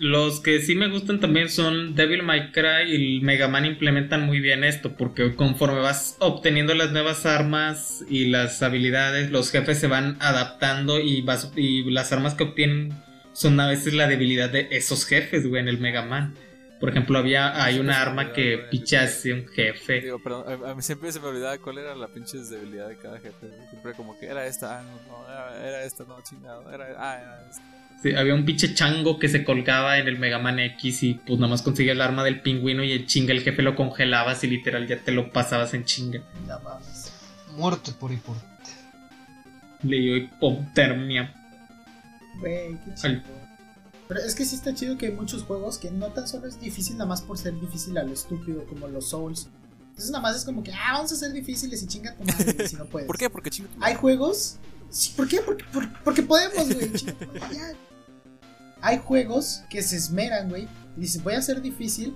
los 0.00 0.40
que 0.40 0.60
sí 0.60 0.74
me 0.74 0.88
gustan 0.88 1.20
también 1.20 1.48
son 1.48 1.94
Devil 1.94 2.22
May 2.22 2.52
Cry 2.52 2.88
y 2.88 3.16
el 3.16 3.22
Mega 3.22 3.48
Man 3.48 3.64
implementan 3.64 4.26
muy 4.26 4.40
bien 4.40 4.64
esto, 4.64 4.96
porque 4.96 5.34
conforme 5.34 5.80
vas 5.80 6.16
obteniendo 6.20 6.74
las 6.74 6.92
nuevas 6.92 7.26
armas 7.26 8.04
y 8.08 8.26
las 8.26 8.62
habilidades, 8.62 9.30
los 9.30 9.50
jefes 9.50 9.78
se 9.78 9.86
van 9.86 10.16
adaptando 10.20 10.98
y, 11.00 11.22
vas, 11.22 11.52
y 11.56 11.90
las 11.90 12.12
armas 12.12 12.34
que 12.34 12.44
obtienen 12.44 12.92
son 13.32 13.58
a 13.60 13.68
veces 13.68 13.94
la 13.94 14.06
debilidad 14.06 14.50
de 14.50 14.68
esos 14.70 15.06
jefes, 15.06 15.46
güey, 15.46 15.62
en 15.62 15.68
el 15.68 15.78
Mega 15.78 16.02
Man. 16.02 16.34
Por 16.80 16.90
ejemplo, 16.90 17.18
había, 17.18 17.62
hay 17.64 17.78
una 17.78 18.02
arma 18.02 18.32
que 18.32 18.58
pichase 18.70 19.32
un 19.32 19.46
jefe. 19.48 20.00
Digo, 20.02 20.22
perdón, 20.22 20.64
a, 20.66 20.74
mí 20.74 20.82
siempre 20.82 21.10
se 21.12 21.20
me 21.20 21.28
olvidaba 21.28 21.56
cuál 21.58 21.78
era 21.78 21.94
la 21.94 22.08
pinche 22.08 22.38
debilidad 22.38 22.88
de 22.88 22.98
cada 22.98 23.18
jefe. 23.20 23.48
Siempre 23.70 23.94
como 23.94 24.18
que 24.18 24.26
era 24.26 24.46
esta, 24.46 24.80
ah, 24.80 24.82
no, 24.82 25.12
no, 25.12 25.24
era, 25.26 25.68
era 25.68 25.84
esta, 25.84 26.04
no, 26.04 26.20
chingado, 26.22 26.70
era, 26.72 26.88
ah, 26.98 27.18
era 27.20 27.48
esta. 27.48 27.83
Sí, 28.04 28.14
había 28.14 28.34
un 28.34 28.44
pinche 28.44 28.74
chango 28.74 29.18
que 29.18 29.30
se 29.30 29.44
colgaba 29.44 29.96
en 29.98 30.06
el 30.08 30.18
Mega 30.18 30.38
Man 30.38 30.58
X 30.58 31.02
y 31.04 31.14
pues 31.14 31.38
nada 31.40 31.48
más 31.50 31.62
conseguía 31.62 31.92
el 31.92 32.02
arma 32.02 32.22
del 32.22 32.42
pingüino 32.42 32.84
y 32.84 32.92
el 32.92 33.06
chinga, 33.06 33.32
el 33.32 33.40
jefe 33.40 33.62
lo 33.62 33.74
congelabas 33.74 34.44
y 34.44 34.48
literal 34.48 34.86
ya 34.86 34.98
te 34.98 35.10
lo 35.10 35.32
pasabas 35.32 35.72
en 35.72 35.86
chinga. 35.86 36.20
No 36.46 36.60
mames. 36.60 37.10
Muerte 37.56 37.92
por 37.98 38.12
y 38.12 38.16
por. 38.18 38.36
Le 39.82 39.96
dio 39.98 40.16
hipotermia. 40.18 41.32
Güey, 42.40 42.72
qué 42.84 42.90
Al- 42.90 43.22
chido. 43.22 43.34
Pero 44.06 44.20
es 44.20 44.34
que 44.34 44.44
sí 44.44 44.54
está 44.56 44.74
chido 44.74 44.98
que 44.98 45.06
hay 45.06 45.12
muchos 45.12 45.42
juegos 45.44 45.78
que 45.78 45.90
no 45.90 46.08
tan 46.08 46.28
solo 46.28 46.46
es 46.46 46.60
difícil 46.60 46.98
nada 46.98 47.08
más 47.08 47.22
por 47.22 47.38
ser 47.38 47.58
difícil 47.58 47.96
a 47.96 48.02
lo 48.04 48.12
estúpido 48.12 48.64
como 48.66 48.86
los 48.86 49.08
Souls. 49.08 49.48
Entonces 49.88 50.10
nada 50.10 50.20
más 50.22 50.36
es 50.36 50.44
como 50.44 50.62
que, 50.62 50.72
ah, 50.74 50.92
vamos 50.94 51.10
a 51.12 51.16
ser 51.16 51.32
difíciles 51.32 51.82
y 51.82 51.86
chinga 51.86 52.14
tu 52.14 52.24
madre 52.24 52.68
si 52.68 52.76
no 52.76 52.84
puedes. 52.90 53.06
¿Por 53.06 53.16
qué? 53.16 53.30
Porque 53.30 53.48
chingo. 53.48 53.70
Hay 53.80 53.94
juegos. 53.94 54.58
Sí, 54.90 55.12
¿Por 55.16 55.26
qué? 55.26 55.40
Porque, 55.40 55.64
por- 55.72 55.90
porque 56.02 56.22
podemos, 56.22 56.72
güey. 56.74 56.92
chinga 56.92 57.12
tu 57.14 57.26
madre, 57.38 57.56
ya. 57.56 57.72
Hay 58.84 58.98
juegos 58.98 59.64
que 59.70 59.80
se 59.80 59.96
esmeran, 59.96 60.50
güey. 60.50 60.68
Y 60.94 61.00
dicen, 61.00 61.24
voy 61.24 61.32
a 61.32 61.40
ser 61.40 61.62
difícil, 61.62 62.14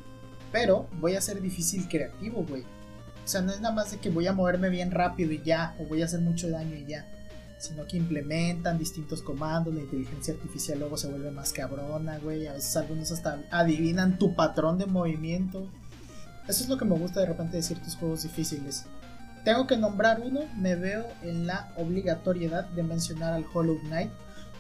pero 0.53 0.87
voy 1.01 1.17
a 1.17 1.21
ser 1.23 1.41
difícil 1.41 1.89
creativo, 1.89 2.45
güey. 2.47 2.61
O 2.63 3.27
sea, 3.27 3.41
no 3.41 3.53
es 3.53 3.61
nada 3.63 3.75
más 3.75 3.91
de 3.91 3.97
que 3.97 4.11
voy 4.11 4.27
a 4.27 4.35
moverme 4.35 4.69
bien 4.69 4.91
rápido 4.91 5.33
y 5.33 5.43
ya, 5.43 5.75
o 5.79 5.87
voy 5.87 6.03
a 6.03 6.05
hacer 6.05 6.21
mucho 6.21 6.51
daño 6.51 6.77
y 6.77 6.85
ya. 6.85 7.07
Sino 7.57 7.87
que 7.87 7.97
implementan 7.97 8.77
distintos 8.77 9.23
comandos, 9.23 9.75
la 9.75 9.81
inteligencia 9.81 10.35
artificial 10.35 10.79
luego 10.79 10.99
se 10.99 11.09
vuelve 11.09 11.31
más 11.31 11.55
cabrona, 11.55 12.19
güey. 12.19 12.47
A 12.47 12.53
veces 12.53 12.77
algunos 12.77 13.13
hasta 13.13 13.43
adivinan 13.51 14.19
tu 14.19 14.35
patrón 14.35 14.77
de 14.77 14.85
movimiento. 14.85 15.71
Eso 16.49 16.65
es 16.65 16.69
lo 16.69 16.77
que 16.77 16.85
me 16.85 16.99
gusta 16.99 17.21
de 17.21 17.27
repente 17.29 17.57
de 17.57 17.63
ciertos 17.63 17.97
juegos 17.97 18.25
difíciles. 18.25 18.85
Tengo 19.43 19.67
que 19.67 19.79
nombrar 19.79 20.21
uno, 20.21 20.41
me 20.59 20.77
veo 20.77 21.07
en 21.23 21.47
la 21.47 21.73
obligatoriedad 21.79 22.67
de 22.67 22.83
mencionar 22.83 23.33
al 23.33 23.47
Hollow 23.55 23.81
Knight. 23.85 24.11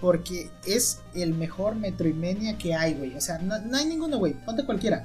Porque 0.00 0.50
es 0.64 1.00
el 1.14 1.34
mejor 1.34 1.74
Metroidvania 1.74 2.56
que 2.56 2.74
hay, 2.74 2.94
güey. 2.94 3.16
O 3.16 3.20
sea, 3.20 3.38
no, 3.38 3.58
no 3.58 3.76
hay 3.76 3.86
ninguno, 3.86 4.18
güey. 4.18 4.34
Ponte 4.34 4.64
cualquiera. 4.64 5.04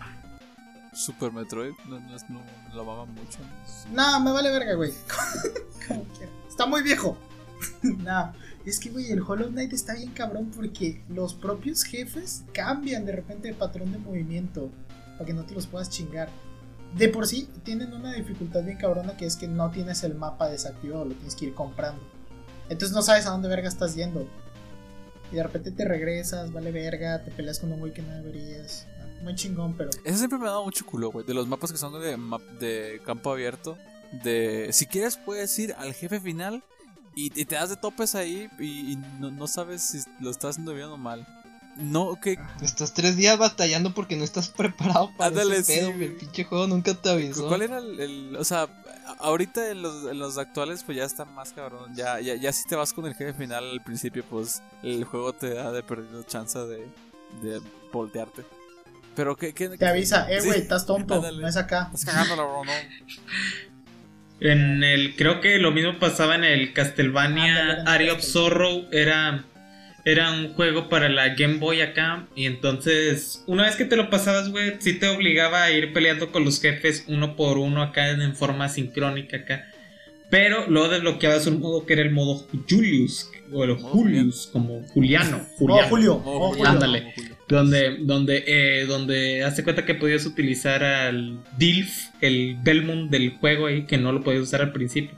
Super 0.93 1.31
Metroid, 1.31 1.73
no, 1.89 1.99
no, 1.99 2.17
no 2.29 2.75
lo 2.75 2.81
amaban 2.81 3.13
mucho. 3.15 3.39
No, 3.91 4.19
me 4.19 4.31
vale 4.31 4.51
verga, 4.51 4.75
güey. 4.75 4.93
Está 6.49 6.67
muy 6.67 6.83
viejo. 6.83 7.17
no, 7.81 8.33
es 8.65 8.79
que, 8.79 8.89
güey, 8.89 9.11
el 9.11 9.21
Hollow 9.21 9.49
Knight 9.49 9.73
está 9.73 9.93
bien 9.95 10.11
cabrón 10.11 10.51
porque 10.55 11.01
los 11.09 11.33
propios 11.33 11.83
jefes 11.83 12.43
cambian 12.53 13.05
de 13.05 13.13
repente 13.13 13.47
de 13.47 13.53
patrón 13.53 13.91
de 13.91 13.97
movimiento 13.97 14.69
para 15.13 15.25
que 15.25 15.33
no 15.33 15.43
te 15.43 15.53
los 15.53 15.67
puedas 15.67 15.89
chingar. 15.89 16.29
De 16.95 17.09
por 17.09 17.25
sí, 17.25 17.49
tienen 17.63 17.93
una 17.93 18.13
dificultad 18.13 18.63
bien 18.63 18.77
cabrona 18.77 19.17
que 19.17 19.25
es 19.25 19.35
que 19.35 19.47
no 19.47 19.71
tienes 19.71 20.03
el 20.03 20.13
mapa 20.15 20.47
desactivado, 20.49 21.05
lo 21.05 21.15
tienes 21.15 21.35
que 21.35 21.45
ir 21.45 21.53
comprando. 21.55 22.01
Entonces 22.69 22.95
no 22.95 23.01
sabes 23.01 23.25
a 23.25 23.31
dónde 23.31 23.49
verga 23.49 23.67
estás 23.67 23.95
yendo. 23.95 24.27
Y 25.33 25.37
de 25.37 25.43
repente 25.43 25.71
te 25.71 25.83
regresas, 25.83 26.53
vale 26.53 26.71
verga, 26.71 27.21
te 27.23 27.31
peleas 27.31 27.59
con 27.59 27.71
un 27.73 27.79
güey 27.79 27.91
que 27.91 28.01
no 28.03 28.13
deberías. 28.13 28.85
Muy 29.23 29.35
chingón, 29.35 29.73
pero 29.75 29.89
Eso 30.03 30.17
siempre 30.17 30.37
me 30.37 30.45
ha 30.45 30.51
dado 30.51 30.63
mucho 30.65 30.85
culo, 30.85 31.11
güey. 31.11 31.25
De 31.25 31.33
los 31.33 31.47
mapas 31.47 31.71
que 31.71 31.77
son 31.77 31.99
de, 32.01 32.17
map- 32.17 32.57
de 32.59 33.01
campo 33.05 33.31
abierto. 33.31 33.77
De 34.23 34.69
si 34.73 34.85
quieres 34.85 35.17
puedes 35.17 35.57
ir 35.57 35.73
al 35.79 35.93
jefe 35.93 36.19
final 36.19 36.61
y, 37.15 37.27
y 37.39 37.45
te 37.45 37.55
das 37.55 37.69
de 37.69 37.77
topes 37.77 38.15
ahí 38.15 38.47
y, 38.59 38.91
y 38.93 38.95
no, 39.19 39.31
no 39.31 39.47
sabes 39.47 39.81
si 39.81 39.99
lo 40.19 40.29
estás 40.29 40.51
haciendo 40.51 40.73
bien 40.73 40.87
o 40.87 40.97
mal. 40.97 41.25
No, 41.77 42.19
que 42.21 42.37
Estás 42.61 42.93
tres 42.93 43.15
días 43.15 43.39
batallando 43.39 43.95
porque 43.95 44.15
no 44.15 44.23
estás 44.23 44.49
preparado 44.55 45.09
para 45.17 45.29
Ándale, 45.29 45.57
ese 45.57 45.73
pedo, 45.79 45.87
sí, 45.87 45.93
güey. 45.95 46.05
El 46.09 46.15
pinche 46.17 46.43
juego 46.43 46.67
nunca 46.67 46.93
te 46.93 47.09
avisó. 47.09 47.47
¿Cuál 47.47 47.63
era 47.63 47.79
el, 47.79 47.99
el- 47.99 48.35
O 48.35 48.43
sea, 48.43 48.67
ahorita 49.19 49.69
en 49.71 49.81
los, 49.81 50.09
en 50.09 50.19
los 50.19 50.37
actuales, 50.37 50.83
pues 50.83 50.97
ya 50.97 51.03
está 51.05 51.25
más 51.25 51.51
cabrón. 51.53 51.95
Ya, 51.95 52.19
ya, 52.19 52.35
ya 52.35 52.51
si 52.51 52.65
te 52.67 52.75
vas 52.75 52.93
con 52.93 53.05
el 53.05 53.13
jefe 53.15 53.33
final 53.33 53.69
al 53.71 53.83
principio, 53.83 54.23
pues 54.29 54.61
el 54.83 55.03
juego 55.05 55.33
te 55.33 55.53
da 55.53 55.71
de 55.71 55.83
perdido 55.83 56.23
chance 56.23 56.57
de, 56.59 56.87
de 57.41 57.61
voltearte. 57.91 58.43
Pero 59.15 59.35
que. 59.35 59.53
te 59.53 59.85
avisa, 59.87 60.29
eh, 60.31 60.41
Sí. 60.41 60.47
güey, 60.47 60.59
estás 60.61 60.85
tonto, 60.85 61.15
Ándale. 61.15 61.41
no 61.41 61.47
es 61.47 61.55
acá. 61.57 61.91
Estás 61.93 62.05
cagándola, 62.05 62.43
bro, 62.43 62.63
no. 62.65 62.71
En 64.39 64.83
el, 64.83 65.15
creo 65.15 65.39
que 65.39 65.57
lo 65.59 65.71
mismo 65.71 65.99
pasaba 65.99 66.35
en 66.35 66.43
el 66.43 66.73
Castlevania 66.73 67.59
Ándale, 67.79 67.89
Area 67.89 68.13
of. 68.13 68.21
Sorrow. 68.21 68.87
Era, 68.91 69.45
era 70.05 70.31
un 70.31 70.53
juego 70.53 70.89
para 70.89 71.09
la 71.09 71.29
Game 71.29 71.57
Boy 71.57 71.81
acá. 71.81 72.27
Y 72.35 72.45
entonces, 72.45 73.43
una 73.47 73.63
vez 73.63 73.75
que 73.75 73.85
te 73.85 73.95
lo 73.95 74.09
pasabas, 74.09 74.49
güey, 74.49 74.73
sí 74.79 74.93
te 74.99 75.07
obligaba 75.07 75.63
a 75.63 75.71
ir 75.71 75.93
peleando 75.93 76.31
con 76.31 76.43
los 76.43 76.61
jefes 76.61 77.05
uno 77.07 77.35
por 77.35 77.57
uno 77.57 77.81
acá 77.81 78.09
en 78.09 78.35
forma 78.35 78.69
sincrónica 78.69 79.37
acá. 79.37 79.69
Pero 80.29 80.67
luego 80.67 80.89
desbloqueabas 80.89 81.45
un 81.47 81.59
modo 81.59 81.85
que 81.85 81.93
era 81.93 82.01
el 82.01 82.11
modo 82.11 82.47
Julius. 82.67 83.29
O 83.51 83.63
el 83.63 83.75
Julius, 83.75 84.49
como 84.51 84.81
Juliano. 84.87 85.41
Oh, 85.43 85.57
Juliano. 85.59 85.89
Julio, 85.89 86.21
Oh, 86.25 86.47
oh, 86.47 86.49
Julio. 86.49 86.67
Ándale. 86.67 87.13
Donde, 87.47 87.97
donde, 87.99 88.43
eh, 88.47 88.85
donde 88.87 89.43
hace 89.43 89.63
cuenta 89.63 89.85
que 89.85 89.93
podías 89.93 90.25
utilizar 90.25 90.83
al 90.83 91.39
Dilf, 91.57 92.07
el 92.19 92.57
Belmont 92.63 93.11
del 93.11 93.37
juego 93.37 93.67
ahí, 93.67 93.85
que 93.85 93.99
no 93.99 94.11
lo 94.11 94.23
podías 94.23 94.41
usar 94.41 94.61
al 94.61 94.71
principio. 94.71 95.15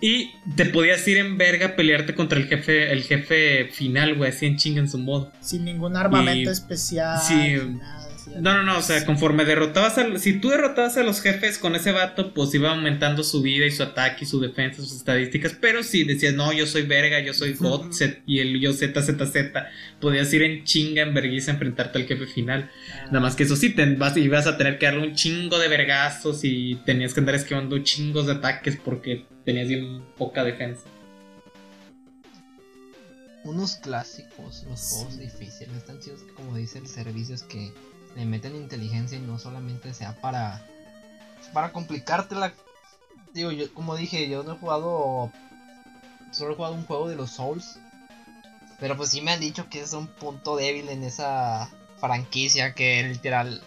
Y 0.00 0.34
te 0.56 0.66
podías 0.66 1.06
ir 1.08 1.16
en 1.18 1.38
verga 1.38 1.66
a 1.68 1.76
pelearte 1.76 2.14
contra 2.14 2.38
el 2.38 2.46
jefe, 2.46 2.92
el 2.92 3.02
jefe 3.02 3.68
final, 3.72 4.14
güey, 4.14 4.30
así 4.30 4.44
en 4.46 4.56
chinga 4.56 4.80
en 4.80 4.90
su 4.90 4.98
modo. 4.98 5.32
Sin 5.40 5.64
ningún 5.64 5.96
armamento 5.96 6.50
Y- 6.50 6.52
especial. 6.52 7.18
sí. 7.26 7.34
nada, 7.78 8.05
No, 8.40 8.54
no, 8.54 8.62
no, 8.64 8.78
o 8.78 8.82
sea, 8.82 9.04
conforme 9.06 9.44
derrotabas 9.44 9.98
a... 9.98 10.18
Si 10.18 10.40
tú 10.40 10.50
derrotabas 10.50 10.96
a 10.96 11.02
los 11.02 11.20
jefes 11.20 11.58
con 11.58 11.76
ese 11.76 11.92
vato, 11.92 12.34
pues 12.34 12.52
iba 12.54 12.70
aumentando 12.70 13.22
su 13.22 13.40
vida 13.40 13.66
y 13.66 13.70
su 13.70 13.82
ataque 13.82 14.24
y 14.24 14.26
su 14.26 14.40
defensa, 14.40 14.82
sus 14.82 14.96
estadísticas. 14.96 15.56
Pero 15.60 15.82
si 15.82 16.04
decías, 16.04 16.34
no, 16.34 16.52
yo 16.52 16.66
soy 16.66 16.82
verga, 16.82 17.20
yo 17.20 17.32
soy 17.32 17.54
God 17.54 17.92
Z- 17.92 18.22
y 18.26 18.40
el 18.40 18.60
yo 18.60 18.72
ZZZ, 18.72 19.36
podías 20.00 20.32
ir 20.32 20.42
en 20.42 20.64
chinga, 20.64 21.02
en 21.02 21.14
vergüenza, 21.14 21.52
a 21.52 21.54
enfrentarte 21.54 21.98
al 21.98 22.06
jefe 22.06 22.26
final. 22.26 22.70
Nada 23.06 23.20
más 23.20 23.36
que 23.36 23.44
eso 23.44 23.56
sí, 23.56 23.70
te 23.70 23.86
vas, 23.94 24.16
ibas 24.16 24.46
a 24.46 24.56
tener 24.58 24.78
que 24.78 24.86
darle 24.86 25.06
un 25.06 25.14
chingo 25.14 25.58
de 25.58 25.68
vergazos 25.68 26.40
y 26.42 26.74
tenías 26.84 27.14
que 27.14 27.20
andar 27.20 27.36
esquivando 27.36 27.78
chingos 27.78 28.26
de 28.26 28.32
ataques 28.32 28.76
porque 28.84 29.24
tenías 29.44 29.68
bien 29.68 30.02
poca 30.18 30.42
defensa. 30.44 30.82
Unos 33.44 33.76
clásicos, 33.76 34.64
los 34.68 34.80
juegos 34.80 35.18
difíciles. 35.20 35.76
Están 35.76 36.00
chidos 36.00 36.22
que, 36.22 36.32
como 36.32 36.56
dice 36.56 36.80
el 36.80 36.88
servicio, 36.88 37.36
es 37.36 37.44
que 37.44 37.72
le 38.16 38.24
meten 38.24 38.56
inteligencia 38.56 39.18
y 39.18 39.22
no 39.22 39.38
solamente 39.38 39.94
sea 39.94 40.16
para 40.20 40.64
para 41.52 41.70
complicártela, 41.72 42.52
digo, 43.32 43.52
yo, 43.52 43.72
como 43.72 43.94
dije, 43.94 44.28
yo 44.28 44.42
no 44.42 44.54
he 44.54 44.58
jugado, 44.58 45.30
solo 46.32 46.52
he 46.52 46.56
jugado 46.56 46.74
un 46.74 46.84
juego 46.86 47.08
de 47.08 47.14
los 47.16 47.30
Souls. 47.30 47.78
Pero 48.80 48.96
pues 48.96 49.10
sí 49.10 49.20
me 49.22 49.32
han 49.32 49.40
dicho 49.40 49.68
que 49.70 49.80
es 49.80 49.92
un 49.92 50.06
punto 50.06 50.56
débil 50.56 50.88
en 50.88 51.02
esa 51.04 51.70
franquicia 51.98 52.74
que 52.74 53.04
literal 53.04 53.62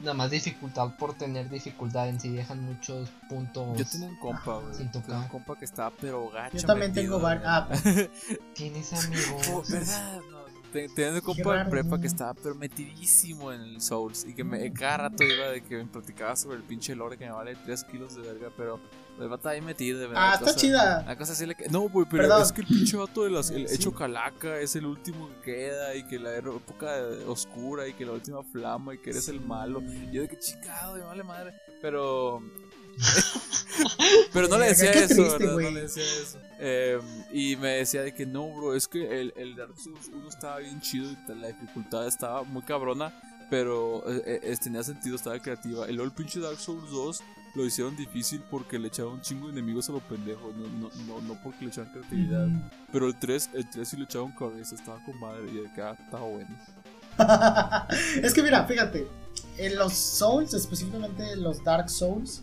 nada 0.00 0.14
más 0.14 0.30
dificultad 0.30 0.94
por 0.96 1.14
tener 1.14 1.48
dificultad 1.48 2.08
en 2.08 2.20
sí 2.20 2.28
dejan 2.28 2.62
muchos 2.62 3.08
puntos 3.28 3.78
Yo 3.78 3.84
tengo 3.86 4.06
un 4.06 4.16
compa, 4.18 4.58
güey. 4.58 4.74
sin 4.74 4.90
Tengo 4.92 5.06
tocar. 5.06 5.22
un 5.22 5.28
compa 5.28 5.58
que 5.58 5.64
estaba 5.64 5.90
pero 6.00 6.28
gacho. 6.30 6.58
Yo 6.58 6.66
también 6.66 6.92
metido, 6.92 7.16
tengo 7.16 7.26
güey. 7.26 7.38
ah, 7.44 7.68
tienes 8.54 8.92
amigos 8.92 9.70
¿Verdad? 9.70 10.20
No, 10.30 10.55
te- 10.72 10.88
Tenía 10.88 11.12
un 11.12 11.20
compa 11.20 11.60
en 11.62 11.70
prepa 11.70 12.00
que 12.00 12.06
estaba 12.06 12.34
pero 12.34 12.54
metidísimo 12.54 13.52
en 13.52 13.60
el 13.62 13.80
Souls 13.80 14.24
y 14.28 14.34
que 14.34 14.44
me, 14.44 14.72
cada 14.72 14.96
rato 15.08 15.24
iba 15.24 15.48
de 15.48 15.62
que 15.62 15.76
me 15.78 15.84
platicaba 15.86 16.36
sobre 16.36 16.56
el 16.58 16.62
pinche 16.62 16.94
lore 16.94 17.16
que 17.16 17.24
me 17.26 17.32
vale 17.32 17.56
3 17.64 17.84
kilos 17.84 18.14
de 18.16 18.22
verga, 18.22 18.50
pero 18.56 18.78
el 19.18 19.28
vato 19.28 19.48
ahí 19.48 19.62
metido, 19.62 19.98
de 19.98 20.08
verdad. 20.08 20.30
Ah, 20.32 20.34
está 20.34 20.54
chida. 20.54 21.02
La 21.06 21.16
cosa 21.16 21.34
sí 21.34 21.46
le 21.46 21.54
que- 21.54 21.68
No, 21.70 21.88
güey, 21.88 22.06
pero 22.10 22.24
Perdón. 22.24 22.42
es 22.42 22.52
que 22.52 22.60
el 22.60 22.66
pinche 22.66 22.96
vato 22.96 23.24
de 23.24 23.30
las, 23.30 23.50
el 23.50 23.66
Sí. 23.68 23.74
hecho 23.76 23.94
calaca 23.94 24.58
es 24.60 24.76
el 24.76 24.84
último 24.86 25.30
que 25.42 25.52
queda 25.54 25.94
y 25.94 26.06
que 26.06 26.18
la 26.18 26.36
época 26.36 26.92
oscura 27.26 27.88
y 27.88 27.94
que 27.94 28.04
la 28.04 28.12
última 28.12 28.42
flama 28.42 28.94
y 28.94 28.98
que 28.98 29.10
eres 29.10 29.28
el 29.28 29.40
malo. 29.40 29.80
Y 29.82 30.10
yo 30.12 30.22
de 30.22 30.28
que 30.28 30.38
chingado, 30.38 30.94
me 30.96 31.00
vale 31.02 31.22
madre. 31.22 31.54
Pero. 31.80 32.42
pero 34.32 34.48
no 34.48 34.58
le 34.58 34.68
decía 34.68 34.92
Qué 34.92 35.04
eso, 35.04 35.14
triste. 35.14 35.44
No 35.44 35.70
le 35.70 35.82
decía 35.82 36.02
eso. 36.02 36.38
Eh, 36.58 37.00
y 37.32 37.56
me 37.56 37.68
decía 37.68 38.02
de 38.02 38.14
que 38.14 38.26
no, 38.26 38.48
bro, 38.48 38.74
es 38.74 38.88
que 38.88 39.20
el, 39.20 39.32
el 39.36 39.56
Dark 39.56 39.78
Souls 39.78 40.10
1 40.12 40.28
estaba 40.28 40.58
bien 40.58 40.80
chido 40.80 41.10
y 41.10 41.34
la 41.34 41.48
dificultad 41.48 42.06
estaba 42.06 42.42
muy 42.44 42.62
cabrona. 42.62 43.12
Pero 43.48 44.02
eh, 44.10 44.40
eh, 44.42 44.56
tenía 44.60 44.82
sentido, 44.82 45.14
estaba 45.14 45.38
creativa. 45.38 45.86
El 45.86 46.10
pinche 46.10 46.40
Dark 46.40 46.58
Souls 46.58 46.90
2 46.90 47.22
lo 47.54 47.64
hicieron 47.64 47.96
difícil 47.96 48.42
porque 48.50 48.78
le 48.78 48.88
echaron 48.88 49.14
un 49.14 49.20
chingo 49.20 49.46
de 49.46 49.52
enemigos 49.52 49.88
a 49.88 49.92
lo 49.92 50.00
pendejo. 50.00 50.52
No, 50.56 50.66
no, 50.66 50.90
no, 51.06 51.20
no 51.20 51.42
porque 51.42 51.64
le 51.64 51.70
echaron 51.70 51.92
creatividad. 51.92 52.46
Ujú. 52.46 52.60
Pero 52.92 53.06
el 53.06 53.18
3, 53.18 53.50
el 53.54 53.70
3 53.70 53.88
sí 53.88 53.96
le 53.96 54.04
echaron 54.04 54.32
cabeza, 54.32 54.74
estaba 54.74 55.02
con 55.04 55.18
madre 55.20 55.48
y 55.50 55.58
de 55.58 55.72
que 55.72 55.80
ah, 55.80 55.96
estaba 55.98 56.24
bueno. 56.24 56.48
es 58.22 58.34
que 58.34 58.42
mira, 58.42 58.64
fíjate, 58.66 59.06
en 59.58 59.76
los 59.76 59.94
Souls, 59.94 60.52
específicamente 60.52 61.36
los 61.36 61.62
Dark 61.62 61.88
Souls, 61.88 62.42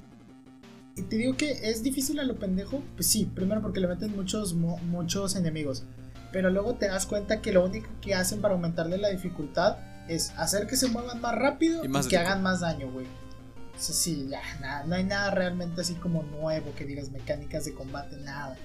te 1.01 1.15
digo 1.17 1.35
que 1.35 1.69
es 1.69 1.81
difícil 1.83 2.19
a 2.19 2.23
lo 2.23 2.37
pendejo, 2.37 2.81
pues 2.95 3.07
sí, 3.07 3.25
primero 3.33 3.61
porque 3.61 3.79
le 3.79 3.87
meten 3.87 4.15
muchos, 4.15 4.53
mo- 4.53 4.77
muchos 4.77 5.35
enemigos, 5.35 5.83
pero 6.31 6.49
luego 6.49 6.75
te 6.75 6.87
das 6.87 7.05
cuenta 7.07 7.41
que 7.41 7.51
lo 7.51 7.65
único 7.65 7.87
que 8.01 8.13
hacen 8.13 8.41
para 8.41 8.53
aumentarle 8.53 8.97
la 8.97 9.09
dificultad 9.09 9.77
es 10.07 10.31
hacer 10.37 10.67
que 10.67 10.75
se 10.75 10.87
muevan 10.87 11.21
más 11.21 11.33
rápido 11.35 11.83
Y 11.83 11.87
y, 11.87 12.07
que 12.09 12.17
hagan 12.17 12.43
más 12.43 12.59
daño, 12.59 12.91
güey. 12.91 13.05
O 13.05 13.79
sea, 13.81 13.95
sí, 13.95 14.27
ya, 14.29 14.41
nada, 14.59 14.83
no 14.85 14.95
hay 14.95 15.03
nada 15.03 15.31
realmente 15.31 15.81
así 15.81 15.95
como 15.95 16.21
nuevo 16.23 16.73
que 16.75 16.85
digas 16.85 17.09
mecánicas 17.09 17.65
de 17.65 17.73
combate, 17.73 18.17
nada. 18.17 18.55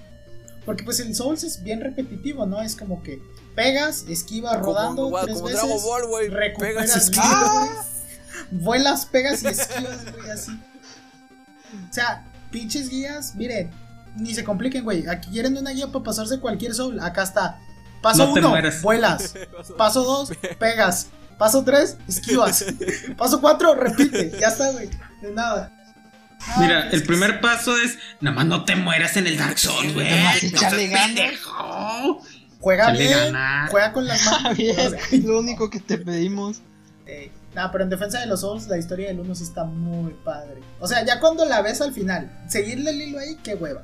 Porque 0.65 0.83
pues 0.83 0.99
el 0.99 1.15
Souls 1.15 1.43
es 1.43 1.63
bien 1.63 1.81
repetitivo, 1.81 2.45
¿no? 2.45 2.61
Es 2.61 2.75
como 2.75 3.01
que 3.01 3.19
pegas, 3.55 4.05
esquivas 4.07 4.59
rodando 4.59 5.09
tres 5.23 5.35
como 5.35 5.47
veces. 5.47 5.61
Dragon 5.63 5.81
Ball, 5.83 6.07
güey. 6.07 6.27
recuperas 6.27 6.83
Pegas 6.83 6.95
y 6.95 6.99
esquivas. 6.99 7.69
Vuelas, 8.51 9.05
pegas 9.07 9.41
y 9.43 9.47
esquivas, 9.47 10.15
güey, 10.15 10.29
así. 10.29 10.51
O 11.89 11.93
sea, 11.93 12.23
pinches 12.51 12.89
guías, 12.89 13.35
miren, 13.35 13.69
ni 14.15 14.33
se 14.33 14.43
compliquen, 14.43 14.83
güey. 14.83 15.07
Aquí 15.07 15.29
quieren 15.29 15.57
una 15.57 15.71
guía 15.71 15.87
para 15.87 16.03
pasarse 16.03 16.39
cualquier 16.39 16.73
soul. 16.73 16.99
Acá 16.99 17.23
está. 17.23 17.59
Paso 18.01 18.25
No 18.27 18.33
uno, 18.33 18.53
vuelas. 18.81 19.33
Paso 19.77 20.03
dos, 20.03 20.31
pegas. 20.57 21.07
Paso 21.37 21.63
tres, 21.63 21.97
esquivas. 22.07 22.65
Paso 23.17 23.39
cuatro, 23.41 23.75
repite. 23.75 24.31
Ya 24.39 24.47
está, 24.47 24.71
güey. 24.71 24.89
De 25.21 25.31
nada. 25.31 25.71
Ah, 26.41 26.55
Mira, 26.59 26.81
pues 26.89 26.93
el 27.01 27.03
primer 27.03 27.41
paso 27.41 27.75
es, 27.77 27.97
nada 28.21 28.33
más 28.35 28.45
no 28.45 28.63
te 28.63 28.77
mueras 28.77 29.17
en 29.17 29.27
el 29.27 29.37
Dark 29.37 29.59
Souls, 29.59 29.93
güey. 29.93 30.07
Juega 32.61 32.85
Échale 32.87 32.97
bien. 33.03 33.33
ganas. 33.33 33.69
Juega 33.71 33.91
con 33.93 34.07
las 34.07 34.25
manos. 34.31 34.57
Bien, 34.57 34.75
es 35.11 35.23
lo 35.23 35.39
único 35.39 35.69
que 35.69 35.79
te 35.79 35.97
pedimos 35.97 36.61
Eh, 37.05 37.31
nah, 37.59 37.71
pero 37.71 37.83
en 37.83 37.89
defensa 37.89 38.19
de 38.19 38.25
los 38.25 38.41
Souls, 38.41 38.67
la 38.67 38.77
historia 38.77 39.07
del 39.07 39.19
1 39.19 39.35
sí 39.35 39.43
está 39.43 39.63
muy 39.65 40.13
padre. 40.13 40.61
O 40.79 40.87
sea, 40.87 41.05
ya 41.05 41.19
cuando 41.19 41.45
la 41.45 41.61
ves 41.61 41.81
al 41.81 41.93
final, 41.93 42.31
seguirle 42.47 42.91
el 42.91 43.01
hilo 43.01 43.19
ahí, 43.19 43.37
qué 43.43 43.55
hueva. 43.55 43.83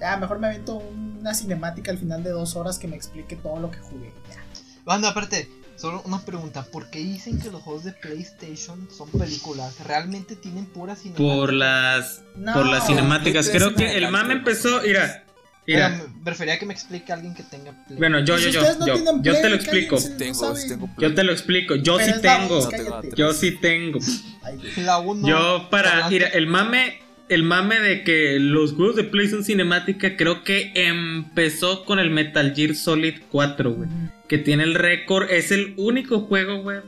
Ya, 0.00 0.16
mejor 0.16 0.38
me 0.38 0.48
avento 0.48 0.76
una 0.76 1.34
cinemática 1.34 1.90
al 1.90 1.98
final 1.98 2.22
de 2.22 2.30
dos 2.30 2.56
horas 2.56 2.78
que 2.78 2.88
me 2.88 2.96
explique 2.96 3.36
todo 3.36 3.58
lo 3.60 3.70
que 3.70 3.78
jugué. 3.78 4.12
Ya. 4.30 4.42
Banda, 4.84 5.10
aparte, 5.10 5.48
solo 5.76 6.02
una 6.04 6.20
pregunta. 6.20 6.64
¿Por 6.64 6.90
qué 6.90 6.98
dicen 7.00 7.40
que 7.40 7.50
los 7.50 7.62
juegos 7.62 7.84
de 7.84 7.92
PlayStation 7.92 8.88
son 8.90 9.10
películas? 9.10 9.76
¿Realmente 9.84 10.36
tienen 10.36 10.66
pura 10.66 10.94
cinemática? 10.94 11.34
Por 11.34 11.52
las, 11.52 12.22
No, 12.36 12.54
por 12.54 12.66
las 12.66 12.86
cinemáticas. 12.86 13.48
Creo 13.50 13.74
que 13.74 13.96
el 13.96 14.04
me 14.04 14.10
mame 14.10 14.34
empezó, 14.34 14.82
mira, 14.82 15.23
mira. 15.66 15.88
me 15.90 16.24
prefería 16.24 16.58
que 16.58 16.66
me 16.66 16.74
explique 16.74 17.12
alguien 17.12 17.34
que 17.34 17.42
tenga 17.42 17.72
Play. 17.86 17.98
Bueno, 17.98 18.20
yo, 18.20 18.36
yo, 18.38 18.48
si 18.48 18.52
yo, 18.52 18.62
no 18.62 19.22
yo, 19.22 19.32
te 19.40 19.48
lo 19.48 19.56
explico. 19.56 19.96
Tengo, 20.18 20.54
tengo 20.68 20.90
Yo 20.98 21.14
te 21.14 21.24
lo 21.24 21.32
explico. 21.32 21.74
Yo 21.76 21.96
Pero 21.96 22.12
sí 22.14 22.20
la 22.22 22.38
tengo. 22.38 22.54
voz. 22.56 22.68
Yo 23.16 23.32
sí 23.32 23.50
tengo. 23.52 23.98
La 24.78 24.98
uno. 24.98 25.26
Yo 25.28 25.68
para, 25.70 25.90
hablando- 25.90 26.10
mira, 26.10 26.28
el 26.28 26.46
mame, 26.46 27.00
el 27.28 27.42
mame 27.42 27.80
de 27.80 28.04
que 28.04 28.38
los 28.38 28.72
juegos 28.74 28.96
de 28.96 29.04
Play 29.04 29.28
son 29.28 29.44
cinemática, 29.44 30.16
creo 30.16 30.44
que 30.44 30.72
empezó 30.74 31.84
con 31.84 31.98
el 31.98 32.10
Metal 32.10 32.52
Gear 32.54 32.74
Solid 32.74 33.14
4, 33.30 33.72
güey. 33.72 33.88
Que 34.28 34.38
tiene 34.38 34.64
el 34.64 34.74
récord, 34.74 35.30
es 35.30 35.50
el 35.50 35.74
único 35.76 36.20
juego, 36.20 36.62
güey, 36.62 36.80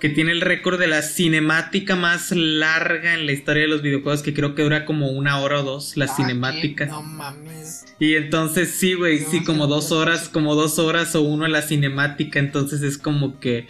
que 0.00 0.08
tiene 0.08 0.30
el 0.30 0.40
récord 0.40 0.78
de 0.78 0.86
la 0.86 1.02
cinemática 1.02 1.96
más 1.96 2.30
larga 2.30 3.14
en 3.14 3.26
la 3.26 3.32
historia 3.32 3.62
de 3.62 3.68
los 3.68 3.82
videojuegos, 3.82 4.22
que 4.22 4.32
creo 4.32 4.54
que 4.54 4.62
dura 4.62 4.84
como 4.84 5.08
una 5.10 5.40
hora 5.40 5.60
o 5.60 5.62
dos, 5.64 5.96
la 5.96 6.04
Ah, 6.04 6.14
cinemática. 6.16 6.84
¿qué? 6.84 6.90
No 6.90 7.02
mames. 7.02 7.77
Y 8.00 8.14
entonces 8.14 8.70
sí, 8.70 8.94
güey, 8.94 9.18
sí, 9.18 9.42
como 9.42 9.66
dos 9.66 9.90
horas, 9.90 10.28
como 10.28 10.54
dos 10.54 10.78
horas 10.78 11.14
o 11.16 11.22
uno 11.22 11.46
en 11.46 11.52
la 11.52 11.62
cinemática, 11.62 12.38
entonces 12.38 12.82
es 12.82 12.96
como 12.96 13.40
que... 13.40 13.66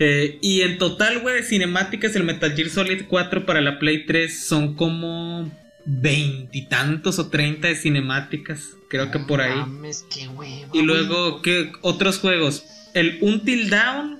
eh, 0.00 0.38
y 0.42 0.62
en 0.62 0.78
total, 0.78 1.20
güey, 1.20 1.36
de 1.36 1.42
cinemáticas, 1.44 2.16
el 2.16 2.24
Metal 2.24 2.52
Gear 2.54 2.68
Solid 2.68 3.04
4 3.08 3.46
para 3.46 3.60
la 3.60 3.78
Play 3.78 4.06
3 4.06 4.44
son 4.44 4.74
como 4.74 5.50
veintitantos 5.86 7.18
o 7.18 7.28
treinta 7.28 7.68
de 7.68 7.76
cinemáticas, 7.76 8.70
creo 8.88 9.10
que 9.10 9.18
por 9.20 9.40
ahí. 9.40 9.54
mames, 9.56 10.04
qué 10.12 10.26
hueva. 10.28 10.70
Y 10.72 10.82
luego, 10.82 11.42
¿qué 11.42 11.72
otros 11.82 12.18
juegos? 12.18 12.64
El 12.94 13.18
Until 13.20 13.70
Down, 13.70 14.18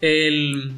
el, 0.00 0.72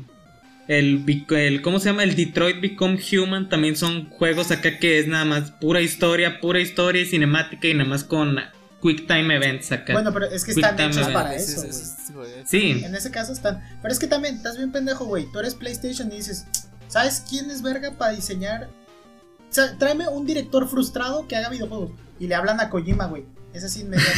el, 0.69 1.05
el- 1.31 1.63
¿cómo 1.63 1.79
se 1.81 1.87
llama? 1.91 2.05
El 2.05 2.15
Detroit 2.15 2.61
Become 2.61 2.99
Human, 3.13 3.49
también 3.49 3.77
son 3.77 4.09
juegos 4.11 4.51
acá 4.51 4.79
que 4.79 4.99
es 4.99 5.07
nada 5.09 5.25
más 5.25 5.51
pura 5.53 5.81
historia, 5.81 6.41
pura 6.41 6.61
historia 6.61 7.03
y 7.03 7.07
cinemática 7.07 7.69
y 7.69 7.75
nada 7.75 7.89
más 7.89 8.05
con 8.05 8.37
Quick 8.83 9.07
Time 9.07 9.35
Events 9.35 9.73
acá. 9.73 9.93
Bueno, 9.93 10.13
pero 10.13 10.27
es 10.27 10.45
que 10.45 10.55
Quick 10.55 10.65
están 10.65 10.91
hechos 10.91 11.09
para 11.09 11.35
eso, 11.35 11.63
sí, 12.47 12.83
En 12.85 12.95
ese 12.95 13.11
caso 13.11 13.33
están. 13.33 13.63
Pero 13.83 13.93
es 13.93 13.99
que 13.99 14.07
también, 14.07 14.37
estás 14.37 14.57
bien 14.57 14.73
pendejo, 14.73 15.05
güey. 15.05 15.27
Tú 15.33 15.39
eres 15.41 15.55
PlayStation 15.55 16.11
y 16.13 16.17
dices, 16.17 16.47
¿sabes 16.89 17.25
quién 17.29 17.51
es 17.51 17.63
verga 17.63 17.93
para 17.93 18.13
diseñar? 18.13 18.69
O 19.51 19.53
sea, 19.53 19.77
tráeme 19.79 20.09
un 20.09 20.27
director 20.27 20.69
frustrado 20.69 21.27
que 21.27 21.37
haga 21.37 21.51
videojuegos. 21.51 21.91
Y 22.21 22.27
le 22.29 22.35
hablan 22.35 22.61
a 22.61 22.71
Kojima, 22.71 23.07
güey. 23.07 23.25
Es 23.53 23.64
así 23.64 23.80
inmediato. 23.80 24.11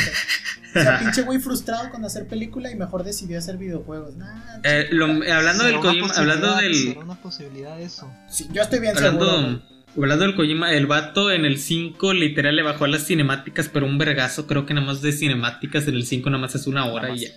O 0.74 0.80
sea, 0.80 0.98
pinche 1.00 1.22
güey 1.22 1.38
frustrado 1.40 1.90
con 1.90 2.04
hacer 2.04 2.26
película 2.26 2.70
y 2.70 2.76
mejor 2.76 3.02
decidió 3.04 3.38
hacer 3.38 3.56
videos. 3.56 3.82
Nah, 4.16 4.60
Eh, 4.64 4.88
lo- 4.90 5.06
hablando 5.06 5.64
del 5.64 5.80
Kojima, 5.80 6.08
hablando 6.14 6.54
del... 6.56 6.96
una 7.02 7.14
posibilidad 7.20 7.80
eso. 7.80 8.10
sí, 8.30 8.48
yo 8.52 8.62
estoy 8.62 8.80
bien 8.80 8.94
seguro. 8.96 9.30
Hablando, 9.30 9.60
güey. 9.94 10.04
hablando 10.04 10.24
del 10.26 10.36
Kojima, 10.36 10.72
el 10.72 10.86
vato 10.86 11.30
en 11.30 11.44
el 11.44 11.58
5 11.58 12.12
literal 12.14 12.56
le 12.56 12.62
bajó 12.62 12.84
a 12.84 12.88
las 12.88 13.06
cinemáticas, 13.06 13.68
pero 13.68 13.86
un 13.86 13.98
vergazo, 13.98 14.46
creo 14.46 14.66
que 14.66 14.74
nada 14.74 14.86
más 14.86 15.00
de 15.02 15.12
cinemáticas 15.12 15.86
en 15.88 15.94
el 15.94 16.06
5 16.06 16.28
nada 16.30 16.40
más 16.42 16.54
es 16.54 16.66
una 16.66 16.86
hora 16.86 17.08
Nada 17.08 17.16
y 17.16 17.20
ya. 17.20 17.28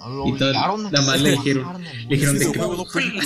No, 0.00 0.26
Y 0.28 0.38
todo- 0.38 0.52
nada 0.90 1.02
más 1.06 1.20
le 1.22 1.30
dijeron- 1.32 1.82
le 2.08 2.16
dijeron 2.16 2.38
de 2.38 2.52
que-. 2.52 3.18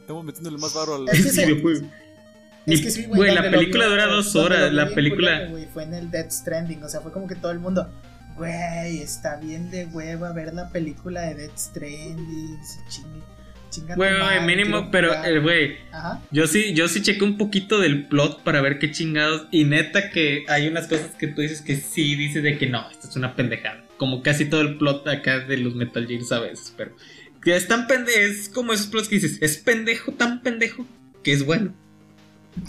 Estamos 0.00 0.24
metiéndole 0.24 0.56
más 0.58 0.72
varo 0.74 0.94
al. 0.96 1.08
Es 1.08 1.34
que. 1.36 1.82
Es 2.66 2.82
que 2.82 2.90
sí, 2.90 3.04
güey, 3.04 3.30
la 3.34 3.42
donde 3.42 3.50
lo 3.50 3.58
película 3.60 3.84
vi- 3.86 3.90
dura 3.92 4.06
dos 4.06 4.36
horas, 4.36 4.72
la 4.72 4.88
película... 4.90 5.30
culero, 5.36 5.50
güey, 5.50 5.66
fue 5.72 5.84
en 5.84 5.94
el 5.94 6.10
Death 6.10 6.30
Stranding, 6.30 6.82
o 6.82 6.88
sea, 6.88 7.00
fue 7.00 7.12
como 7.12 7.26
que 7.26 7.34
todo 7.34 7.50
el 7.52 7.58
mundo, 7.60 7.90
güey, 8.36 8.98
está 9.00 9.36
bien 9.36 9.70
de 9.70 9.86
hueva 9.86 10.32
ver 10.32 10.52
la 10.52 10.68
película 10.70 11.22
de 11.22 11.34
Death 11.34 11.56
Stranding, 11.58 12.58
sí, 12.62 12.78
chingue, 12.88 13.20
chinga 13.70 13.94
Güey, 13.96 14.18
güey, 14.20 14.40
mínimo, 14.46 14.90
pero, 14.90 15.08
jugar". 15.14 15.32
eh, 15.32 15.38
güey, 15.40 15.76
yo 16.30 16.46
sí, 16.46 16.74
yo 16.74 16.88
sí 16.88 17.00
chequé 17.02 17.24
un 17.24 17.38
poquito 17.38 17.78
del 17.80 18.06
plot 18.06 18.42
para 18.42 18.60
ver 18.60 18.78
qué 18.78 18.90
chingados. 18.90 19.46
Y 19.50 19.64
neta 19.64 20.10
que 20.10 20.44
hay 20.48 20.68
unas 20.68 20.86
cosas 20.88 21.10
que 21.18 21.26
tú 21.28 21.40
dices 21.42 21.60
que 21.62 21.76
sí 21.76 22.14
dices 22.16 22.42
de 22.42 22.58
que 22.58 22.66
no, 22.66 22.88
esto 22.90 23.08
es 23.08 23.16
una 23.16 23.34
pendejada. 23.34 23.84
Como 23.96 24.22
casi 24.22 24.44
todo 24.44 24.60
el 24.60 24.78
plot 24.78 25.06
acá 25.08 25.40
de 25.40 25.56
los 25.58 25.74
Metal 25.74 26.06
Gear 26.06 26.20
a 26.30 26.38
veces, 26.40 26.72
pero. 26.76 26.94
Que 27.42 27.56
es 27.56 27.66
tan 27.68 27.86
pendejo, 27.86 28.18
es 28.18 28.48
como 28.48 28.72
esos 28.72 28.86
plots 28.88 29.08
que 29.08 29.16
dices, 29.16 29.38
es 29.40 29.58
pendejo, 29.58 30.12
tan 30.12 30.42
pendejo, 30.42 30.86
que 31.22 31.32
es 31.32 31.44
bueno. 31.46 31.72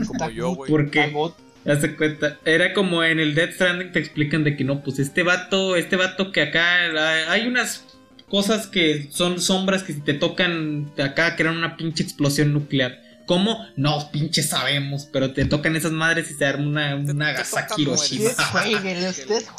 Como 0.08 0.30
yo, 0.30 0.56
güey. 0.56 0.70
¿Por 0.70 0.90
qué? 0.92 1.02
Tagot, 1.02 1.38
Hazte 1.68 1.96
cuenta, 1.98 2.38
era 2.46 2.74
como 2.74 3.04
en 3.04 3.20
el 3.20 3.36
Death 3.36 3.54
Stranding 3.56 3.92
te 3.92 4.00
explican 4.00 4.44
de 4.46 4.56
que 4.56 4.64
no, 4.64 4.82
pues 4.82 4.98
este 4.98 5.24
vato, 5.24 5.76
este 5.76 5.98
vato 5.98 6.32
que 6.32 6.42
acá 6.42 7.32
hay 7.32 7.48
unas 7.48 7.86
cosas 8.30 8.66
que 8.68 9.10
son 9.12 9.42
sombras 9.42 9.84
que 9.84 9.94
si 9.94 10.00
te 10.02 10.14
tocan 10.14 10.90
acá 10.98 11.36
crean 11.36 11.58
una 11.58 11.76
pinche 11.76 12.02
explosión 12.02 12.54
nuclear. 12.54 13.02
¿Cómo? 13.26 13.68
No, 13.76 14.10
pinche 14.12 14.42
sabemos, 14.42 15.08
pero 15.12 15.34
te 15.34 15.46
tocan 15.46 15.76
esas 15.76 15.92
madres 15.92 16.32
y 16.32 16.34
se 16.34 16.46
arma 16.46 16.66
una, 16.66 16.96
una 16.96 17.34
tocan 17.44 17.68
Hiroshima. 17.78 18.30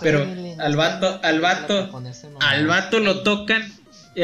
Pero 0.00 0.26
al 0.58 0.76
vato- 0.76 1.20
al 1.22 1.40
vato-. 1.40 1.90
Al 2.40 2.66
vato 2.66 2.98
lo 2.98 3.20
tocan 3.22 3.62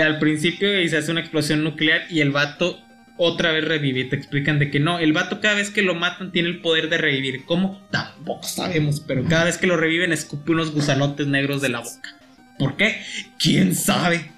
al 0.02 0.18
principio 0.18 0.80
y 0.80 0.88
se 0.88 0.96
hace 0.96 1.10
una 1.12 1.20
explosión 1.20 1.62
nuclear 1.62 2.02
y 2.10 2.20
el 2.20 2.30
vato 2.32 2.80
otra 3.16 3.52
vez 3.52 3.64
revive. 3.64 4.00
Y 4.00 4.08
te 4.08 4.16
explican 4.16 4.58
de 4.58 4.70
que 4.70 4.80
no, 4.80 4.98
el 4.98 5.12
vato 5.12 5.40
cada 5.40 5.54
vez 5.54 5.70
que 5.70 5.82
lo 5.82 5.94
matan 5.94 6.32
tiene 6.32 6.48
el 6.48 6.60
poder 6.60 6.88
de 6.88 6.98
revivir. 6.98 7.44
¿Cómo? 7.44 7.80
Tampoco 7.90 8.44
sabemos, 8.44 9.00
pero 9.00 9.24
cada 9.24 9.44
vez 9.44 9.58
que 9.58 9.66
lo 9.66 9.76
reviven 9.76 10.12
escupe 10.12 10.52
unos 10.52 10.72
gusanotes 10.72 11.26
negros 11.26 11.62
de 11.62 11.68
la 11.70 11.80
boca. 11.80 12.16
¿Por 12.58 12.76
qué? 12.76 13.02
¿Quién 13.38 13.74
sabe? 13.74 14.30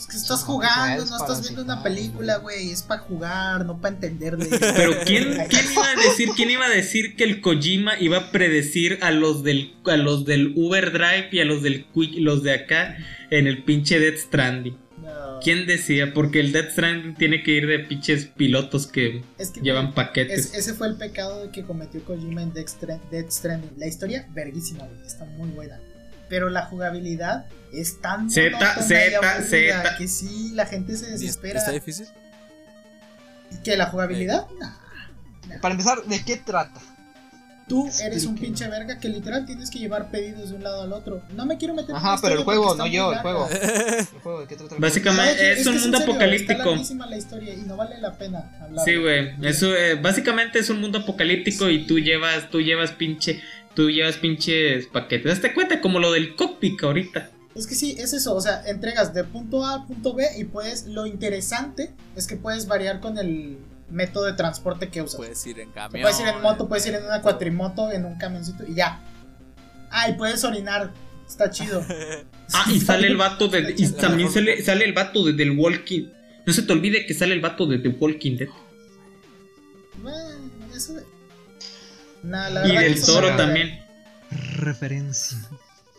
Es 0.00 0.06
que 0.06 0.16
estás 0.16 0.44
jugando, 0.44 1.04
no 1.04 1.16
estás 1.16 1.42
viendo 1.42 1.62
una 1.62 1.82
película, 1.82 2.38
güey. 2.38 2.70
Es 2.70 2.82
para 2.82 3.02
jugar, 3.02 3.66
no 3.66 3.78
para 3.82 3.96
entenderle. 3.96 4.46
Pero 4.76 4.92
¿quién, 5.04 5.24
quién 5.50 5.72
iba 5.72 5.84
a 5.84 5.96
decir, 5.96 6.30
quién 6.34 6.50
iba 6.50 6.64
a 6.64 6.70
decir 6.70 7.16
que 7.16 7.24
el 7.24 7.42
Kojima 7.42 7.98
iba 8.00 8.16
a 8.16 8.30
predecir 8.30 8.98
a 9.02 9.10
los 9.10 9.42
del 9.42 9.74
a 9.84 9.96
los 9.96 10.24
del 10.24 10.54
Uber 10.56 10.92
Drive 10.92 11.28
y 11.32 11.40
a 11.40 11.44
los 11.44 11.62
del 11.62 11.84
Quick, 11.84 12.14
los 12.18 12.42
de 12.42 12.54
acá 12.54 12.96
en 13.30 13.46
el 13.46 13.62
pinche 13.62 13.98
Death 13.98 14.18
Stranding? 14.20 14.78
No. 15.02 15.40
¿Quién 15.42 15.66
decía? 15.66 16.12
Porque 16.14 16.40
el 16.40 16.52
Death 16.52 16.72
Stranding 16.72 17.14
tiene 17.14 17.42
que 17.42 17.52
ir 17.52 17.66
de 17.66 17.78
pinches 17.80 18.26
pilotos 18.26 18.86
que 18.86 19.22
Es 19.38 19.50
que 19.50 19.60
llevan 19.60 19.94
paquetes. 19.94 20.46
es- 20.46 20.54
ese 20.54 20.74
fue 20.74 20.88
el 20.88 20.96
pecado 20.96 21.50
que 21.52 21.64
cometió 21.64 22.02
Kojima 22.04 22.42
en 22.42 22.52
Death 22.52 22.68
Stra- 22.68 23.00
Death 23.10 23.30
Stranding. 23.30 23.72
La 23.78 23.86
historia, 23.86 24.26
verguísima. 24.32 24.86
Está 25.06 25.24
muy 25.24 25.48
buena. 25.50 25.78
Pero 26.28 26.48
la 26.50 26.66
jugabilidad 26.66 27.46
es 27.72 28.00
tan 28.00 28.30
zeta, 28.30 28.74
aburrida 28.74 29.42
zeta. 29.42 29.96
que 29.96 30.06
sí, 30.06 30.52
la 30.54 30.66
gente 30.66 30.96
se 30.96 31.08
¿Y 31.08 31.12
desespera. 31.12 31.58
¿Está 31.58 31.72
difícil? 31.72 32.06
¿Que 33.64 33.76
la 33.76 33.86
jugabilidad? 33.86 34.46
Nah. 34.60 35.58
Para 35.60 35.72
empezar, 35.72 36.04
¿de 36.04 36.24
qué 36.24 36.36
trata? 36.36 36.80
Tú 37.70 37.88
eres 38.02 38.24
un 38.24 38.34
pinche 38.34 38.66
verga 38.66 38.98
que 38.98 39.08
literal 39.08 39.46
tienes 39.46 39.70
que 39.70 39.78
llevar 39.78 40.10
pedidos 40.10 40.50
de 40.50 40.56
un 40.56 40.64
lado 40.64 40.82
al 40.82 40.92
otro. 40.92 41.22
No 41.36 41.46
me 41.46 41.56
quiero 41.56 41.72
meter 41.72 41.90
en 41.90 41.96
Ajá, 41.96 42.16
la 42.16 42.20
pero 42.20 42.34
el 42.34 42.42
juego, 42.42 42.74
no 42.74 42.84
yo, 42.88 43.12
el 43.12 43.16
larga. 43.18 43.22
juego. 43.22 43.48
¿El 44.12 44.20
juego 44.20 44.46
qué 44.48 44.56
trata 44.56 44.74
Básicamente 44.76 45.40
No, 45.40 45.48
es 45.48 45.62
que 45.62 45.68
un 45.68 45.80
mundo 45.80 45.98
serio, 45.98 46.12
apocalíptico. 46.12 46.74
Está 46.74 47.06
la 47.06 47.16
historia 47.16 47.54
y 47.54 47.58
no 47.58 47.76
vale 47.76 47.98
la 48.00 48.18
pena 48.18 48.58
hablar. 48.60 48.84
Sí, 48.84 48.96
güey. 48.96 49.30
Eso 49.42 49.72
eh, 49.76 49.94
básicamente 49.94 50.58
es 50.58 50.68
un 50.68 50.80
mundo 50.80 50.98
apocalíptico 50.98 51.70
y 51.70 51.86
tú 51.86 52.00
llevas, 52.00 52.50
tú 52.50 52.60
llevas 52.60 52.90
pinche, 52.90 53.40
tú 53.74 53.88
llevas 53.88 54.16
pinches 54.16 54.88
paquetes. 54.88 55.30
Hazte 55.32 55.54
cuenta 55.54 55.80
como 55.80 56.00
lo 56.00 56.10
del 56.10 56.34
cockpit 56.34 56.82
ahorita. 56.82 57.30
Es 57.54 57.68
que 57.68 57.76
sí, 57.76 57.96
es 57.98 58.12
eso, 58.12 58.34
o 58.34 58.40
sea, 58.40 58.62
entregas 58.66 59.14
de 59.14 59.22
punto 59.22 59.64
A 59.64 59.74
a 59.74 59.86
punto 59.86 60.14
B 60.14 60.24
y 60.38 60.44
puedes, 60.44 60.86
lo 60.86 61.06
interesante 61.06 61.92
es 62.16 62.26
que 62.26 62.34
puedes 62.36 62.66
variar 62.66 62.98
con 62.98 63.16
el 63.16 63.58
método 63.90 64.26
de 64.26 64.34
transporte 64.34 64.88
que 64.88 65.02
usas. 65.02 65.16
Puedes 65.16 65.46
ir 65.46 65.60
en 65.60 65.70
camión. 65.70 66.02
puedes 66.02 66.20
ir 66.20 66.26
en 66.28 66.40
moto, 66.40 66.68
puedes 66.68 66.86
ir 66.86 66.94
en 66.94 67.04
una 67.04 67.22
cuatrimoto, 67.22 67.90
en 67.90 68.04
un 68.04 68.16
camioncito 68.16 68.64
y 68.66 68.74
ya. 68.74 69.00
Ah, 69.90 70.08
y 70.08 70.14
puedes 70.14 70.44
orinar, 70.44 70.92
está 71.26 71.50
chido. 71.50 71.84
Ah, 72.52 72.64
y 72.68 72.80
sale 72.80 73.06
el 73.06 73.16
vato 73.16 73.46
de, 73.46 73.76
y 73.78 73.88
también 73.92 74.28
sale, 74.28 74.60
sale 74.60 74.84
el 74.84 74.92
vato 74.92 75.24
de 75.24 75.34
The 75.34 75.50
Walking. 75.50 76.08
No 76.44 76.52
se 76.52 76.62
te 76.62 76.72
olvide 76.72 77.06
que 77.06 77.14
sale 77.14 77.32
el 77.32 77.40
vato 77.40 77.64
de 77.64 77.78
The 77.78 77.90
Walking 77.90 78.38
Dead. 78.38 78.48
Bueno, 80.02 80.50
eso 80.74 80.94
de... 80.94 81.04
Nah, 82.24 82.50
la 82.50 82.66
Y 82.66 82.76
del 82.76 83.00
toro 83.00 83.36
también. 83.36 83.78
Referencia. 84.56 85.38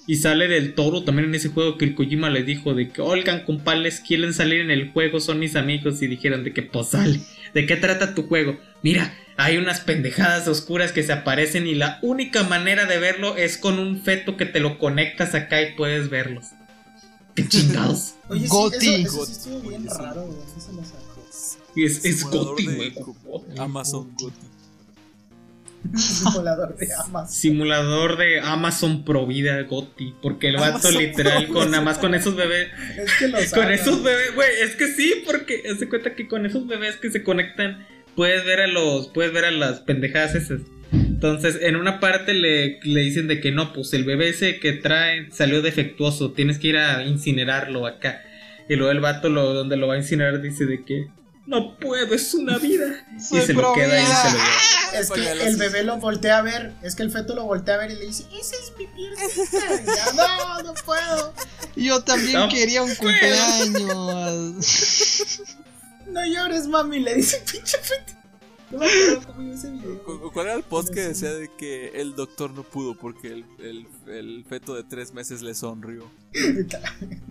Y 0.08 0.18
sale 0.18 0.50
del 0.50 0.74
toro 0.74 1.04
también 1.04 1.30
en 1.30 1.36
ese 1.36 1.48
juego 1.48 1.78
que 1.78 1.86
el 1.86 1.96
Kojima 1.96 2.30
le 2.30 2.44
dijo 2.44 2.74
de 2.74 2.90
que, 2.90 3.02
oigan, 3.02 3.46
compales, 3.46 4.02
quieren 4.06 4.34
salir 4.34 4.60
en 4.60 4.72
el 4.72 4.92
juego, 4.92 5.22
son 5.22 5.40
mis 5.40 5.56
amigos. 5.56 6.02
Y 6.02 6.08
dijeron 6.08 6.44
de 6.44 6.54
que, 6.54 6.64
pues 6.64 6.90
sale. 6.90 7.22
¿De 7.54 7.66
qué 7.66 7.76
trata 7.78 8.14
tu 8.16 8.28
juego? 8.28 8.58
Mira, 8.82 9.14
hay 9.38 9.58
unas 9.58 9.82
pendejadas 9.82 10.48
oscuras 10.48 10.92
que 10.92 11.04
se 11.04 11.14
aparecen 11.14 11.68
y 11.68 11.76
la 11.76 12.00
única 12.02 12.44
manera 12.44 12.86
de 12.86 12.98
verlo 13.00 13.38
es 13.38 13.58
con 13.58 13.80
un 13.80 14.02
feto 14.02 14.38
que 14.38 14.46
te 14.46 14.60
lo 14.60 14.78
conectas 14.78 15.36
acá 15.36 15.62
y 15.62 15.74
puedes 15.76 16.10
verlos. 16.10 16.46
¡Qué 17.36 17.48
chingados! 17.48 18.16
Oye, 18.30 18.42
sí, 18.42 18.48
Goti. 18.48 18.94
eso, 18.96 19.08
eso 19.08 19.18
Goti. 19.18 19.26
sí 19.26 19.32
estuvo 19.40 19.60
bien 19.62 19.72
Buenísimo. 19.86 20.04
raro, 20.04 20.22
güey. 20.24 20.40
¿Qué 20.56 20.62
se 20.62 20.74
lo 20.74 20.84
sacó? 20.84 21.02
Y 21.76 21.86
es, 21.86 22.06
es 22.06 22.24
Goti, 22.24 22.66
güey. 22.66 22.94
Amazon 23.58 24.12
Goti. 24.20 24.36
Simulador 25.96 26.78
de 26.78 26.88
Amazon. 26.94 27.36
Simulador 27.36 28.18
de 28.18 28.40
Amazon 28.40 29.04
Provida 29.04 29.62
Goti. 29.64 30.14
Porque 30.22 30.50
el 30.50 30.56
vato 30.56 30.88
Amazon 30.88 30.98
literal, 30.98 31.48
con 31.48 31.72
nada 31.72 31.84
más 31.84 31.98
con 31.98 32.14
esos 32.14 32.36
bebés. 32.36 32.70
Es 32.98 33.12
que 33.18 33.28
lo 33.28 33.38
Con 33.54 33.72
esos 33.72 34.04
bebés, 34.04 34.36
güey, 34.36 34.50
es 34.62 34.76
que 34.76 34.88
sí, 34.88 35.24
porque 35.26 35.64
se 35.78 35.90
cuenta 35.90 36.16
que 36.16 36.28
con 36.28 36.46
esos 36.46 36.68
bebés 36.68 36.98
que 36.98 37.12
se 37.12 37.24
conectan, 37.24 37.86
puedes 38.16 38.46
ver 38.46 38.62
a 38.62 38.68
los, 38.68 39.08
puedes 39.10 39.34
ver 39.34 39.46
a 39.46 39.52
las 39.52 39.80
pendejadas 39.80 40.36
esas. 40.36 40.62
Entonces, 40.92 41.60
en 41.62 41.76
una 41.76 42.00
parte 42.00 42.34
le, 42.34 42.80
le 42.84 43.02
dicen 43.02 43.28
de 43.28 43.40
que 43.40 43.52
no, 43.52 43.74
pues 43.74 43.94
el 43.94 44.04
bebé 44.04 44.30
ese 44.30 44.60
que 44.60 44.74
trae 44.74 45.30
salió 45.32 45.62
defectuoso, 45.62 46.32
tienes 46.32 46.58
que 46.58 46.70
ir 46.70 46.78
a 46.78 47.06
incinerarlo 47.06 47.86
acá. 47.86 48.24
Y 48.68 48.76
luego 48.76 48.92
el 48.92 49.00
vato 49.00 49.30
lo, 49.30 49.54
donde 49.54 49.78
lo 49.78 49.88
va 49.88 49.96
a 49.96 49.98
incinerar 49.98 50.42
dice 50.42 50.66
de 50.66 50.84
que 50.84 51.08
no 51.48 51.78
puedo, 51.80 52.14
es 52.14 52.34
una 52.34 52.58
vida. 52.60 53.06
y 53.18 53.22
se 53.22 53.54
lo 53.54 53.74
queda 53.74 54.02
y 54.02 54.06
se 54.06 54.14
lo 54.14 54.30
lleva. 54.38 55.00
Es 55.00 55.10
que 55.12 55.32
el 55.32 55.56
bebé 55.58 55.84
lo 55.84 55.98
voltea 55.98 56.40
a 56.40 56.42
ver, 56.42 56.74
es 56.82 56.96
que 56.96 57.04
el 57.04 57.12
feto 57.12 57.34
lo 57.36 57.46
voltea 57.46 57.76
a 57.76 57.78
ver 57.78 57.92
y 57.92 57.96
le 57.96 58.08
dice, 58.08 58.26
esa 58.38 58.56
es 58.58 58.74
mi 58.78 58.88
piernita. 58.88 59.24
Y 59.82 59.86
ya, 59.96 60.12
no, 60.14 60.64
no 60.64 60.74
puedo. 60.86 61.34
Yo 61.76 62.04
también 62.04 62.34
No 62.40 62.50
quería 62.50 62.84
un 62.84 62.94
cumpleaños. 62.96 64.66
No 66.08 66.26
llores, 66.26 66.68
mami, 66.68 67.00
le 67.00 67.16
dice 67.16 67.42
pinche 67.50 67.78
feto. 67.78 68.14
No 68.70 68.80
me 68.80 68.86
acuerdo 68.86 69.22
cómo 69.28 69.42
iba 69.44 69.56
ese 69.56 69.70
video. 69.72 70.04
¿Cu- 70.04 70.32
¿Cuál 70.32 70.48
era 70.48 70.56
el 70.56 70.64
post 70.64 70.90
No 70.90 70.96
que 70.96 71.02
sé. 71.04 71.08
decía 71.10 71.34
de 71.34 71.50
que 71.58 71.90
el 72.02 72.16
doctor 72.16 72.52
no 72.52 72.64
pudo 72.64 72.96
porque 72.98 73.28
el, 73.30 73.46
el, 73.60 73.88
el 74.08 74.46
feto 74.48 74.76
de 74.76 74.84
tres 74.84 75.14
meses 75.14 75.42
le 75.42 75.54
sonrió? 75.56 76.10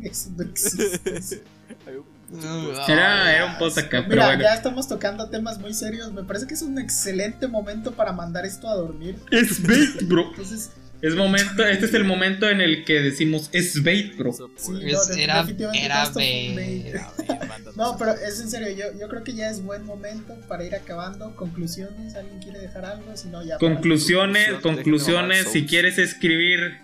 Eso 0.02 0.30
no 0.36 0.42
existe. 0.44 1.42
Hay 1.86 1.94
un- 1.96 2.19
Era, 2.88 3.34
era 3.34 3.46
un 3.46 3.58
post 3.58 3.78
acá, 3.78 3.98
pero 4.02 4.08
Mira, 4.08 4.26
bueno. 4.26 4.42
ya 4.42 4.54
estamos 4.54 4.88
tocando 4.88 5.28
temas 5.30 5.58
muy 5.58 5.74
serios. 5.74 6.12
Me 6.12 6.22
parece 6.24 6.46
que 6.46 6.54
es 6.54 6.62
un 6.62 6.78
excelente 6.78 7.48
momento 7.48 7.92
para 7.92 8.12
mandar 8.12 8.46
esto 8.46 8.68
a 8.68 8.74
dormir. 8.74 9.16
Es 9.30 9.62
bait, 9.66 10.02
bro. 10.06 10.28
Entonces, 10.30 10.70
Es 11.02 11.14
momento, 11.14 11.64
este 11.64 11.86
es 11.86 11.94
el 11.94 12.04
momento 12.04 12.48
en 12.50 12.60
el 12.60 12.84
que 12.84 13.00
decimos 13.00 13.48
es 13.52 13.82
bait, 13.82 14.16
bro. 14.18 14.30
eso 14.30 14.50
Sí, 14.56 14.66
puede- 14.72 14.92
no, 14.92 15.00
Es- 15.02 15.08
de- 15.08 15.22
era 15.24 15.42
bait. 15.42 15.60
Era 15.74 17.10
No, 17.76 17.96
pero 17.98 18.12
es 18.12 18.38
en 18.40 18.50
serio, 18.50 18.68
yo, 18.70 18.98
yo 18.98 19.08
creo 19.08 19.24
que 19.24 19.32
ya 19.32 19.48
es 19.48 19.62
buen 19.62 19.84
momento 19.86 20.36
para 20.46 20.62
ir 20.64 20.74
acabando. 20.74 21.34
Conclusiones, 21.36 22.14
¿alguien 22.16 22.38
quiere 22.42 22.58
dejar 22.58 22.84
algo? 22.84 23.16
Si 23.16 23.28
no, 23.28 23.42
ya. 23.42 23.56
Conclusiones, 23.58 24.50
conclusiones, 24.62 25.48
si 25.50 25.66
quieres 25.66 25.96
escribir. 25.98 26.78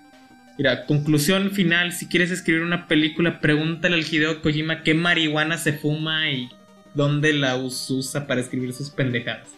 Mira, 0.59 0.87
conclusión 0.87 1.51
final, 1.51 1.93
si 1.93 2.07
quieres 2.07 2.31
escribir 2.31 2.63
una 2.63 2.89
película, 2.89 3.41
pregúntale 3.41 3.95
al 3.97 4.05
Hideo 4.11 4.41
Kojima 4.41 4.83
qué 4.83 4.95
marihuana 4.95 5.59
se 5.59 5.75
fuma 5.75 6.31
y 6.31 6.49
dónde 6.95 7.35
la 7.35 7.57
us- 7.57 7.91
usa 7.91 8.27
para 8.27 8.41
escribir 8.41 8.73
sus 8.73 8.89
pendejadas. 8.91 9.49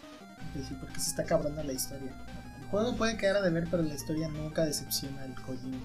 Sí, 0.55 0.74
porque 0.80 0.99
se 0.99 1.11
está 1.11 1.24
cabrona 1.24 1.62
la 1.62 1.72
historia. 1.72 2.11
El 2.61 2.66
juego 2.66 2.96
puede 2.96 3.16
quedar 3.16 3.36
a 3.36 3.42
deber, 3.42 3.66
pero 3.70 3.82
la 3.84 3.94
historia 3.94 4.28
nunca 4.28 4.64
decepciona 4.64 5.22
al 5.22 5.34
Kojima. 5.36 5.76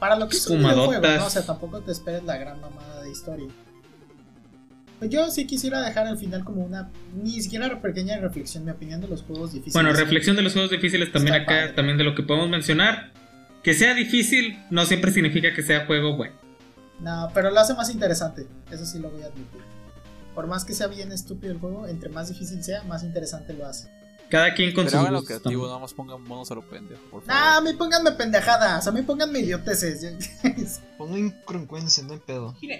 Para 0.00 0.16
lo 0.16 0.28
que 0.28 0.36
es 0.36 0.46
un 0.46 0.58
videojuego, 0.60 1.06
¿no? 1.06 1.26
O 1.26 1.30
sea, 1.30 1.44
tampoco 1.44 1.80
te 1.82 1.92
esperes 1.92 2.24
la 2.24 2.36
gran 2.38 2.60
mamada 2.60 3.02
de 3.02 3.10
historia. 3.12 3.46
Pues 4.98 5.10
yo 5.10 5.30
sí 5.30 5.46
quisiera 5.46 5.80
dejar 5.82 6.06
al 6.06 6.16
final 6.16 6.44
como 6.44 6.64
una, 6.64 6.88
ni 7.22 7.40
siquiera 7.42 7.80
pequeña 7.82 8.18
reflexión, 8.18 8.64
mi 8.64 8.70
opinión 8.70 9.00
de 9.00 9.08
los 9.08 9.22
juegos 9.22 9.52
difíciles. 9.52 9.74
Bueno, 9.74 9.92
reflexión 9.92 10.34
de 10.36 10.42
los 10.42 10.52
juegos 10.52 10.70
difíciles 10.70 11.10
también 11.12 11.34
acá, 11.34 11.46
padre. 11.46 11.68
también 11.74 11.98
de 11.98 12.04
lo 12.04 12.14
que 12.14 12.22
podemos 12.22 12.48
mencionar. 12.48 13.10
Que 13.62 13.74
sea 13.74 13.94
difícil 13.94 14.58
no 14.70 14.84
siempre 14.86 15.12
significa 15.12 15.52
que 15.54 15.62
sea 15.62 15.86
juego 15.86 16.16
bueno. 16.16 16.34
No, 17.00 17.30
pero 17.34 17.50
lo 17.50 17.60
hace 17.60 17.74
más 17.74 17.90
interesante, 17.90 18.46
eso 18.70 18.84
sí 18.86 18.98
lo 18.98 19.10
voy 19.10 19.22
a 19.22 19.26
admitir. 19.26 19.60
Por 20.34 20.46
más 20.46 20.64
que 20.64 20.72
sea 20.74 20.86
bien 20.86 21.12
estúpido 21.12 21.52
el 21.52 21.58
juego, 21.58 21.86
entre 21.86 22.08
más 22.08 22.28
difícil 22.28 22.62
sea, 22.64 22.82
más 22.84 23.02
interesante 23.02 23.52
lo 23.52 23.66
hace. 23.66 23.88
Cada 24.30 24.54
quien 24.54 24.72
con 24.72 24.86
Pero 24.86 24.98
gustos 25.00 25.26
creativo, 25.26 25.66
nada 25.66 25.78
más 25.78 25.92
pongan 25.92 26.22
monos 26.22 26.50
a 26.50 26.54
lo 26.54 26.62
pendejo, 26.62 27.02
por 27.10 27.26
Nah, 27.26 27.34
favor. 27.34 27.58
a 27.58 27.60
mí 27.70 27.76
pónganme 27.76 28.12
pendejadas, 28.12 28.86
a 28.86 28.90
mí 28.92 29.02
pónganme 29.02 29.40
idioteces. 29.40 30.30
Pongo 30.96 31.18
incongruencia, 31.18 32.02
no 32.04 32.14
hay 32.14 32.18
pedo. 32.20 32.56
Mira, 32.62 32.76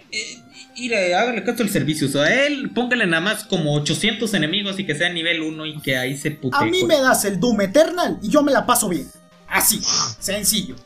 eh, 1.06 1.14
hágale 1.14 1.44
caso 1.44 1.62
al 1.62 1.68
servicio. 1.68 2.06
O 2.08 2.10
sea, 2.10 2.22
a 2.22 2.46
él 2.46 2.70
póngale 2.74 3.06
nada 3.06 3.20
más 3.20 3.44
como 3.44 3.74
800 3.74 4.32
enemigos 4.32 4.78
y 4.78 4.86
que 4.86 4.94
sea 4.94 5.10
nivel 5.12 5.42
1 5.42 5.66
y 5.66 5.80
que 5.82 5.98
ahí 5.98 6.16
se 6.16 6.30
putee. 6.30 6.58
A 6.58 6.64
mí 6.64 6.80
con- 6.80 6.88
me 6.88 6.98
das 7.00 7.24
el 7.26 7.38
Doom 7.38 7.60
Eternal 7.60 8.18
y 8.22 8.30
yo 8.30 8.42
me 8.42 8.50
la 8.52 8.64
paso 8.64 8.88
bien. 8.88 9.06
Así, 9.52 9.80
sencillo. 10.18 10.76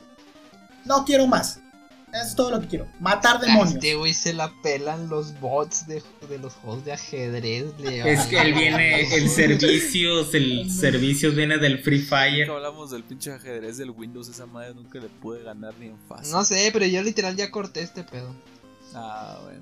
No 0.85 1.05
quiero 1.05 1.27
más. 1.27 1.61
Eso 2.13 2.25
es 2.29 2.35
todo 2.37 2.51
lo 2.51 2.61
que 2.61 2.69
quiero. 2.69 2.87
Matar 3.01 3.37
A 3.37 3.41
demonios. 3.41 3.75
este 3.75 3.95
güey 3.95 4.15
se 4.15 4.33
la 4.33 4.51
pelan 4.63 5.09
los 5.09 5.39
bots 5.39 5.87
de, 5.87 6.03
de 6.29 6.39
los 6.39 6.55
juegos 6.55 6.85
de 6.85 6.93
ajedrez. 6.93 7.67
Es 7.79 8.27
que 8.27 8.41
él 8.41 8.55
viene, 8.55 9.03
el 9.15 9.29
servicios, 9.31 10.33
el 10.35 10.71
servicios 10.71 11.35
viene 11.35 11.59
del 11.59 11.79
Free 11.83 11.99
Nunca 12.01 12.17
Fire. 12.17 12.51
hablamos 12.51 12.91
del 12.91 13.03
pinche 13.05 13.33
ajedrez 13.33 13.77
del 13.77 13.91
Windows, 13.91 14.29
esa 14.29 14.47
madre 14.47 14.73
nunca 14.75 14.99
le 14.99 15.09
pude 15.09 15.43
ganar 15.43 15.75
ni 15.79 15.87
en 15.87 15.99
fácil. 16.09 16.33
No 16.33 16.43
sé, 16.45 16.71
pero 16.73 16.87
yo 16.87 17.03
literal 17.03 17.37
ya 17.37 17.51
corté 17.51 17.83
este 17.83 18.03
pedo. 18.03 18.35
Ah, 18.95 19.39
bueno. 19.45 19.61